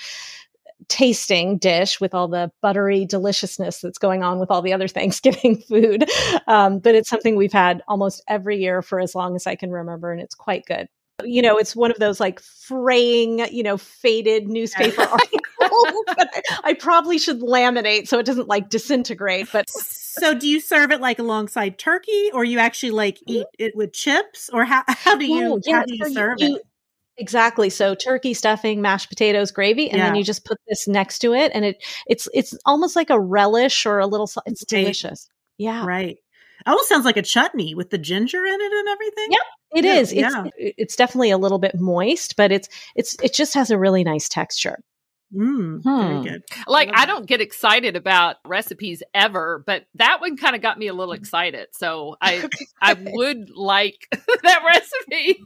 tasting 0.87 1.57
dish 1.57 1.99
with 1.99 2.13
all 2.13 2.27
the 2.27 2.51
buttery 2.61 3.05
deliciousness 3.05 3.81
that's 3.81 3.97
going 3.97 4.23
on 4.23 4.39
with 4.39 4.49
all 4.49 4.61
the 4.61 4.73
other 4.73 4.87
Thanksgiving 4.87 5.57
food. 5.67 6.09
Um, 6.47 6.79
but 6.79 6.95
it's 6.95 7.09
something 7.09 7.35
we've 7.35 7.53
had 7.53 7.83
almost 7.87 8.23
every 8.27 8.57
year 8.57 8.81
for 8.81 8.99
as 8.99 9.15
long 9.15 9.35
as 9.35 9.45
I 9.45 9.55
can 9.55 9.71
remember, 9.71 10.11
and 10.11 10.21
it's 10.21 10.35
quite 10.35 10.65
good. 10.65 10.87
You 11.23 11.41
know, 11.41 11.57
it's 11.57 11.75
one 11.75 11.91
of 11.91 11.99
those 11.99 12.21
like 12.21 12.39
fraying, 12.39 13.45
you 13.51 13.61
know, 13.61 13.77
faded 13.77 14.47
newspaper 14.47 15.01
articles 15.11 15.49
I, 16.07 16.41
I 16.63 16.73
probably 16.73 17.17
should 17.17 17.41
laminate 17.41 18.07
so 18.07 18.19
it 18.19 18.25
doesn't 18.25 18.47
like 18.47 18.69
disintegrate. 18.69 19.49
But 19.51 19.69
so, 19.69 20.33
do 20.33 20.47
you 20.47 20.59
serve 20.59 20.91
it 20.91 21.01
like 21.01 21.19
alongside 21.19 21.77
turkey, 21.77 22.29
or 22.33 22.43
you 22.43 22.59
actually 22.59 22.91
like 22.91 23.19
eat 23.27 23.47
it 23.57 23.75
with 23.75 23.93
chips, 23.93 24.49
or 24.51 24.65
how 24.65 24.83
how 24.87 25.15
do 25.15 25.25
you 25.25 25.61
yeah, 25.65 25.77
how 25.77 25.83
do 25.83 25.95
you 25.95 26.13
serve 26.13 26.39
you, 26.39 26.55
it? 26.57 26.61
Exactly. 27.19 27.69
So 27.69 27.95
turkey 27.95 28.33
stuffing, 28.33 28.81
mashed 28.81 29.09
potatoes, 29.09 29.51
gravy, 29.51 29.89
and 29.89 29.99
yeah. 29.99 30.05
then 30.05 30.15
you 30.15 30.23
just 30.23 30.45
put 30.45 30.57
this 30.67 30.87
next 30.87 31.19
to 31.19 31.33
it, 31.33 31.51
and 31.53 31.65
it 31.65 31.83
it's 32.07 32.27
it's 32.33 32.57
almost 32.65 32.95
like 32.95 33.09
a 33.09 33.19
relish 33.19 33.85
or 33.85 33.99
a 33.99 34.07
little. 34.07 34.29
It's 34.45 34.65
delicious. 34.65 35.29
Yeah. 35.57 35.85
Right. 35.85 36.17
almost 36.65 36.87
sounds 36.87 37.05
like 37.05 37.17
a 37.17 37.21
chutney 37.21 37.75
with 37.75 37.89
the 37.89 37.97
ginger 37.97 38.43
in 38.45 38.61
it 38.61 38.71
and 38.71 38.87
everything. 38.87 39.27
Yep. 39.31 39.41
It 39.75 39.85
yeah, 39.85 39.95
is. 39.95 40.11
It's, 40.13 40.21
yeah. 40.21 40.43
it's 40.57 40.95
definitely 40.95 41.31
a 41.31 41.37
little 41.37 41.59
bit 41.59 41.75
moist, 41.77 42.35
but 42.37 42.51
it's 42.51 42.69
it's 42.95 43.15
it 43.21 43.33
just 43.33 43.53
has 43.53 43.69
a 43.69 43.77
really 43.77 44.03
nice 44.03 44.29
texture. 44.29 44.79
Mm, 45.33 45.83
hmm. 45.83 46.01
Very 46.01 46.23
good. 46.23 46.43
Like 46.65 46.89
I 46.91 47.05
don't 47.05 47.27
get 47.27 47.39
excited 47.39 47.95
about 47.95 48.37
recipes 48.45 49.03
ever, 49.13 49.63
but 49.65 49.85
that 49.95 50.21
one 50.21 50.37
kind 50.37 50.55
of 50.55 50.61
got 50.61 50.79
me 50.79 50.87
a 50.87 50.93
little 50.93 51.13
excited. 51.13 51.67
So 51.73 52.15
I 52.21 52.49
I 52.81 52.93
would 52.93 53.49
like 53.51 54.07
that 54.11 54.63
recipe. 54.65 55.43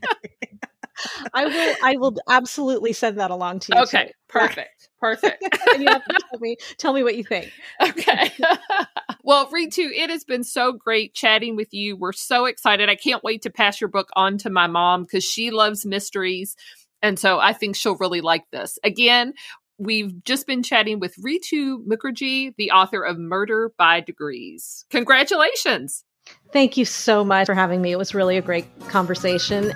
I 1.34 1.46
will 1.46 1.76
I 1.84 1.98
will 1.98 2.16
absolutely 2.30 2.94
send 2.94 3.20
that 3.20 3.32
along 3.32 3.60
to 3.62 3.76
you. 3.76 3.82
Okay. 3.84 4.08
Too. 4.08 4.14
Perfect. 4.30 4.90
Perfect. 5.00 5.44
And 5.74 5.82
you 5.82 5.90
have 5.90 6.06
to 6.06 6.20
tell 6.30 6.40
me 6.40 6.58
tell 6.78 6.94
me 6.94 7.04
what 7.04 7.18
you 7.18 7.24
think. 7.24 7.52
Okay. 7.82 8.32
well, 9.24 9.48
Ritu, 9.48 9.90
it 9.92 10.10
has 10.10 10.24
been 10.24 10.44
so 10.44 10.72
great 10.72 11.14
chatting 11.14 11.56
with 11.56 11.74
you. 11.74 11.96
We're 11.96 12.14
so 12.14 12.46
excited. 12.46 12.90
I 12.90 12.96
can't 12.96 13.24
wait 13.24 13.42
to 13.44 13.50
pass 13.50 13.82
your 13.82 13.88
book 13.88 14.10
on 14.16 14.38
to 14.40 14.50
my 14.50 14.68
mom 14.68 15.04
because 15.04 15.24
she 15.24 15.50
loves 15.52 15.86
mysteries. 15.86 16.56
And 17.02 17.18
so 17.18 17.40
I 17.40 17.54
think 17.54 17.76
she'll 17.76 17.98
really 17.98 18.22
like 18.22 18.46
this. 18.52 18.78
Again, 18.84 19.34
We've 19.80 20.24
just 20.24 20.46
been 20.46 20.62
chatting 20.62 21.00
with 21.00 21.16
Ritu 21.18 21.84
Mukerji, 21.86 22.54
the 22.58 22.72
author 22.72 23.02
of 23.02 23.18
Murder 23.18 23.74
by 23.78 24.02
Degrees. 24.02 24.86
Congratulations. 24.92 26.06
Thank 26.52 26.78
you 26.78 26.86
so 26.86 27.26
much 27.26 27.48
for 27.48 27.56
having 27.56 27.82
me. 27.82 27.92
It 27.92 27.98
was 27.98 28.14
really 28.14 28.38
a 28.38 28.42
great 28.42 28.66
conversation. 28.88 29.74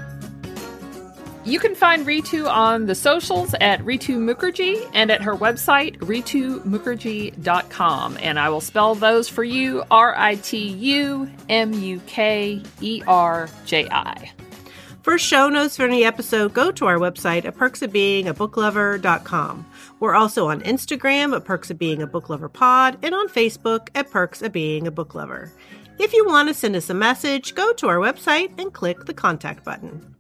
You 1.48 1.60
can 1.60 1.74
find 1.76 2.06
Ritu 2.06 2.46
on 2.46 2.88
the 2.88 2.94
socials 2.94 3.56
at 3.62 3.80
Ritu 3.80 4.18
Mukerji 4.18 4.86
and 4.94 5.10
at 5.10 5.22
her 5.22 5.34
website, 5.34 5.98
ritumukerji.com. 6.00 8.18
And 8.22 8.38
I 8.38 8.50
will 8.50 8.60
spell 8.60 8.96
those 8.96 9.30
for 9.30 9.46
you 9.46 9.86
R 9.90 10.14
I 10.18 10.36
T 10.36 10.68
U 10.68 11.32
M 11.48 11.72
U 11.72 12.02
K 12.06 12.62
E 12.82 13.02
R 13.08 13.48
J 13.66 13.88
I. 13.90 14.30
For 15.04 15.18
show 15.18 15.48
notes 15.48 15.78
for 15.78 15.84
any 15.84 16.04
episode, 16.04 16.54
go 16.54 16.70
to 16.70 16.86
our 16.86 16.98
website 16.98 17.46
at 17.46 17.56
perksofbeingabooklover.com. 17.56 19.66
We're 20.02 20.16
also 20.16 20.50
on 20.50 20.60
Instagram 20.64 21.34
at 21.34 21.46
Perks 21.46 21.72
of 21.72 21.80
Being 21.80 22.02
a 22.02 22.08
Book 22.08 22.30
Lover 22.30 22.50
Pod 22.50 22.98
and 23.02 23.16
on 23.16 23.30
Facebook 23.30 23.88
at 23.96 24.12
Perks 24.12 24.42
of 24.42 24.52
Being 24.52 24.86
a 24.86 24.92
Book 24.92 25.16
Lover. 25.16 25.54
If 25.98 26.12
you 26.12 26.26
want 26.26 26.50
to 26.50 26.54
send 26.54 26.76
us 26.76 26.90
a 26.90 26.94
message, 26.94 27.56
go 27.56 27.72
to 27.72 27.88
our 27.88 28.00
website 28.00 28.60
and 28.60 28.74
click 28.74 29.06
the 29.06 29.14
contact 29.14 29.64
button. 29.64 30.17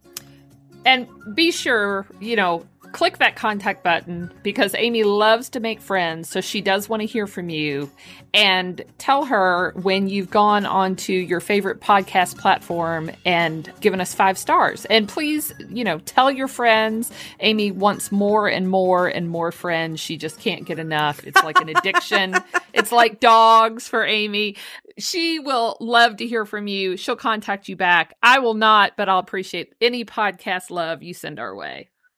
And 0.87 1.05
be 1.35 1.51
sure, 1.51 2.07
you 2.21 2.37
know, 2.37 2.65
click 2.97 3.19
that 3.19 3.35
contact 3.35 3.83
button 3.83 4.33
because 4.41 4.73
Amy 4.75 5.03
loves 5.03 5.49
to 5.49 5.59
make 5.59 5.79
friends. 5.79 6.27
So 6.27 6.41
she 6.41 6.61
does 6.61 6.89
want 6.89 7.01
to 7.01 7.05
hear 7.05 7.27
from 7.27 7.47
you. 7.47 7.91
And 8.33 8.83
tell 8.97 9.25
her 9.25 9.71
when 9.83 10.09
you've 10.09 10.31
gone 10.31 10.65
onto 10.65 11.13
your 11.13 11.39
favorite 11.39 11.79
podcast 11.79 12.39
platform 12.39 13.11
and 13.23 13.71
given 13.81 14.01
us 14.01 14.15
five 14.15 14.35
stars. 14.35 14.85
And 14.85 15.07
please, 15.07 15.53
you 15.69 15.83
know, 15.83 15.99
tell 15.99 16.31
your 16.31 16.47
friends. 16.47 17.11
Amy 17.39 17.69
wants 17.71 18.11
more 18.11 18.47
and 18.47 18.67
more 18.67 19.07
and 19.07 19.29
more 19.29 19.51
friends. 19.51 19.99
She 19.99 20.17
just 20.17 20.39
can't 20.39 20.65
get 20.65 20.79
enough. 20.79 21.23
It's 21.23 21.43
like 21.43 21.61
an 21.61 21.69
addiction. 21.69 22.35
it's 22.73 22.91
like 22.91 23.19
dogs 23.19 23.87
for 23.87 24.03
Amy. 24.03 24.55
She 24.97 25.37
will 25.37 25.77
love 25.79 26.17
to 26.17 26.25
hear 26.25 26.47
from 26.47 26.65
you. 26.65 26.97
She'll 26.97 27.15
contact 27.15 27.69
you 27.69 27.75
back. 27.75 28.15
I 28.23 28.39
will 28.39 28.55
not, 28.55 28.93
but 28.97 29.07
I'll 29.07 29.19
appreciate 29.19 29.75
any 29.79 30.03
podcast 30.03 30.71
love 30.71 31.03
you 31.03 31.13
send 31.13 31.39
our 31.39 31.55
way. 31.55 31.89